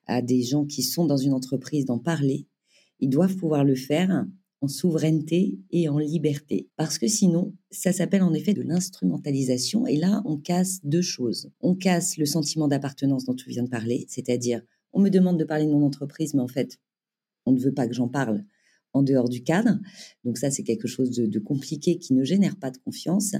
à 0.06 0.20
des 0.20 0.42
gens 0.42 0.66
qui 0.66 0.82
sont 0.82 1.06
dans 1.06 1.16
une 1.16 1.32
entreprise 1.32 1.86
d'en 1.86 1.98
parler, 1.98 2.46
ils 3.00 3.08
doivent 3.08 3.36
pouvoir 3.36 3.64
le 3.64 3.74
faire 3.74 4.26
en 4.64 4.68
souveraineté 4.68 5.58
et 5.70 5.88
en 5.88 5.98
liberté. 5.98 6.68
Parce 6.76 6.98
que 6.98 7.06
sinon, 7.06 7.54
ça 7.70 7.92
s'appelle 7.92 8.22
en 8.22 8.32
effet 8.32 8.54
de 8.54 8.62
l'instrumentalisation. 8.62 9.86
Et 9.86 9.96
là, 9.96 10.22
on 10.24 10.38
casse 10.38 10.80
deux 10.84 11.02
choses. 11.02 11.50
On 11.60 11.74
casse 11.74 12.16
le 12.16 12.26
sentiment 12.26 12.66
d'appartenance 12.66 13.24
dont 13.24 13.34
tu 13.34 13.50
viens 13.50 13.62
de 13.62 13.68
parler, 13.68 14.06
c'est-à-dire, 14.08 14.62
on 14.92 15.00
me 15.00 15.10
demande 15.10 15.38
de 15.38 15.44
parler 15.44 15.66
de 15.66 15.70
mon 15.70 15.84
entreprise, 15.84 16.34
mais 16.34 16.40
en 16.40 16.48
fait, 16.48 16.78
on 17.46 17.52
ne 17.52 17.58
veut 17.58 17.74
pas 17.74 17.86
que 17.86 17.94
j'en 17.94 18.08
parle 18.08 18.44
en 18.94 19.02
dehors 19.02 19.28
du 19.28 19.42
cadre. 19.42 19.78
Donc 20.24 20.38
ça, 20.38 20.50
c'est 20.50 20.62
quelque 20.62 20.88
chose 20.88 21.10
de, 21.10 21.38
compliqué 21.38 21.98
qui 21.98 22.14
ne 22.14 22.24
génère 22.24 22.56
pas 22.56 22.70
de 22.70 22.78
confiance. 22.78 23.34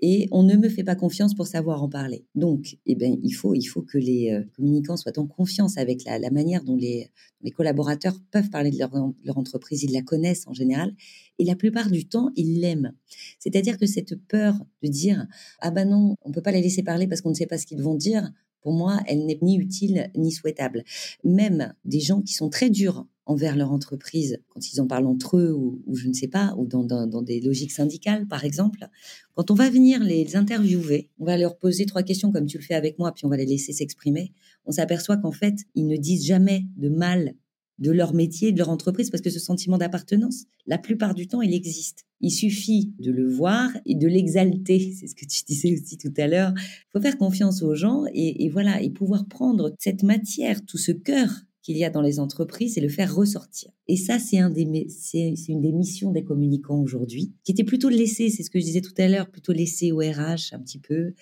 Et 0.00 0.28
on 0.32 0.42
ne 0.42 0.56
me 0.56 0.68
fait 0.68 0.84
pas 0.84 0.96
confiance 0.96 1.34
pour 1.34 1.46
savoir 1.46 1.82
en 1.82 1.88
parler. 1.88 2.26
Donc, 2.34 2.76
eh 2.84 2.94
ben, 2.96 3.16
il, 3.22 3.32
faut, 3.32 3.54
il 3.54 3.64
faut 3.64 3.82
que 3.82 3.96
les 3.96 4.32
euh, 4.32 4.42
communicants 4.56 4.96
soient 4.96 5.18
en 5.18 5.26
confiance 5.26 5.78
avec 5.78 6.04
la, 6.04 6.30
manière 6.30 6.64
dont 6.64 6.76
les, 6.76 7.08
les, 7.40 7.50
collaborateurs 7.50 8.20
peuvent 8.32 8.50
parler 8.50 8.70
de 8.70 8.78
leur, 8.78 8.92
entreprise. 9.38 9.84
Ils 9.84 9.92
la 9.92 10.02
connaissent 10.02 10.46
en 10.46 10.52
général. 10.52 10.94
Et 11.38 11.44
la 11.44 11.54
plupart 11.54 11.90
du 11.90 12.06
temps, 12.08 12.30
ils 12.34 12.60
l'aiment. 12.60 12.92
C'est-à-dire 13.38 13.78
que 13.78 13.86
cette 13.86 14.16
peur 14.26 14.54
de 14.82 14.88
dire, 14.88 15.26
ah 15.60 15.70
ben 15.70 15.88
non, 15.88 16.16
on 16.22 16.32
peut 16.32 16.42
pas 16.42 16.52
les 16.52 16.62
laisser 16.62 16.82
parler 16.82 17.06
parce 17.06 17.20
qu'on 17.20 17.30
ne 17.30 17.34
sait 17.34 17.46
pas 17.46 17.58
ce 17.58 17.66
qu'ils 17.66 17.82
vont 17.82 17.94
dire, 17.94 18.32
pour 18.60 18.72
moi, 18.72 19.00
elle 19.06 19.26
n'est 19.26 19.38
ni 19.42 19.56
utile 19.58 20.10
ni 20.16 20.32
souhaitable. 20.32 20.82
Même 21.22 21.72
des 21.84 22.00
gens 22.00 22.20
qui 22.20 22.32
sont 22.32 22.50
très 22.50 22.68
durs 22.68 23.06
envers 23.26 23.56
leur 23.56 23.72
entreprise, 23.72 24.38
quand 24.48 24.72
ils 24.72 24.80
en 24.80 24.86
parlent 24.86 25.06
entre 25.06 25.36
eux 25.36 25.52
ou, 25.52 25.82
je 25.94 26.08
ne 26.08 26.12
sais 26.12 26.28
pas, 26.28 26.54
ou 26.56 26.66
dans, 26.66 26.84
dans, 26.84 27.22
des 27.22 27.40
logiques 27.40 27.72
syndicales, 27.72 28.26
par 28.26 28.44
exemple, 28.44 28.88
quand 29.34 29.50
on 29.50 29.54
va 29.54 29.68
venir 29.68 30.02
les 30.02 30.36
interviewer, 30.36 31.10
on 31.18 31.24
va 31.24 31.36
leur 31.36 31.58
poser 31.58 31.86
trois 31.86 32.04
questions 32.04 32.30
comme 32.30 32.46
tu 32.46 32.56
le 32.56 32.62
fais 32.62 32.74
avec 32.74 32.98
moi, 32.98 33.12
puis 33.12 33.26
on 33.26 33.28
va 33.28 33.36
les 33.36 33.46
laisser 33.46 33.72
s'exprimer, 33.72 34.32
on 34.64 34.70
s'aperçoit 34.70 35.16
qu'en 35.16 35.32
fait, 35.32 35.56
ils 35.74 35.86
ne 35.86 35.96
disent 35.96 36.24
jamais 36.24 36.66
de 36.76 36.88
mal 36.88 37.34
de 37.78 37.90
leur 37.90 38.14
métier, 38.14 38.52
de 38.52 38.58
leur 38.58 38.70
entreprise, 38.70 39.10
parce 39.10 39.20
que 39.20 39.28
ce 39.28 39.38
sentiment 39.38 39.76
d'appartenance, 39.76 40.44
la 40.66 40.78
plupart 40.78 41.14
du 41.14 41.26
temps, 41.26 41.42
il 41.42 41.52
existe. 41.52 42.06
Il 42.20 42.30
suffit 42.30 42.94
de 42.98 43.10
le 43.10 43.28
voir 43.28 43.70
et 43.84 43.94
de 43.94 44.06
l'exalter. 44.06 44.94
C'est 44.98 45.08
ce 45.08 45.14
que 45.14 45.26
tu 45.26 45.42
disais 45.46 45.74
aussi 45.74 45.98
tout 45.98 46.14
à 46.16 46.26
l'heure. 46.26 46.54
Il 46.56 46.86
faut 46.92 47.02
faire 47.02 47.18
confiance 47.18 47.62
aux 47.62 47.74
gens 47.74 48.04
et, 48.14 48.44
et 48.44 48.48
voilà, 48.48 48.80
et 48.80 48.88
pouvoir 48.88 49.26
prendre 49.26 49.74
cette 49.78 50.02
matière, 50.04 50.64
tout 50.64 50.78
ce 50.78 50.92
cœur 50.92 51.45
qu'il 51.66 51.76
y 51.76 51.84
a 51.84 51.90
dans 51.90 52.00
les 52.00 52.20
entreprises 52.20 52.78
et 52.78 52.80
le 52.80 52.88
faire 52.88 53.12
ressortir. 53.12 53.72
Et 53.88 53.96
ça, 53.96 54.20
c'est 54.20 54.36
une 54.36 54.52
des 54.52 55.72
missions 55.72 56.12
des 56.12 56.22
communicants 56.22 56.80
aujourd'hui, 56.80 57.32
qui 57.42 57.50
était 57.50 57.64
plutôt 57.64 57.90
de 57.90 57.96
laisser, 57.96 58.30
c'est 58.30 58.44
ce 58.44 58.50
que 58.50 58.60
je 58.60 58.64
disais 58.64 58.82
tout 58.82 58.94
à 58.98 59.08
l'heure, 59.08 59.28
plutôt 59.28 59.52
laisser 59.52 59.90
au 59.90 59.98
RH 59.98 60.52
un 60.52 60.60
petit 60.60 60.78
peu. 60.78 61.14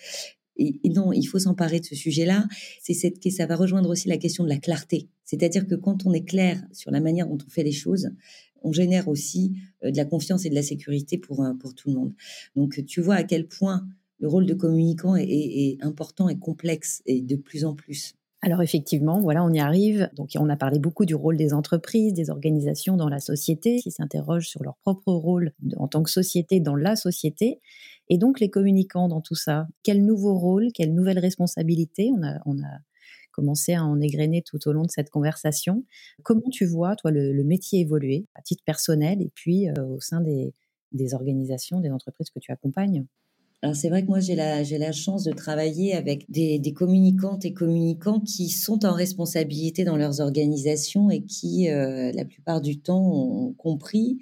Et, 0.58 0.78
non, 0.90 1.14
il 1.14 1.24
faut 1.24 1.38
s'emparer 1.38 1.80
de 1.80 1.86
ce 1.86 1.94
sujet-là. 1.94 2.46
C'est 2.82 2.92
cette, 2.92 3.26
ça 3.30 3.46
va 3.46 3.56
rejoindre 3.56 3.88
aussi 3.88 4.06
la 4.06 4.18
question 4.18 4.44
de 4.44 4.50
la 4.50 4.58
clarté. 4.58 5.08
C'est-à-dire 5.24 5.66
que 5.66 5.76
quand 5.76 6.04
on 6.04 6.12
est 6.12 6.26
clair 6.26 6.62
sur 6.72 6.90
la 6.90 7.00
manière 7.00 7.26
dont 7.26 7.38
on 7.42 7.50
fait 7.50 7.64
les 7.64 7.72
choses, 7.72 8.10
on 8.62 8.70
génère 8.70 9.08
aussi 9.08 9.56
euh, 9.82 9.92
de 9.92 9.96
la 9.96 10.04
confiance 10.04 10.44
et 10.44 10.50
de 10.50 10.54
la 10.54 10.62
sécurité 10.62 11.16
pour, 11.16 11.42
euh, 11.42 11.54
pour 11.54 11.74
tout 11.74 11.88
le 11.88 11.94
monde. 11.94 12.12
Donc, 12.54 12.84
tu 12.84 13.00
vois 13.00 13.14
à 13.14 13.22
quel 13.22 13.48
point 13.48 13.88
le 14.18 14.28
rôle 14.28 14.44
de 14.44 14.52
communicant 14.52 15.16
est, 15.16 15.26
est 15.26 15.78
important 15.80 16.28
et 16.28 16.38
complexe 16.38 17.00
et 17.06 17.22
de 17.22 17.36
plus 17.36 17.64
en 17.64 17.74
plus. 17.74 18.14
Alors 18.44 18.60
effectivement, 18.60 19.20
voilà, 19.22 19.42
on 19.42 19.50
y 19.50 19.58
arrive. 19.58 20.10
Donc 20.14 20.30
on 20.38 20.50
a 20.50 20.56
parlé 20.56 20.78
beaucoup 20.78 21.06
du 21.06 21.14
rôle 21.14 21.38
des 21.38 21.54
entreprises, 21.54 22.12
des 22.12 22.28
organisations 22.28 22.96
dans 22.96 23.08
la 23.08 23.18
société, 23.18 23.78
qui 23.80 23.90
s'interrogent 23.90 24.48
sur 24.48 24.62
leur 24.62 24.76
propre 24.76 25.12
rôle 25.12 25.52
en 25.78 25.88
tant 25.88 26.02
que 26.02 26.10
société 26.10 26.60
dans 26.60 26.76
la 26.76 26.94
société. 26.94 27.62
Et 28.10 28.18
donc 28.18 28.40
les 28.40 28.50
communicants 28.50 29.08
dans 29.08 29.22
tout 29.22 29.34
ça, 29.34 29.66
quel 29.82 30.04
nouveau 30.04 30.38
rôle, 30.38 30.72
quelle 30.74 30.92
nouvelle 30.92 31.18
responsabilité 31.18 32.10
on 32.12 32.22
a, 32.22 32.78
commencé 33.32 33.72
à 33.74 33.82
en 33.82 33.98
égrener 34.00 34.42
tout 34.42 34.68
au 34.68 34.72
long 34.72 34.82
de 34.82 34.90
cette 34.90 35.10
conversation. 35.10 35.84
Comment 36.22 36.48
tu 36.52 36.66
vois, 36.66 36.94
toi, 36.96 37.10
le, 37.10 37.42
métier 37.42 37.80
évoluer 37.80 38.26
à 38.34 38.42
titre 38.42 38.62
personnel 38.64 39.20
et 39.22 39.30
puis 39.34 39.68
euh, 39.70 39.84
au 39.86 40.00
sein 40.00 40.20
des 40.20 41.14
organisations, 41.14 41.80
des 41.80 41.90
entreprises 41.90 42.30
que 42.30 42.38
tu 42.38 42.52
accompagnes? 42.52 43.06
Alors 43.64 43.76
c'est 43.76 43.88
vrai 43.88 44.02
que 44.02 44.08
moi 44.08 44.20
j'ai 44.20 44.34
la, 44.34 44.62
j'ai 44.62 44.76
la 44.76 44.92
chance 44.92 45.24
de 45.24 45.32
travailler 45.32 45.94
avec 45.94 46.30
des, 46.30 46.60
communicantes 46.76 47.46
et 47.46 47.54
communicants 47.54 48.20
qui 48.20 48.50
sont 48.50 48.84
en 48.84 48.92
responsabilité 48.92 49.84
dans 49.84 49.96
leurs 49.96 50.20
organisations 50.20 51.10
et 51.10 51.22
qui 51.22 51.70
euh, 51.70 52.12
la 52.12 52.26
plupart 52.26 52.60
du 52.60 52.78
temps 52.78 53.10
ont 53.10 53.54
compris 53.54 54.18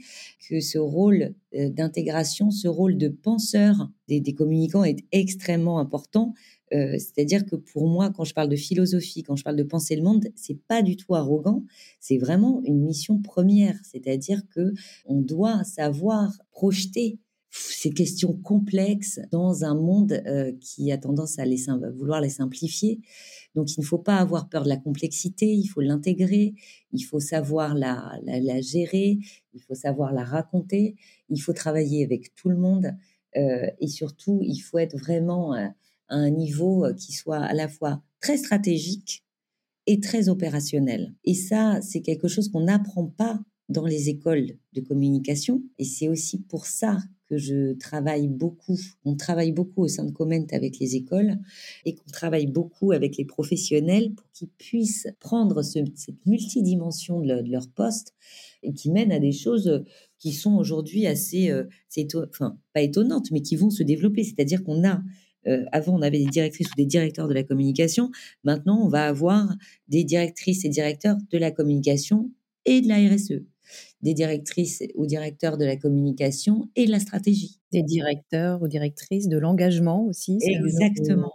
que 0.49 0.61
ce 0.61 0.79
rôle 0.79 1.35
euh, 1.57 1.71
d'intégration, 1.71 2.53
ce 2.53 2.69
rôle 2.69 2.97
de 2.97 3.09
penseur 3.09 3.91
des, 4.07 4.21
des 4.21 4.33
communicants 4.33 4.85
est 4.85 5.01
extrêmement 5.11 5.81
important. 5.81 6.35
Euh, 6.73 6.93
c'est-à-dire 6.93 7.45
que 7.45 7.57
pour 7.57 7.89
moi, 7.89 8.13
quand 8.15 8.23
je 8.23 8.35
parle 8.35 8.49
de 8.49 8.55
philosophie, 8.55 9.25
quand 9.25 9.35
je 9.35 9.43
parle 9.43 9.57
de 9.57 9.65
penser 9.65 9.97
le 9.97 10.03
monde, 10.03 10.29
c'est 10.37 10.61
pas 10.69 10.83
du 10.83 10.97
tout 10.97 11.17
arrogant. 11.17 11.65
C'est 11.99 12.17
vraiment 12.17 12.63
une 12.65 12.81
mission 12.85 13.21
première. 13.21 13.75
C'est-à-dire 13.83 14.43
que 14.55 14.73
on 15.05 15.21
doit 15.21 15.65
savoir 15.65 16.31
projeter 16.53 17.19
ces 17.53 17.91
questions 17.91 18.33
complexes 18.33 19.21
dans 19.31 19.65
un 19.65 19.75
monde 19.75 20.23
euh, 20.27 20.53
qui 20.61 20.91
a 20.91 20.97
tendance 20.97 21.39
à, 21.39 21.45
vouloir 21.95 22.21
les 22.23 22.31
simplifier. 22.31 23.01
Donc, 23.55 23.77
il 23.77 23.81
ne 23.81 23.85
faut 23.85 23.99
pas 23.99 24.17
avoir 24.17 24.49
peur 24.49 24.65
de 24.65 24.71
la 24.71 24.79
complexité, 24.79 25.47
il 25.47 25.67
faut 25.67 25.83
l'intégrer, 25.83 26.55
il 26.93 27.03
faut 27.03 27.21
savoir 27.21 27.75
la, 27.75 28.19
gérer, 28.63 29.19
il 29.53 29.61
faut 29.61 29.75
savoir 29.75 30.15
la 30.15 30.25
raconter, 30.25 30.97
il 31.29 31.39
faut 31.39 31.53
travailler 31.53 32.05
avec 32.05 32.35
tout 32.35 32.49
le 32.49 32.57
monde 32.57 32.95
euh, 33.37 33.67
et 33.81 33.89
surtout, 33.89 34.41
il 34.43 34.59
faut 34.59 34.79
être 34.79 34.97
vraiment 34.97 35.53
à 35.53 35.75
un 36.09 36.31
niveau 36.31 36.87
euh, 36.87 36.95
qui 36.95 37.13
soit 37.13 37.41
à 37.41 37.53
la 37.53 37.69
fois 37.69 38.03
très 38.21 38.39
stratégique 38.39 39.25
et 39.87 40.01
très 40.01 40.31
opérationnel. 40.31 41.15
Et 41.25 41.35
ça, 41.35 41.81
c'est 41.83 42.01
quelque 42.01 42.29
chose 42.29 42.49
qu'on 42.49 42.65
n'apprend 42.65 43.07
pas 43.07 43.41
dans 43.69 43.87
les 43.87 44.09
écoles 44.09 44.53
de 44.73 44.81
communication. 44.81 45.63
Et 45.79 45.85
c'est 45.85 46.09
aussi 46.09 46.39
pour 46.39 46.67
ça 46.67 46.99
je 47.39 47.75
travaille 47.75 48.29
beaucoup. 48.29 48.79
On 49.05 49.17
travaille 49.17 49.53
beaucoup 49.53 49.83
au 49.83 49.89
sein 49.89 50.05
de 50.05 50.11
Comment 50.11 50.47
avec 50.53 50.79
les 50.79 50.97
écoles 50.97 51.39
et 51.85 51.95
qu'on 51.95 52.11
travaille 52.11 52.47
beaucoup 52.47 52.93
avec 52.93 53.17
les 53.17 53.25
professionnels 53.25 54.13
pour 54.15 54.31
qu'ils 54.33 54.51
puissent 54.51 55.09
prendre 55.21 55.63
cette 55.63 56.27
multidimension 56.27 57.21
de, 57.21 57.43
leur 57.51 57.69
poste 57.69 58.15
et 58.63 58.73
qui 58.73 58.91
mènent 58.91 59.13
à 59.13 59.19
des 59.19 59.33
choses 59.33 59.85
qui 60.19 60.33
sont 60.33 60.55
aujourd'hui 60.55 61.07
assez, 61.07 61.51
euh, 61.51 61.65
enfin 62.29 62.59
pas 62.73 62.83
étonnantes, 62.83 63.31
mais 63.31 63.43
qui 63.43 63.57
vont 63.57 63.71
se 63.71 63.83
développer. 63.83 64.25
C'est-à-dire 64.25 64.63
qu'on 64.63 64.87
a 64.87 65.03
euh, 65.47 65.65
avant, 65.73 65.99
on 65.99 66.03
avait 66.03 66.19
des 66.19 66.31
directrices 66.31 66.69
ou 66.69 66.77
des 66.77 66.87
directeurs 66.87 67.29
de 67.29 67.35
la 67.35 67.43
communication. 67.43 68.11
Maintenant, 68.45 68.81
on 68.85 68.89
va 68.89 69.07
avoir 69.07 69.49
des 69.89 70.05
directrices 70.05 70.65
et 70.65 70.69
directeurs 70.69 71.17
de 71.31 71.39
la 71.39 71.51
communication 71.51 72.31
et 72.65 72.81
de 72.81 72.89
la 72.89 72.97
RSE 72.97 73.43
des 74.03 74.15
directrices 74.15 74.83
ou 74.95 75.07
directeurs 75.07 75.59
de 75.59 75.65
la 75.65 75.77
communication 75.77 76.69
et 76.77 76.87
de 76.87 76.91
la 76.91 77.01
stratégie. 77.01 77.61
Des 77.73 77.83
directeurs 77.83 78.63
ou 78.63 78.69
directrices 78.69 79.29
de 79.29 79.39
l'engagement 79.39 80.05
aussi. 80.07 80.39
Exactement. 80.43 81.33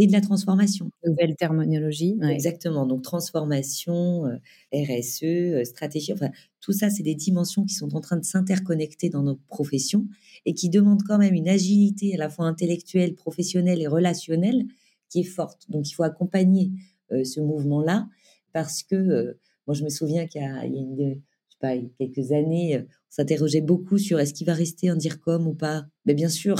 Et 0.00 0.06
de 0.06 0.12
la 0.12 0.20
transformation. 0.20 0.90
Nouvelle 1.04 1.34
terminologie. 1.34 2.16
Exactement. 2.22 2.86
Donc, 2.86 3.02
transformation, 3.02 4.26
euh, 4.26 4.36
RSE, 4.72 5.24
euh, 5.24 5.64
stratégie. 5.64 6.12
Enfin, 6.12 6.30
tout 6.60 6.72
ça, 6.72 6.88
c'est 6.88 7.02
des 7.02 7.16
dimensions 7.16 7.64
qui 7.64 7.74
sont 7.74 7.96
en 7.96 8.00
train 8.00 8.16
de 8.16 8.24
s'interconnecter 8.24 9.08
dans 9.10 9.22
notre 9.24 9.42
profession 9.48 10.06
et 10.46 10.54
qui 10.54 10.68
demandent 10.68 11.02
quand 11.02 11.18
même 11.18 11.34
une 11.34 11.48
agilité 11.48 12.14
à 12.14 12.18
la 12.18 12.28
fois 12.28 12.46
intellectuelle, 12.46 13.14
professionnelle 13.14 13.80
et 13.82 13.88
relationnelle 13.88 14.66
qui 15.08 15.20
est 15.20 15.24
forte. 15.24 15.68
Donc, 15.68 15.90
il 15.90 15.94
faut 15.94 16.04
accompagner 16.04 16.70
euh, 17.12 17.24
ce 17.24 17.40
mouvement-là 17.40 18.08
parce 18.52 18.82
que 18.82 19.36
Moi, 19.66 19.74
je 19.74 19.84
me 19.84 19.90
souviens 19.90 20.26
qu'il 20.26 20.40
y 20.40 20.44
a, 20.44 20.64
il 20.64 20.74
y 20.74 20.78
a 20.78 20.80
une, 20.80 21.20
je 21.62 21.68
sais 21.68 21.80
pas, 21.80 21.88
quelques 21.98 22.32
années, 22.32 22.78
on 22.80 22.86
s'interrogeait 23.10 23.60
beaucoup 23.60 23.98
sur 23.98 24.20
est-ce 24.20 24.34
qu'il 24.34 24.46
va 24.46 24.54
rester 24.54 24.88
un 24.88 24.96
DIRCOM 24.96 25.46
ou 25.46 25.54
pas. 25.54 25.86
Mais 26.04 26.14
bien 26.14 26.28
sûr. 26.28 26.56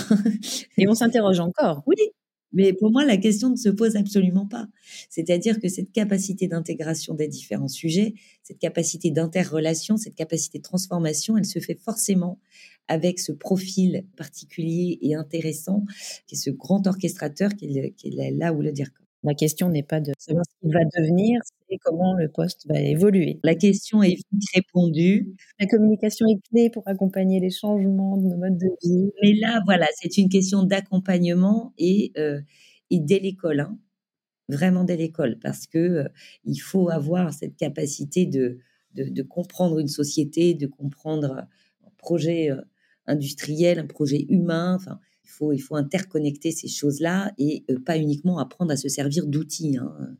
Et 0.79 0.89
on 0.89 0.95
s'interroge 0.95 1.41
encore. 1.41 1.83
Oui, 1.87 1.97
mais 2.53 2.73
pour 2.73 2.91
moi, 2.91 3.05
la 3.05 3.19
question 3.19 3.51
ne 3.51 3.57
se 3.57 3.69
pose 3.69 3.97
absolument 3.97 4.47
pas. 4.47 4.69
C'est-à-dire 5.11 5.61
que 5.61 5.69
cette 5.69 5.93
capacité 5.93 6.49
d'intégration 6.49 7.15
des 7.15 7.29
différents 7.29 7.69
sujets, 7.69 8.15
cette 8.43 8.59
capacité 8.59 9.11
d'interrelation, 9.11 9.97
cette 9.97 10.15
capacité 10.15 10.59
de 10.59 10.63
transformation, 10.63 11.37
elle 11.37 11.45
se 11.45 11.59
fait 11.59 11.79
forcément 11.79 12.41
avec 12.89 13.19
ce 13.19 13.33
profil 13.33 14.07
particulier 14.17 14.99
et 15.03 15.15
intéressant, 15.15 15.85
qui 16.27 16.37
est 16.37 16.39
ce 16.39 16.51
grand 16.51 16.87
orchestrateur 16.87 17.51
qui 17.55 17.79
est, 17.79 18.31
là 18.31 18.55
où 18.55 18.63
le 18.63 18.73
dire. 18.73 18.89
La 19.25 19.35
question 19.35 19.69
n'est 19.69 19.83
pas 19.83 20.01
de 20.01 20.13
savoir 20.19 20.45
ce 20.47 20.55
qu'il 20.61 20.73
va 20.73 20.85
devenir, 20.97 21.41
comment 21.77 22.15
le 22.15 22.29
poste 22.29 22.67
va 22.67 22.81
évoluer. 22.81 23.41
La 23.43 23.55
question 23.55 24.03
est 24.03 24.15
vite 24.15 24.45
répondue. 24.55 25.35
La 25.61 25.67
communication 25.67 26.27
est 26.27 26.41
clé 26.49 26.71
pour 26.71 26.83
accompagner 26.87 27.41
les 27.41 27.51
changements 27.51 28.17
de 28.17 28.27
nos 28.27 28.37
modes 28.37 28.59
de 28.59 28.69
vie. 28.83 29.11
Mais 29.23 29.35
là, 29.35 29.61
voilà, 29.67 29.87
c'est 29.95 30.17
une 30.17 30.29
question 30.29 30.63
d'accompagnement 30.63 31.73
et, 31.79 32.13
euh, 32.17 32.41
et 32.91 33.01
dès 33.01 33.19
l'école, 33.19 33.61
hein. 33.61 33.79
vraiment 34.49 34.85
dès 34.85 34.97
l'école, 34.97 35.39
parce 35.39 35.67
que 35.67 35.79
euh, 35.79 36.09
il 36.45 36.59
faut 36.59 36.89
avoir 36.89 37.33
cette 37.35 37.57
capacité 37.57 38.25
de, 38.25 38.59
de, 38.95 39.23
comprendre 39.23 39.79
une 39.79 39.89
société, 39.89 40.55
de 40.55 40.67
comprendre 40.67 41.47
un 41.85 41.91
projet 41.99 42.51
euh, 42.51 42.63
industriel, 43.07 43.79
un 43.79 43.87
projet 43.87 44.27
humain. 44.29 44.77
Enfin, 44.77 44.99
il 45.53 45.59
faut, 45.59 45.77
interconnecter 45.77 46.51
ces 46.51 46.69
choses-là 46.69 47.33
et 47.39 47.65
euh, 47.71 47.79
pas 47.79 47.99
uniquement 47.99 48.39
apprendre 48.39 48.73
à 48.73 48.77
se 48.77 48.89
servir 48.89 49.27
d'outils. 49.27 49.77
Hein. 49.77 50.17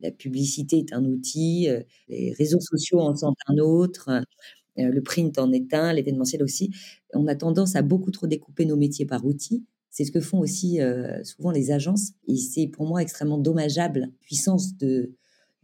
La 0.00 0.10
publicité 0.10 0.78
est 0.78 0.92
un 0.92 1.04
outil, 1.04 1.68
euh, 1.68 1.82
les 2.08 2.32
réseaux 2.32 2.60
sociaux 2.60 3.00
en 3.00 3.14
sont 3.16 3.34
un 3.48 3.58
autre, 3.58 4.10
euh, 4.10 4.90
le 4.90 5.02
print 5.02 5.38
en 5.38 5.52
est 5.52 5.74
un, 5.74 5.92
l'événementiel 5.92 6.42
aussi. 6.42 6.70
On 7.14 7.26
a 7.26 7.34
tendance 7.34 7.74
à 7.74 7.82
beaucoup 7.82 8.10
trop 8.10 8.26
découper 8.26 8.64
nos 8.64 8.76
métiers 8.76 9.06
par 9.06 9.24
outils. 9.24 9.64
C'est 9.90 10.04
ce 10.04 10.12
que 10.12 10.20
font 10.20 10.38
aussi 10.38 10.78
souvent 11.24 11.50
les 11.50 11.72
agences. 11.72 12.12
Et 12.28 12.36
c'est 12.36 12.68
pour 12.68 12.86
moi 12.86 13.02
extrêmement 13.02 13.38
dommageable, 13.38 14.12
puissance 14.20 14.76
de, 14.76 15.10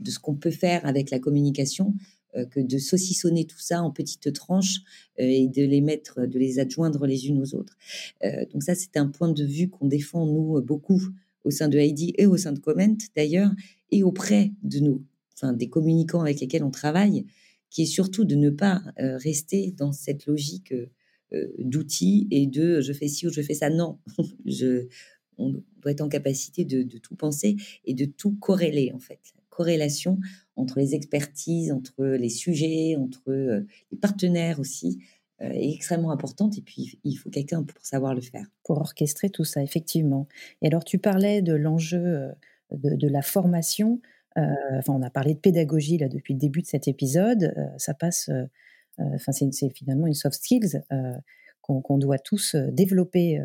ce 0.05 0.19
qu'on 0.19 0.35
peut 0.35 0.51
faire 0.51 0.85
avec 0.85 1.11
la 1.11 1.21
communication, 1.21 1.95
que 2.51 2.61
de 2.61 2.79
saucissonner 2.79 3.45
tout 3.45 3.61
ça 3.61 3.83
en 3.83 3.91
petites 3.91 4.33
tranches 4.33 4.81
euh, 5.21 5.25
et 5.25 5.49
de 5.49 5.63
les 5.63 5.81
mettre, 5.81 6.27
de 6.27 6.39
les 6.39 6.59
adjoindre 6.59 7.07
les 7.07 7.29
unes 7.29 7.41
aux 7.41 7.55
autres. 7.55 7.77
Euh, 8.25 8.45
donc 8.53 8.63
ça, 8.63 8.75
c'est 8.75 8.97
un 8.97 9.07
point 9.07 9.31
de 9.31 9.45
vue 9.45 9.69
qu'on 9.69 9.87
défend, 9.87 10.27
nous, 10.27 10.61
beaucoup 10.63 11.01
au 11.45 11.51
sein 11.51 11.69
de 11.69 11.79
Heidi 11.79 12.15
et 12.19 12.27
au 12.27 12.37
sein 12.37 12.53
de 12.53 12.59
Comment, 12.59 12.97
d'ailleurs, 13.15 13.51
et 13.91 14.03
auprès 14.03 14.53
de 14.63 14.81
nous, 14.81 15.05
enfin, 15.35 15.53
des 15.53 15.69
communicants 15.69 16.23
avec 16.23 16.41
lesquels 16.41 16.65
on 16.65 16.71
travaille, 16.71 17.27
qui 17.71 17.83
est 17.83 17.87
surtout 17.87 18.25
de 18.25 18.35
ne 18.35 18.51
pas 18.51 18.83
rester 18.97 19.73
dans 19.73 19.93
cette 19.93 20.27
logique 20.27 20.73
d'outils 21.59 22.29
et 22.31 22.47
de 22.47 22.81
je 22.81 22.93
fais 22.93 23.09
ci 23.09 23.27
ou 23.27 23.31
je 23.31 23.43
fais 23.43 23.53
ça. 23.53 23.69
Non, 23.69 23.99
on 25.39 25.51
doit 25.51 25.93
être 25.93 26.01
en 26.01 26.09
capacité 26.09 26.65
de, 26.65 26.83
de, 26.83 26.99
tout 26.99 27.15
penser 27.15 27.57
et 27.85 27.93
de 27.93 28.05
tout 28.05 28.37
corréler, 28.37 28.93
en 28.95 29.01
fait. 29.01 29.21
Corrélation 29.51 30.19
entre 30.57 30.79
les 30.79 30.95
expertises, 30.95 31.73
entre 31.73 32.05
les 32.05 32.29
sujets, 32.29 32.97
entre 32.97 33.31
euh, 33.31 33.67
les 33.91 33.99
partenaires 33.99 34.61
aussi, 34.61 35.01
euh, 35.43 35.51
est 35.51 35.73
extrêmement 35.73 36.13
importante. 36.13 36.57
Et 36.59 36.63
puis, 36.63 36.99
il 37.05 37.15
faut 37.17 37.31
quelqu'un 37.31 37.63
pour 37.63 37.85
savoir 37.85 38.15
le 38.15 38.21
faire. 38.21 38.47
Pour 38.65 38.79
orchestrer 38.79 39.31
tout 39.31 39.45
ça, 39.45 39.63
effectivement. 39.63 40.29
Et 40.63 40.67
alors, 40.69 40.85
tu 40.85 40.99
parlais 40.99 41.43
de 41.43 41.55
l'enjeu 41.55 42.05
euh, 42.05 42.33
de, 42.73 43.09
la 43.09 43.23
formation. 43.23 44.01
enfin, 44.37 44.93
on 44.93 45.03
a 45.03 45.11
parlé 45.11 45.35
de 45.35 45.39
pédagogie 45.39 45.99
là 45.99 46.09
depuis 46.09 46.35
le 46.35 46.41
début 46.41 46.63
de 46.63 46.67
cet 46.67 46.89
épisode. 46.89 47.55
ça 47.77 47.95
passe. 47.95 48.31
Enfin, 48.99 49.31
c'est 49.31 49.71
finalement 49.71 50.09
une 50.09 50.15
soft 50.15 50.43
skills 50.43 50.81
qu'on 51.61 51.99
doit 51.99 52.19
tous 52.19 52.57
développer 52.57 53.41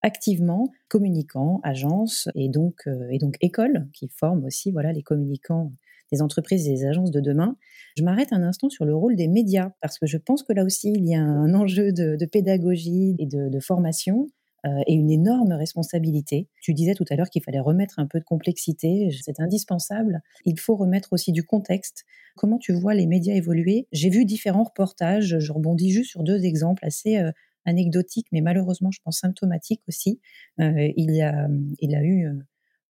activement 0.00 0.72
communicants, 0.88 1.60
agences 1.62 2.28
et 2.34 2.48
donc, 2.48 2.88
et 3.10 3.18
donc 3.18 3.36
écoles 3.40 3.88
qui 3.92 4.08
forment 4.08 4.46
aussi 4.46 4.72
voilà, 4.72 4.92
les 4.92 5.02
communicants 5.02 5.70
des 6.12 6.22
entreprises 6.22 6.68
et 6.68 6.74
des 6.74 6.84
agences 6.84 7.10
de 7.10 7.20
demain. 7.20 7.56
Je 7.96 8.04
m'arrête 8.04 8.32
un 8.32 8.42
instant 8.42 8.68
sur 8.68 8.84
le 8.84 8.94
rôle 8.94 9.16
des 9.16 9.28
médias, 9.28 9.72
parce 9.80 9.98
que 9.98 10.06
je 10.06 10.18
pense 10.18 10.42
que 10.42 10.52
là 10.52 10.64
aussi, 10.64 10.92
il 10.94 11.06
y 11.06 11.14
a 11.14 11.22
un 11.22 11.54
enjeu 11.54 11.92
de, 11.92 12.24
pédagogie 12.26 13.16
et 13.18 13.26
de, 13.26 13.60
formation 13.60 14.28
euh, 14.66 14.80
et 14.86 14.94
une 14.94 15.10
énorme 15.10 15.52
responsabilité. 15.52 16.48
Tu 16.60 16.74
disais 16.74 16.94
tout 16.94 17.04
à 17.10 17.16
l'heure 17.16 17.30
qu'il 17.30 17.42
fallait 17.42 17.60
remettre 17.60 17.98
un 17.98 18.06
peu 18.06 18.20
de 18.20 18.24
complexité, 18.24 19.10
c'est 19.22 19.40
indispensable. 19.40 20.22
Il 20.44 20.58
faut 20.60 20.76
remettre 20.76 21.12
aussi 21.12 21.32
du 21.32 21.42
contexte. 21.42 22.04
Comment 22.36 22.58
tu 22.58 22.72
vois 22.72 22.94
les 22.94 23.06
médias 23.06 23.34
évoluer? 23.34 23.88
J'ai 23.92 24.10
vu 24.10 24.24
différents 24.24 24.64
reportages, 24.64 25.38
je 25.38 25.52
rebondis 25.52 25.90
juste 25.90 26.10
sur 26.10 26.22
deux 26.22 26.44
exemples 26.44 26.84
assez 26.84 27.18
euh, 27.18 27.32
anecdotiques, 27.64 28.26
mais 28.32 28.40
malheureusement, 28.40 28.90
je 28.90 29.00
pense 29.04 29.20
symptomatiques 29.20 29.82
aussi. 29.88 30.20
Euh, 30.60 30.90
il, 30.96 31.14
y 31.14 31.22
a, 31.22 31.48
il 31.78 31.94
a 31.94 32.02
eu, 32.02 32.28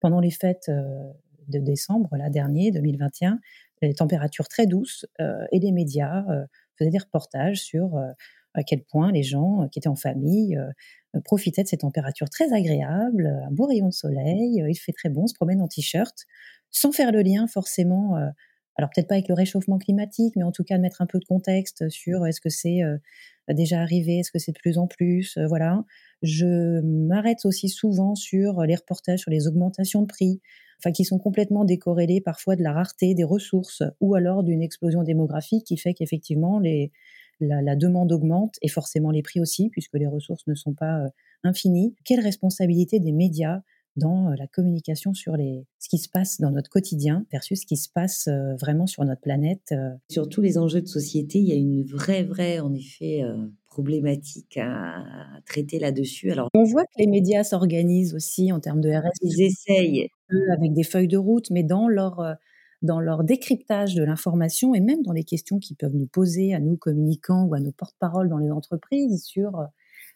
pendant 0.00 0.20
les 0.20 0.30
fêtes 0.30 0.70
de 1.48 1.58
décembre, 1.58 2.08
là, 2.16 2.30
dernier, 2.30 2.70
2021, 2.70 3.38
les 3.86 3.94
températures 3.94 4.48
très 4.48 4.66
douces 4.66 5.06
euh, 5.20 5.44
et 5.50 5.58
les 5.58 5.72
médias 5.72 6.24
euh, 6.30 6.44
faisaient 6.78 6.90
des 6.90 6.98
reportages 6.98 7.60
sur 7.60 7.96
euh, 7.96 8.10
à 8.54 8.62
quel 8.62 8.82
point 8.82 9.12
les 9.12 9.22
gens 9.22 9.66
qui 9.70 9.78
étaient 9.78 9.88
en 9.88 9.96
famille 9.96 10.58
profitaient 11.24 11.62
de 11.62 11.68
ces 11.68 11.78
températures 11.78 12.28
très 12.28 12.52
agréables, 12.52 13.26
un 13.46 13.50
beau 13.50 13.64
rayon 13.64 13.88
de 13.88 13.94
soleil, 13.94 14.62
il 14.68 14.74
fait 14.74 14.92
très 14.92 15.08
bon, 15.08 15.26
se 15.26 15.32
promène 15.32 15.62
en 15.62 15.68
t-shirt, 15.68 16.26
sans 16.70 16.92
faire 16.92 17.12
le 17.12 17.22
lien 17.22 17.46
forcément, 17.46 18.14
alors 18.76 18.90
peut-être 18.94 19.08
pas 19.08 19.14
avec 19.14 19.28
le 19.28 19.34
réchauffement 19.34 19.78
climatique, 19.78 20.34
mais 20.36 20.42
en 20.42 20.52
tout 20.52 20.64
cas 20.64 20.76
de 20.76 20.82
mettre 20.82 21.00
un 21.00 21.06
peu 21.06 21.18
de 21.18 21.24
contexte 21.24 21.88
sur 21.88 22.26
est-ce 22.26 22.42
que 22.42 22.50
c'est 22.50 22.82
déjà 23.48 23.80
arrivé, 23.80 24.18
est-ce 24.18 24.30
que 24.30 24.38
c'est 24.38 24.52
de 24.52 24.58
plus 24.58 24.76
en 24.76 24.86
plus, 24.86 25.38
voilà. 25.48 25.82
Je 26.20 26.82
m'arrête 26.82 27.46
aussi 27.46 27.70
souvent 27.70 28.14
sur 28.14 28.64
les 28.64 28.74
reportages 28.74 29.20
sur 29.20 29.30
les 29.30 29.46
augmentations 29.46 30.02
de 30.02 30.06
prix, 30.08 30.42
enfin 30.82 30.92
qui 30.92 31.04
sont 31.04 31.18
complètement 31.18 31.64
décorrélés 31.64 32.20
parfois 32.20 32.56
de 32.56 32.62
la 32.62 32.72
rareté 32.72 33.14
des 33.14 33.24
ressources 33.24 33.82
ou 34.00 34.14
alors 34.14 34.42
d'une 34.42 34.62
explosion 34.62 35.02
démographique 35.02 35.64
qui 35.64 35.76
fait 35.76 35.94
qu'effectivement 35.94 36.58
les, 36.58 36.90
la, 37.40 37.76
demande 37.76 38.12
augmente 38.12 38.56
et 38.62 38.68
forcément 38.68 39.10
les 39.10 39.22
prix 39.22 39.40
aussi 39.40 39.68
puisque 39.70 39.94
les 39.94 40.06
ressources 40.06 40.46
ne 40.46 40.54
sont 40.54 40.74
pas 40.74 41.04
euh, 41.04 41.08
infinies. 41.44 41.94
Quelle 42.04 42.20
responsabilité 42.20 43.00
des 43.00 43.12
médias 43.12 43.60
dans 43.96 44.30
euh, 44.30 44.34
la 44.38 44.46
communication 44.46 45.12
sur 45.12 45.36
les, 45.36 45.66
ce 45.78 45.88
qui 45.88 45.98
se 45.98 46.08
passe 46.08 46.40
dans 46.40 46.50
notre 46.50 46.70
quotidien 46.70 47.26
versus 47.30 47.60
ce 47.60 47.66
qui 47.66 47.76
se 47.76 47.88
passe 47.90 48.28
euh, 48.28 48.54
vraiment 48.56 48.86
sur 48.86 49.04
notre 49.04 49.20
planète. 49.20 49.74
Sur 50.10 50.28
tous 50.28 50.40
les 50.40 50.58
enjeux 50.58 50.80
de 50.80 50.88
société, 50.88 51.38
il 51.38 51.48
y 51.48 51.52
a 51.52 51.56
une 51.56 51.82
vraie, 51.82 52.22
vraie, 52.22 52.60
en 52.60 52.72
effet, 52.74 53.22
problématique 53.66 54.58
à 54.58 55.04
traiter 55.46 55.78
là-dessus. 55.78 56.30
Alors, 56.30 56.48
on 56.54 56.64
voit 56.64 56.84
que 56.84 56.98
les 56.98 57.06
médias 57.06 57.44
s'organisent 57.44 58.14
aussi 58.14 58.52
en 58.52 58.60
termes 58.60 58.80
de 58.80 58.90
RS. 58.90 59.10
Ils 59.22 59.42
essayent. 59.42 60.08
Avec 60.52 60.72
des 60.72 60.84
feuilles 60.84 61.08
de 61.08 61.18
route, 61.18 61.50
mais 61.50 61.62
dans 61.62 61.88
leur, 61.88 62.20
euh, 62.20 62.34
dans 62.82 63.00
leur 63.00 63.24
décryptage 63.24 63.94
de 63.94 64.02
l'information 64.04 64.74
et 64.74 64.80
même 64.80 65.02
dans 65.02 65.12
les 65.12 65.24
questions 65.24 65.58
qu'ils 65.58 65.76
peuvent 65.76 65.94
nous 65.94 66.06
poser 66.06 66.54
à 66.54 66.60
nous 66.60 66.76
communicants 66.76 67.44
ou 67.44 67.54
à 67.54 67.60
nos 67.60 67.72
porte-paroles 67.72 68.28
dans 68.28 68.38
les 68.38 68.50
entreprises 68.50 69.24
sur 69.24 69.58
euh, 69.58 69.64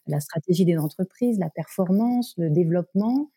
la 0.07 0.21
stratégie 0.21 0.65
des 0.65 0.79
entreprises, 0.79 1.39
la 1.39 1.51
performance, 1.51 2.35
le 2.39 2.51
développement 2.51 3.31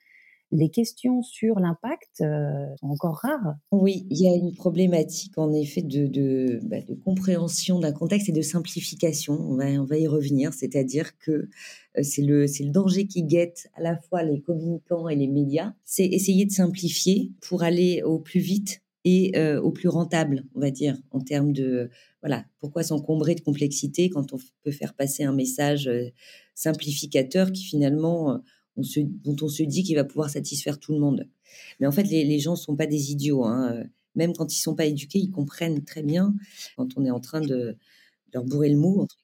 les 0.52 0.70
questions 0.70 1.22
sur 1.22 1.60
l'impact 1.60 2.22
euh, 2.22 2.66
sont 2.80 2.88
encore 2.88 3.18
rares. 3.18 3.56
Oui, 3.72 4.08
il 4.10 4.18
y 4.18 4.28
a 4.28 4.36
une 4.36 4.54
problématique 4.54 5.38
en 5.38 5.54
effet 5.54 5.82
de, 5.82 6.08
de, 6.08 6.60
bah, 6.64 6.78
compréhension 7.04 7.80
d'un 7.80 7.92
contexte 7.92 8.30
et 8.30 8.32
de 8.32 8.42
simplification. 8.42 9.34
On 9.40 9.56
va, 9.56 9.66
on 9.66 9.86
va 9.86 9.98
y 9.98 10.08
revenir, 10.08 10.54
c'est-à-dire 10.54 11.18
que 11.20 11.32
euh, 11.32 12.04
c'est 12.04 12.24
le, 12.24 12.46
le 12.46 12.72
danger 12.72 13.06
qui 13.06 13.24
guette 13.24 13.70
à 13.76 13.82
la 13.82 13.98
fois 13.98 14.24
les 14.24 14.42
communicants 14.42 15.08
et 15.08 15.16
les 15.16 15.28
médias. 15.28 15.74
C'est 15.86 16.06
essayer 16.06 16.46
de 16.46 16.52
simplifier 16.52 17.32
pour 17.42 17.64
aller 17.64 18.02
au 18.04 18.20
plus 18.20 18.40
vite 18.40 18.82
et 19.06 19.38
euh, 19.38 19.62
au 19.62 19.72
plus 19.72 19.88
rentable, 19.88 20.44
on 20.56 20.60
va 20.60 20.72
dire, 20.72 20.98
en 21.12 21.22
termes 21.22 21.54
de 21.54 21.90
voilà, 22.22 22.44
pourquoi 22.60 22.84
s'encombrer 22.84 23.36
de 23.36 23.42
complexité 23.42 24.10
quand 24.10 24.34
on 24.34 24.38
peut 24.64 24.72
faire 24.72 24.94
passer 24.94 25.24
un 25.24 25.32
message 25.32 25.90
simplificateur 26.54 27.54
qui 27.54 27.64
finalement 27.64 28.42
dont 29.24 29.36
on 29.42 29.48
se 29.48 29.64
dit 29.64 29.84
qu'il 29.84 29.96
va 29.96 30.04
pouvoir 30.04 30.30
satisfaire 30.30 30.80
tout 30.80 30.94
le 30.94 31.00
monde. 31.00 31.28
Mais 31.80 31.88
en 31.88 31.92
fait, 31.92 32.04
les, 32.04 32.40
gens 32.40 32.52
ne 32.52 32.58
sont 32.58 32.76
pas 32.76 32.86
des 32.86 33.12
idiots. 33.12 33.46
Hein. 33.46 33.84
Même 34.16 34.34
quand 34.34 34.54
ils 34.54 34.60
ne 34.60 34.64
sont 34.64 34.76
pas 34.76 34.86
éduqués, 34.86 35.20
ils 35.20 35.32
comprennent 35.32 35.84
très 35.84 36.04
bien 36.04 36.36
quand 36.76 36.98
on 36.98 37.06
est 37.06 37.12
en 37.12 37.20
train 37.20 37.42
de, 37.42 37.78
leur 38.34 38.44
bourrer 38.44 38.70
le 38.70 38.78
mou, 38.78 39.02
entre 39.02 39.18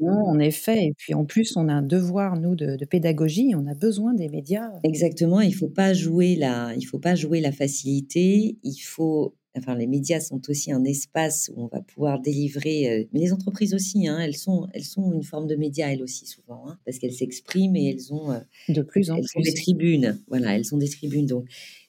non, 0.00 0.26
en 0.26 0.38
effet. 0.38 0.86
Et 0.86 0.94
puis 0.96 1.14
en 1.14 1.24
plus, 1.24 1.56
on 1.56 1.68
a 1.68 1.72
un 1.72 1.82
devoir, 1.82 2.36
nous, 2.36 2.54
de, 2.54 2.76
pédagogie. 2.84 3.54
On 3.56 3.66
a 3.66 3.74
besoin 3.74 4.14
des 4.14 4.28
médias. 4.28 4.70
Exactement. 4.84 5.40
Il 5.40 5.50
ne 5.50 5.54
faut 5.54 5.68
pas 5.68 5.94
jouer 5.94 6.36
la, 6.36 6.74
il 6.76 6.84
faut 6.84 6.98
pas 6.98 7.14
jouer 7.14 7.40
la 7.40 7.52
facilité. 7.52 8.58
Il 8.62 8.78
faut 8.78 9.34
enfin, 9.58 9.74
les 9.74 9.86
médias 9.86 10.20
sont 10.20 10.40
aussi 10.48 10.72
un 10.72 10.84
espace 10.84 11.50
où 11.54 11.62
on 11.62 11.66
va 11.66 11.80
pouvoir 11.82 12.20
délivrer, 12.20 12.90
euh, 12.90 13.04
mais 13.12 13.20
les 13.20 13.32
entreprises 13.32 13.74
aussi, 13.74 14.06
hein, 14.06 14.18
elles, 14.20 14.36
sont, 14.36 14.68
elles 14.72 14.84
sont 14.84 15.12
une 15.12 15.22
forme 15.22 15.46
de 15.46 15.56
médias, 15.56 15.88
elles 15.88 16.02
aussi, 16.02 16.26
souvent, 16.26 16.68
hein, 16.68 16.78
parce 16.84 16.98
qu'elles 16.98 17.12
s'expriment 17.12 17.76
et 17.76 17.90
elles 17.90 18.12
ont, 18.12 18.30
euh, 18.32 18.40
de 18.68 18.82
plus 18.82 19.10
en 19.10 19.16
elles 19.16 19.28
sont 19.28 19.40
des 19.40 19.54
tribunes. 19.54 20.20
Voilà, 20.28 20.56
elles 20.56 20.64
sont 20.64 20.78
des 20.78 20.88
tribunes. 20.88 21.26
Donc, 21.26 21.46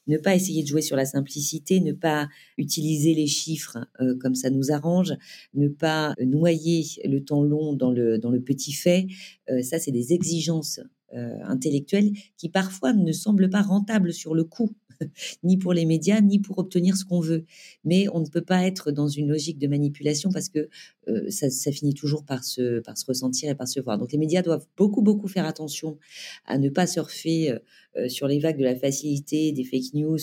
ne 0.09 0.17
pas 0.17 0.35
essayer 0.35 0.63
de 0.63 0.67
jouer 0.67 0.81
sur 0.81 0.97
la 0.97 1.05
simplicité, 1.05 1.79
ne 1.79 1.93
pas 1.93 2.27
utiliser 2.57 3.13
les 3.13 3.27
chiffres 3.27 3.77
euh, 4.01 4.17
comme 4.19 4.35
ça 4.35 4.49
nous 4.49 4.71
arrange, 4.71 5.13
ne 5.53 5.67
pas 5.67 6.15
noyer 6.19 6.83
le 7.05 7.23
temps 7.23 7.43
long 7.43 7.73
dans 7.73 7.91
le, 7.91 8.17
dans 8.17 8.31
le 8.31 8.41
petit 8.41 8.73
fait. 8.73 9.07
Euh, 9.49 9.61
ça, 9.61 9.79
c'est 9.79 9.91
des 9.91 10.11
exigences 10.11 10.79
euh, 11.13 11.37
intellectuelles 11.43 12.11
qui 12.37 12.49
parfois 12.49 12.93
ne 12.93 13.11
semblent 13.11 13.49
pas 13.49 13.61
rentables 13.61 14.11
sur 14.11 14.33
le 14.33 14.43
coup. 14.43 14.71
ni 15.43 15.57
pour 15.57 15.73
les 15.73 15.85
médias, 15.85 16.21
ni 16.21 16.39
pour 16.39 16.57
obtenir 16.59 16.97
ce 16.97 17.05
qu'on 17.05 17.19
veut. 17.19 17.45
Mais 17.83 18.07
on 18.13 18.19
ne 18.19 18.27
peut 18.27 18.41
pas 18.41 18.65
être 18.65 18.91
dans 18.91 19.07
une 19.07 19.29
logique 19.29 19.59
de 19.59 19.67
manipulation 19.67 20.31
parce 20.31 20.49
que 20.49 20.69
euh, 21.09 21.29
ça, 21.29 21.71
finit 21.71 21.93
toujours 21.93 22.23
par 22.23 22.43
se, 22.43 22.81
ressentir 23.07 23.49
et 23.51 23.55
par 23.55 23.67
se 23.67 23.79
voir. 23.79 23.97
Donc 23.97 24.11
les 24.11 24.17
médias 24.17 24.41
doivent 24.41 24.65
beaucoup, 24.77 25.01
beaucoup 25.01 25.27
faire 25.27 25.45
attention 25.45 25.97
à 26.45 26.57
ne 26.57 26.69
pas 26.69 26.87
surfer 26.87 27.51
euh, 27.51 27.59
euh, 27.97 28.09
sur 28.09 28.27
les 28.27 28.39
vagues 28.39 28.57
de 28.57 28.63
la 28.63 28.75
facilité, 28.75 29.51
des 29.51 29.63
fake 29.63 29.93
news, 29.93 30.19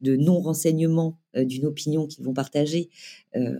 de 0.00 0.16
non-renseignement 0.16 1.18
d'une 1.34 1.66
opinion 1.66 2.06
qu'ils 2.06 2.24
vont 2.24 2.32
partager. 2.32 2.88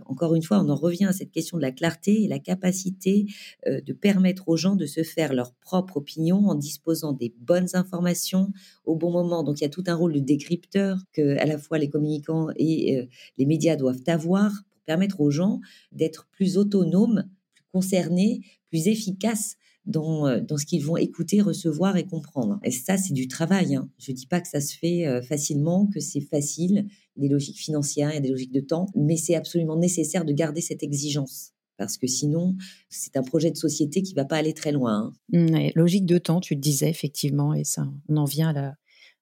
encore 0.07 0.35
une 0.35 0.43
fois, 0.43 0.63
on 0.65 0.71
en 0.71 0.77
revient 0.77 1.05
à 1.05 1.13
cette 1.13 1.31
question 1.31 1.59
de 1.59 1.63
la 1.63 1.73
clarté 1.73 2.25
et 2.25 2.29
la 2.29 2.39
capacité 2.39 3.27
de 3.67 3.93
permettre 3.93 4.49
aux 4.49 4.57
gens 4.57 4.77
de 4.77 4.87
se 4.87 5.03
faire 5.03 5.35
leur 5.35 5.53
propre 5.53 5.99
opinion 5.99 6.39
en 6.49 6.55
disposant 6.55 7.13
des 7.13 7.35
bonnes 7.39 7.69
informations 7.75 8.51
au 8.87 8.97
bon 8.97 9.11
moment. 9.11 9.43
Donc 9.43 9.61
il 9.61 9.65
y 9.65 9.67
a 9.67 9.71
tout 9.71 9.85
un 9.89 9.95
rôle 9.95 10.15
de 10.15 10.21
décrypteur 10.21 10.97
que 11.13 11.37
à 11.37 11.45
la 11.45 11.59
fois 11.59 11.77
les 11.77 11.91
communicants 11.91 12.49
et 12.57 13.07
les 13.37 13.45
médias 13.45 13.77
doivent 13.77 14.03
avoir 14.07 14.53
permettre 14.87 15.21
aux 15.21 15.31
gens 15.31 15.61
d'être 15.93 16.29
plus 16.31 16.57
autonomes, 16.57 17.29
plus 17.55 17.65
concernés, 17.73 18.41
plus 18.71 18.89
efficaces 18.89 19.57
dans, 19.85 20.27
euh, 20.27 20.41
dans 20.41 20.57
ce 20.57 20.67
qu'ils 20.67 20.85
vont 20.85 20.97
écouter, 20.97 21.41
recevoir 21.41 21.97
et 21.97 22.05
comprendre. 22.05 22.59
Et 22.65 22.71
ça, 22.71 22.97
c'est 22.97 23.13
du 23.13 23.29
travail. 23.29 23.77
Hein. 23.77 23.89
Je 23.99 24.11
ne 24.11 24.17
dis 24.17 24.27
pas 24.27 24.41
que 24.41 24.49
ça 24.49 24.61
se 24.61 24.77
fait 24.77 25.07
euh, 25.07 25.23
facilement, 25.23 25.87
que 25.87 26.01
c'est 26.01 26.21
facile, 26.21 26.89
des 27.17 27.29
logiques 27.29 27.59
financières, 27.59 28.11
il 28.11 28.15
y 28.15 28.19
a 28.19 28.21
des 28.21 28.29
logiques 28.29 28.53
de 28.53 28.61
temps, 28.61 28.87
mais 28.95 29.17
c'est 29.17 29.37
absolument 29.37 29.77
nécessaire 29.77 30.25
de 30.25 30.33
garder 30.33 30.61
cette 30.61 30.83
exigence. 30.83 31.53
Parce 31.79 31.99
que 31.99 32.07
sinon, 32.07 32.57
c'est 32.89 33.17
un 33.17 33.23
projet 33.23 33.51
de 33.51 33.57
société 33.57 34.03
qui 34.03 34.15
ne 34.15 34.17
va 34.17 34.25
pas 34.25 34.37
aller 34.37 34.55
très 34.55 34.73
loin. 34.73 35.13
Hein. 35.33 35.39
Mmh, 35.39 35.71
logique 35.75 36.07
de 36.07 36.19
temps, 36.19 36.41
tu 36.41 36.55
le 36.55 36.61
disais 36.61 36.89
effectivement, 36.89 37.55
et 37.55 37.65
ça, 37.65 37.87
on 38.09 38.17
en 38.17 38.25
vient 38.25 38.49
à 38.49 38.53
la, 38.53 38.75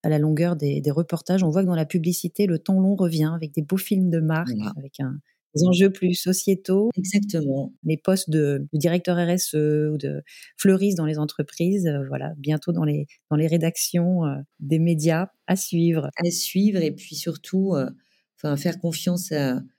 à 0.05 0.09
la 0.09 0.19
longueur 0.19 0.55
des, 0.55 0.83
reportages. 0.91 1.43
On 1.43 1.51
voit 1.51 1.63
que 1.63 1.67
dans 1.67 1.75
la 1.75 1.87
publicité, 1.87 2.47
le 2.47 2.59
temps 2.59 2.81
long 2.81 2.95
revient 2.95 3.33
avec 3.35 3.53
des 3.53 3.63
beaux 3.63 3.77
films 3.77 4.11
de 4.11 4.21
marque, 4.21 4.51
avec 4.77 5.01
un, 5.01 5.19
des 5.55 5.65
enjeux 5.65 5.91
plus 5.91 6.15
sociétaux. 6.15 6.91
Exactement. 6.97 7.73
Les 7.85 7.97
postes 7.97 8.31
de, 8.31 8.67
directeur 8.73 9.17
RSE 9.17 9.55
ou 9.55 9.99
de 9.99 10.23
fleuriste 10.57 10.97
dans 10.97 11.07
les 11.07 11.19
entreprises, 11.19 11.87
euh, 11.87 12.05
voilà, 12.09 12.35
bientôt 12.39 12.73
dans 12.73 12.85
les, 12.85 13.07
dans 13.31 13.37
les 13.37 13.47
rédactions 13.47 14.25
euh, 14.25 14.37
des 14.61 14.79
médias 14.79 15.29
à 15.47 15.57
suivre. 15.57 16.11
À 16.17 16.31
suivre 16.31 16.81
et 16.83 16.93
puis 16.93 17.15
surtout, 17.15 17.75
euh, 17.75 17.89
enfin, 18.37 18.57
faire 18.57 18.79
confiance 18.79 19.33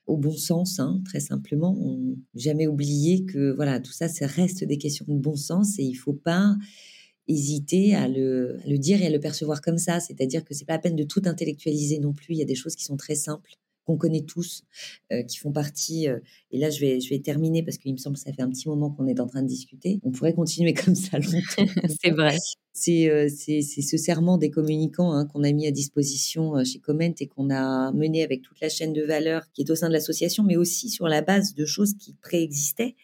au 0.06 0.18
bon 0.18 0.36
sens, 0.38 0.80
hein, 0.80 1.02
très 1.06 1.20
simplement. 1.20 1.76
On, 1.80 2.16
jamais 2.36 2.68
oublier 2.68 3.26
que 3.26 3.54
voilà, 3.56 3.80
tout 3.80 3.92
ça, 3.92 4.08
ça 4.08 4.28
reste 4.28 4.64
des 4.64 4.78
questions 4.78 5.06
de 5.08 5.20
bon 5.20 5.36
sens 5.36 5.80
et 5.80 5.84
il 5.84 5.96
faut 5.96 6.14
pas 6.14 6.56
hésiter 7.28 7.96
à 7.96 8.08
le, 8.08 8.60
à 8.64 8.70
le 8.70 8.78
dire 8.78 9.02
et 9.02 9.08
à 9.08 9.10
le 9.10 9.20
percevoir 9.20 9.62
comme 9.62 9.80
ça. 9.80 10.00
C'est-à-dire 10.00 10.46
que 10.46 10.54
c'est 10.54 10.66
pas 10.66 10.74
la 10.74 10.80
peine 10.80 10.96
de 10.96 11.04
tout 11.04 11.24
intellectualiser 11.26 12.00
non 12.00 12.14
plus. 12.14 12.34
Il 12.36 12.38
y 12.38 12.44
a 12.44 12.46
des 12.46 12.56
choses 12.56 12.76
qui 12.76 12.84
sont 12.84 12.98
très 12.98 13.16
simples 13.16 13.52
qu'on 13.86 13.98
connaît 13.98 14.24
tous, 14.24 14.64
euh, 15.12 15.24
qui 15.24 15.38
font 15.38 15.52
partie. 15.52 16.08
Euh, 16.08 16.20
et 16.52 16.58
là, 16.58 16.70
je 16.70 16.80
vais, 16.80 17.00
je 17.00 17.10
vais 17.10 17.20
terminer 17.20 17.64
parce 17.64 17.78
qu'il 17.78 17.94
me 17.94 17.98
semble 17.98 18.16
que 18.16 18.22
ça 18.22 18.34
fait 18.34 18.42
un 18.42 18.50
petit 18.50 18.68
moment 18.68 18.90
qu'on 18.90 19.08
est 19.08 19.20
en 19.20 19.28
train 19.28 19.44
de 19.44 19.48
discuter. 19.48 20.00
On 20.04 20.12
pourrait 20.12 20.34
continuer 20.34 20.74
comme 20.86 20.96
ça 20.96 21.20
longtemps. 21.20 21.42
c'est 22.04 22.12
vrai. 22.12 22.38
Euh, 22.90 23.30
c'est 23.30 23.62
ce 23.62 23.98
serment 23.98 24.38
des 24.38 24.50
communicants 24.50 25.14
hein, 25.14 25.26
qu'on 25.26 25.44
a 25.44 25.52
mis 25.52 25.66
à 25.66 25.72
disposition 25.72 26.62
chez 26.66 26.80
Comment 26.80 27.14
et 27.20 27.28
qu'on 27.28 27.50
a 27.50 27.92
mené 27.94 28.22
avec 28.22 28.42
toute 28.42 28.60
la 28.60 28.68
chaîne 28.68 28.92
de 28.92 29.02
valeur 29.02 29.50
qui 29.54 29.62
est 29.62 29.70
au 29.70 29.76
sein 29.76 29.88
de 29.88 29.94
l'association, 29.94 30.44
mais 30.44 30.58
aussi 30.58 30.90
sur 30.90 31.08
la 31.08 31.22
base 31.22 31.56
de 31.56 31.66
choses 31.66 31.94
qui 31.94 32.16
préexistaient, 32.22 32.96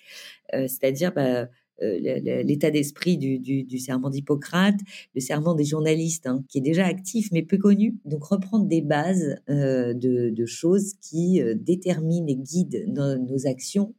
c'est-à-dire 0.51 1.13
bah, 1.13 1.25
euh, 1.25 1.45
l'état 1.81 2.71
d'esprit 2.71 3.17
du, 3.17 3.79
serment 3.79 4.09
d'Hippocrate, 4.09 4.79
le 5.15 5.21
serment 5.21 5.53
des 5.53 5.65
journalistes, 5.65 6.27
hein, 6.27 6.43
qui 6.47 6.59
est 6.59 6.61
déjà 6.61 6.85
actif 6.85 7.29
mais 7.31 7.41
peu 7.41 7.57
connu. 7.57 7.97
Donc 8.05 8.23
reprendre 8.23 8.65
des 8.65 8.81
bases 8.81 9.37
euh, 9.49 9.93
de, 9.93 10.45
choses 10.45 10.93
qui 11.01 11.41
euh, 11.41 11.55
déterminent 11.55 12.27
et 12.27 12.35
guident 12.35 12.85
nos, 12.87 13.47
actions 13.47 13.93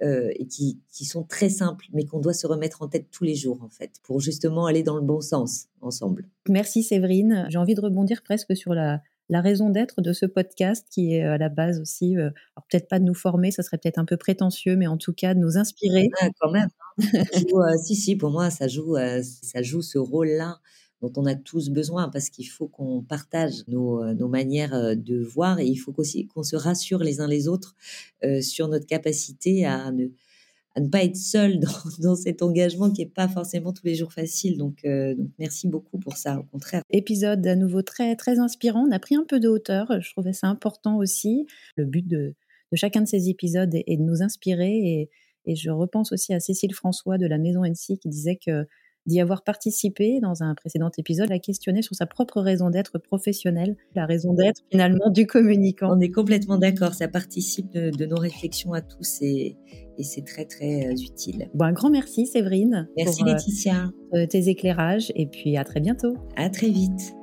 et 0.00 0.46
qui, 0.48 0.80
qui, 0.92 1.04
sont 1.04 1.22
très 1.22 1.48
simples, 1.48 1.86
mais 1.92 2.04
qu'on 2.06 2.18
doit 2.18 2.32
se 2.32 2.48
remettre 2.48 2.82
en 2.82 2.88
tête 2.88 3.06
tous 3.12 3.22
les 3.22 3.36
jours, 3.36 3.62
en 3.62 3.68
fait, 3.68 3.92
pour 4.02 4.18
justement 4.18 4.66
aller 4.66 4.82
dans 4.82 4.96
le 4.96 5.02
bon 5.02 5.20
sens 5.20 5.68
ensemble. 5.80 6.28
Merci 6.48 6.82
Séverine. 6.82 7.46
J'ai 7.50 7.58
envie 7.58 7.76
de 7.76 7.80
rebondir 7.80 8.22
presque 8.24 8.56
sur 8.56 8.74
la, 8.74 9.00
la 9.28 9.40
raison 9.40 9.70
d'être 9.70 10.00
de 10.00 10.12
ce 10.12 10.26
podcast 10.26 10.86
qui 10.90 11.14
est 11.14 11.22
à 11.22 11.38
la 11.38 11.48
base 11.48 11.80
aussi, 11.80 12.16
euh, 12.16 12.30
alors 12.56 12.66
peut-être 12.70 12.88
pas 12.88 12.98
de 12.98 13.04
nous 13.04 13.14
former, 13.14 13.50
ça 13.50 13.62
serait 13.62 13.78
peut-être 13.78 13.98
un 13.98 14.04
peu 14.04 14.16
prétentieux, 14.16 14.76
mais 14.76 14.86
en 14.86 14.96
tout 14.96 15.12
cas 15.12 15.34
de 15.34 15.40
nous 15.40 15.56
inspirer. 15.56 16.08
Ah, 16.20 16.28
quand 16.40 16.50
même. 16.50 16.68
Hein. 16.68 16.78
Euh, 17.54 17.76
si, 17.82 17.96
si, 17.96 18.16
pour 18.16 18.30
moi, 18.30 18.50
ça 18.50 18.68
joue, 18.68 18.96
euh, 18.96 19.22
ça 19.22 19.62
joue 19.62 19.80
ce 19.80 19.96
rôle-là 19.98 20.58
dont 21.00 21.12
on 21.16 21.26
a 21.26 21.34
tous 21.34 21.70
besoin 21.70 22.08
parce 22.10 22.28
qu'il 22.28 22.48
faut 22.48 22.68
qu'on 22.68 23.02
partage 23.02 23.66
nos, 23.66 24.04
nos, 24.14 24.28
manières 24.28 24.96
de 24.96 25.20
voir 25.20 25.58
et 25.58 25.66
il 25.66 25.76
faut 25.76 25.94
aussi 25.96 26.26
qu'on 26.26 26.42
se 26.42 26.54
rassure 26.54 27.00
les 27.00 27.20
uns 27.20 27.26
les 27.26 27.48
autres 27.48 27.74
sur 28.40 28.68
notre 28.68 28.86
capacité 28.86 29.66
à 29.66 29.90
ne, 29.90 30.08
à 30.74 30.80
ne 30.80 30.88
pas 30.88 31.04
être 31.04 31.16
seul 31.16 31.58
dans, 31.98 32.14
cet 32.16 32.42
engagement 32.42 32.90
qui 32.90 33.02
n'est 33.02 33.10
pas 33.10 33.28
forcément 33.28 33.72
tous 33.72 33.84
les 33.84 33.94
jours 33.94 34.12
facile. 34.12 34.54
Euh, 34.84 35.14
donc, 35.14 35.28
merci 35.38 35.68
beaucoup 35.68 35.98
pour 35.98 36.16
ça, 36.16 36.38
au 36.38 36.44
contraire. 36.44 36.82
Épisode 36.90 37.46
à 37.46 37.56
nouveau 37.56 37.82
très, 37.82 38.16
très 38.16 38.38
inspirant. 38.38 38.86
On 38.88 38.92
a 38.92 38.98
pris 38.98 39.14
un 39.14 39.24
peu 39.24 39.40
de 39.40 39.48
hauteur. 39.48 40.00
Je 40.00 40.10
trouvais 40.12 40.32
ça 40.32 40.46
important 40.46 40.96
aussi. 40.96 41.46
Le 41.76 41.84
but 41.84 42.06
de, 42.06 42.34
chacun 42.74 43.02
de 43.02 43.08
ces 43.08 43.28
épisodes 43.28 43.74
est, 43.74 43.96
de 43.96 44.02
nous 44.02 44.22
inspirer. 44.22 44.72
Et, 44.72 45.10
et, 45.46 45.56
je 45.56 45.70
repense 45.70 46.12
aussi 46.12 46.32
à 46.32 46.40
Cécile 46.40 46.74
François 46.74 47.18
de 47.18 47.26
la 47.26 47.38
Maison 47.38 47.64
NC 47.64 47.98
qui 47.98 48.08
disait 48.08 48.38
que 48.44 48.66
d'y 49.06 49.20
avoir 49.20 49.42
participé 49.42 50.20
dans 50.20 50.42
un 50.42 50.54
précédent 50.54 50.90
épisode, 50.96 51.30
a 51.32 51.38
questionné 51.38 51.82
sur 51.82 51.94
sa 51.94 52.06
propre 52.06 52.40
raison 52.40 52.70
d'être 52.70 52.98
professionnelle, 52.98 53.76
la 53.94 54.06
raison 54.06 54.32
d'être 54.32 54.62
finalement 54.70 55.10
du 55.10 55.26
communicant. 55.26 55.96
On 55.96 56.00
est 56.00 56.10
complètement 56.10 56.58
d'accord, 56.58 56.94
ça 56.94 57.08
participe 57.08 57.70
de, 57.72 58.06
nos 58.06 58.16
réflexions 58.16 58.72
à 58.72 58.80
tous 58.80 59.18
et, 59.22 59.56
c'est 60.02 60.24
très 60.24 60.44
très 60.44 60.88
euh, 60.88 60.92
utile. 60.92 61.48
Bon, 61.54 61.66
un 61.66 61.72
grand 61.72 61.88
merci 61.88 62.26
Séverine. 62.26 62.88
Merci 62.96 63.20
pour, 63.20 63.28
euh, 63.28 63.32
Laetitia. 63.32 63.90
Euh, 64.14 64.26
tes 64.26 64.48
éclairages 64.48 65.12
et 65.14 65.26
puis 65.26 65.56
à 65.56 65.64
très 65.64 65.78
bientôt. 65.78 66.16
À 66.34 66.50
très 66.50 66.68
vite. 66.68 67.14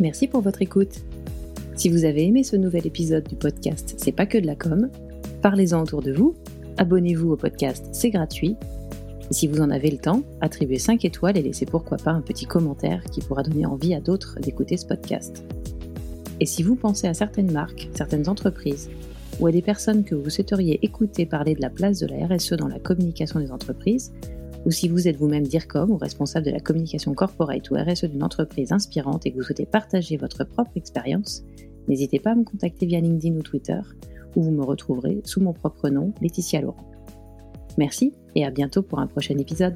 Merci 0.00 0.26
pour 0.26 0.40
votre 0.40 0.62
écoute. 0.62 1.04
Si 1.76 1.90
vous 1.90 2.04
avez 2.04 2.24
aimé 2.24 2.42
ce 2.42 2.56
nouvel 2.56 2.86
épisode 2.86 3.28
du 3.28 3.36
podcast 3.36 3.94
C'est 3.98 4.12
pas 4.12 4.26
que 4.26 4.38
de 4.38 4.46
la 4.46 4.56
com, 4.56 4.90
parlez-en 5.42 5.82
autour 5.82 6.02
de 6.02 6.12
vous, 6.12 6.34
abonnez-vous 6.78 7.32
au 7.32 7.36
podcast, 7.36 7.86
c'est 7.92 8.10
gratuit 8.10 8.56
si 9.30 9.46
vous 9.46 9.60
en 9.60 9.70
avez 9.70 9.90
le 9.90 9.98
temps, 9.98 10.22
attribuez 10.40 10.78
5 10.78 11.04
étoiles 11.04 11.38
et 11.38 11.42
laissez 11.42 11.66
pourquoi 11.66 11.96
pas 11.96 12.10
un 12.10 12.20
petit 12.20 12.46
commentaire 12.46 13.02
qui 13.04 13.20
pourra 13.20 13.42
donner 13.42 13.66
envie 13.66 13.94
à 13.94 14.00
d'autres 14.00 14.38
d'écouter 14.40 14.76
ce 14.76 14.86
podcast. 14.86 15.44
Et 16.40 16.46
si 16.46 16.62
vous 16.62 16.76
pensez 16.76 17.06
à 17.06 17.14
certaines 17.14 17.50
marques, 17.50 17.88
certaines 17.94 18.28
entreprises, 18.28 18.90
ou 19.40 19.46
à 19.46 19.52
des 19.52 19.62
personnes 19.62 20.04
que 20.04 20.14
vous 20.14 20.30
souhaiteriez 20.30 20.78
écouter 20.82 21.26
parler 21.26 21.54
de 21.54 21.62
la 21.62 21.70
place 21.70 22.00
de 22.00 22.06
la 22.06 22.26
RSE 22.26 22.52
dans 22.52 22.68
la 22.68 22.78
communication 22.78 23.40
des 23.40 23.50
entreprises, 23.50 24.12
ou 24.64 24.70
si 24.70 24.88
vous 24.88 25.08
êtes 25.08 25.16
vous-même 25.16 25.46
DIRCOM 25.46 25.90
ou 25.90 25.96
responsable 25.96 26.46
de 26.46 26.50
la 26.50 26.60
communication 26.60 27.14
corporate 27.14 27.70
ou 27.70 27.74
RSE 27.74 28.04
d'une 28.04 28.22
entreprise 28.22 28.72
inspirante 28.72 29.26
et 29.26 29.30
que 29.30 29.36
vous 29.36 29.42
souhaitez 29.42 29.66
partager 29.66 30.16
votre 30.16 30.44
propre 30.44 30.72
expérience, 30.76 31.44
n'hésitez 31.88 32.18
pas 32.18 32.30
à 32.30 32.34
me 32.34 32.44
contacter 32.44 32.86
via 32.86 33.00
LinkedIn 33.00 33.36
ou 33.36 33.42
Twitter, 33.42 33.80
où 34.36 34.42
vous 34.42 34.52
me 34.52 34.64
retrouverez 34.64 35.20
sous 35.24 35.40
mon 35.40 35.52
propre 35.52 35.88
nom, 35.88 36.12
Laetitia 36.20 36.60
Laurent. 36.60 36.88
Merci 37.76 38.14
et 38.34 38.44
à 38.44 38.50
bientôt 38.50 38.82
pour 38.82 38.98
un 38.98 39.06
prochain 39.06 39.36
épisode. 39.38 39.74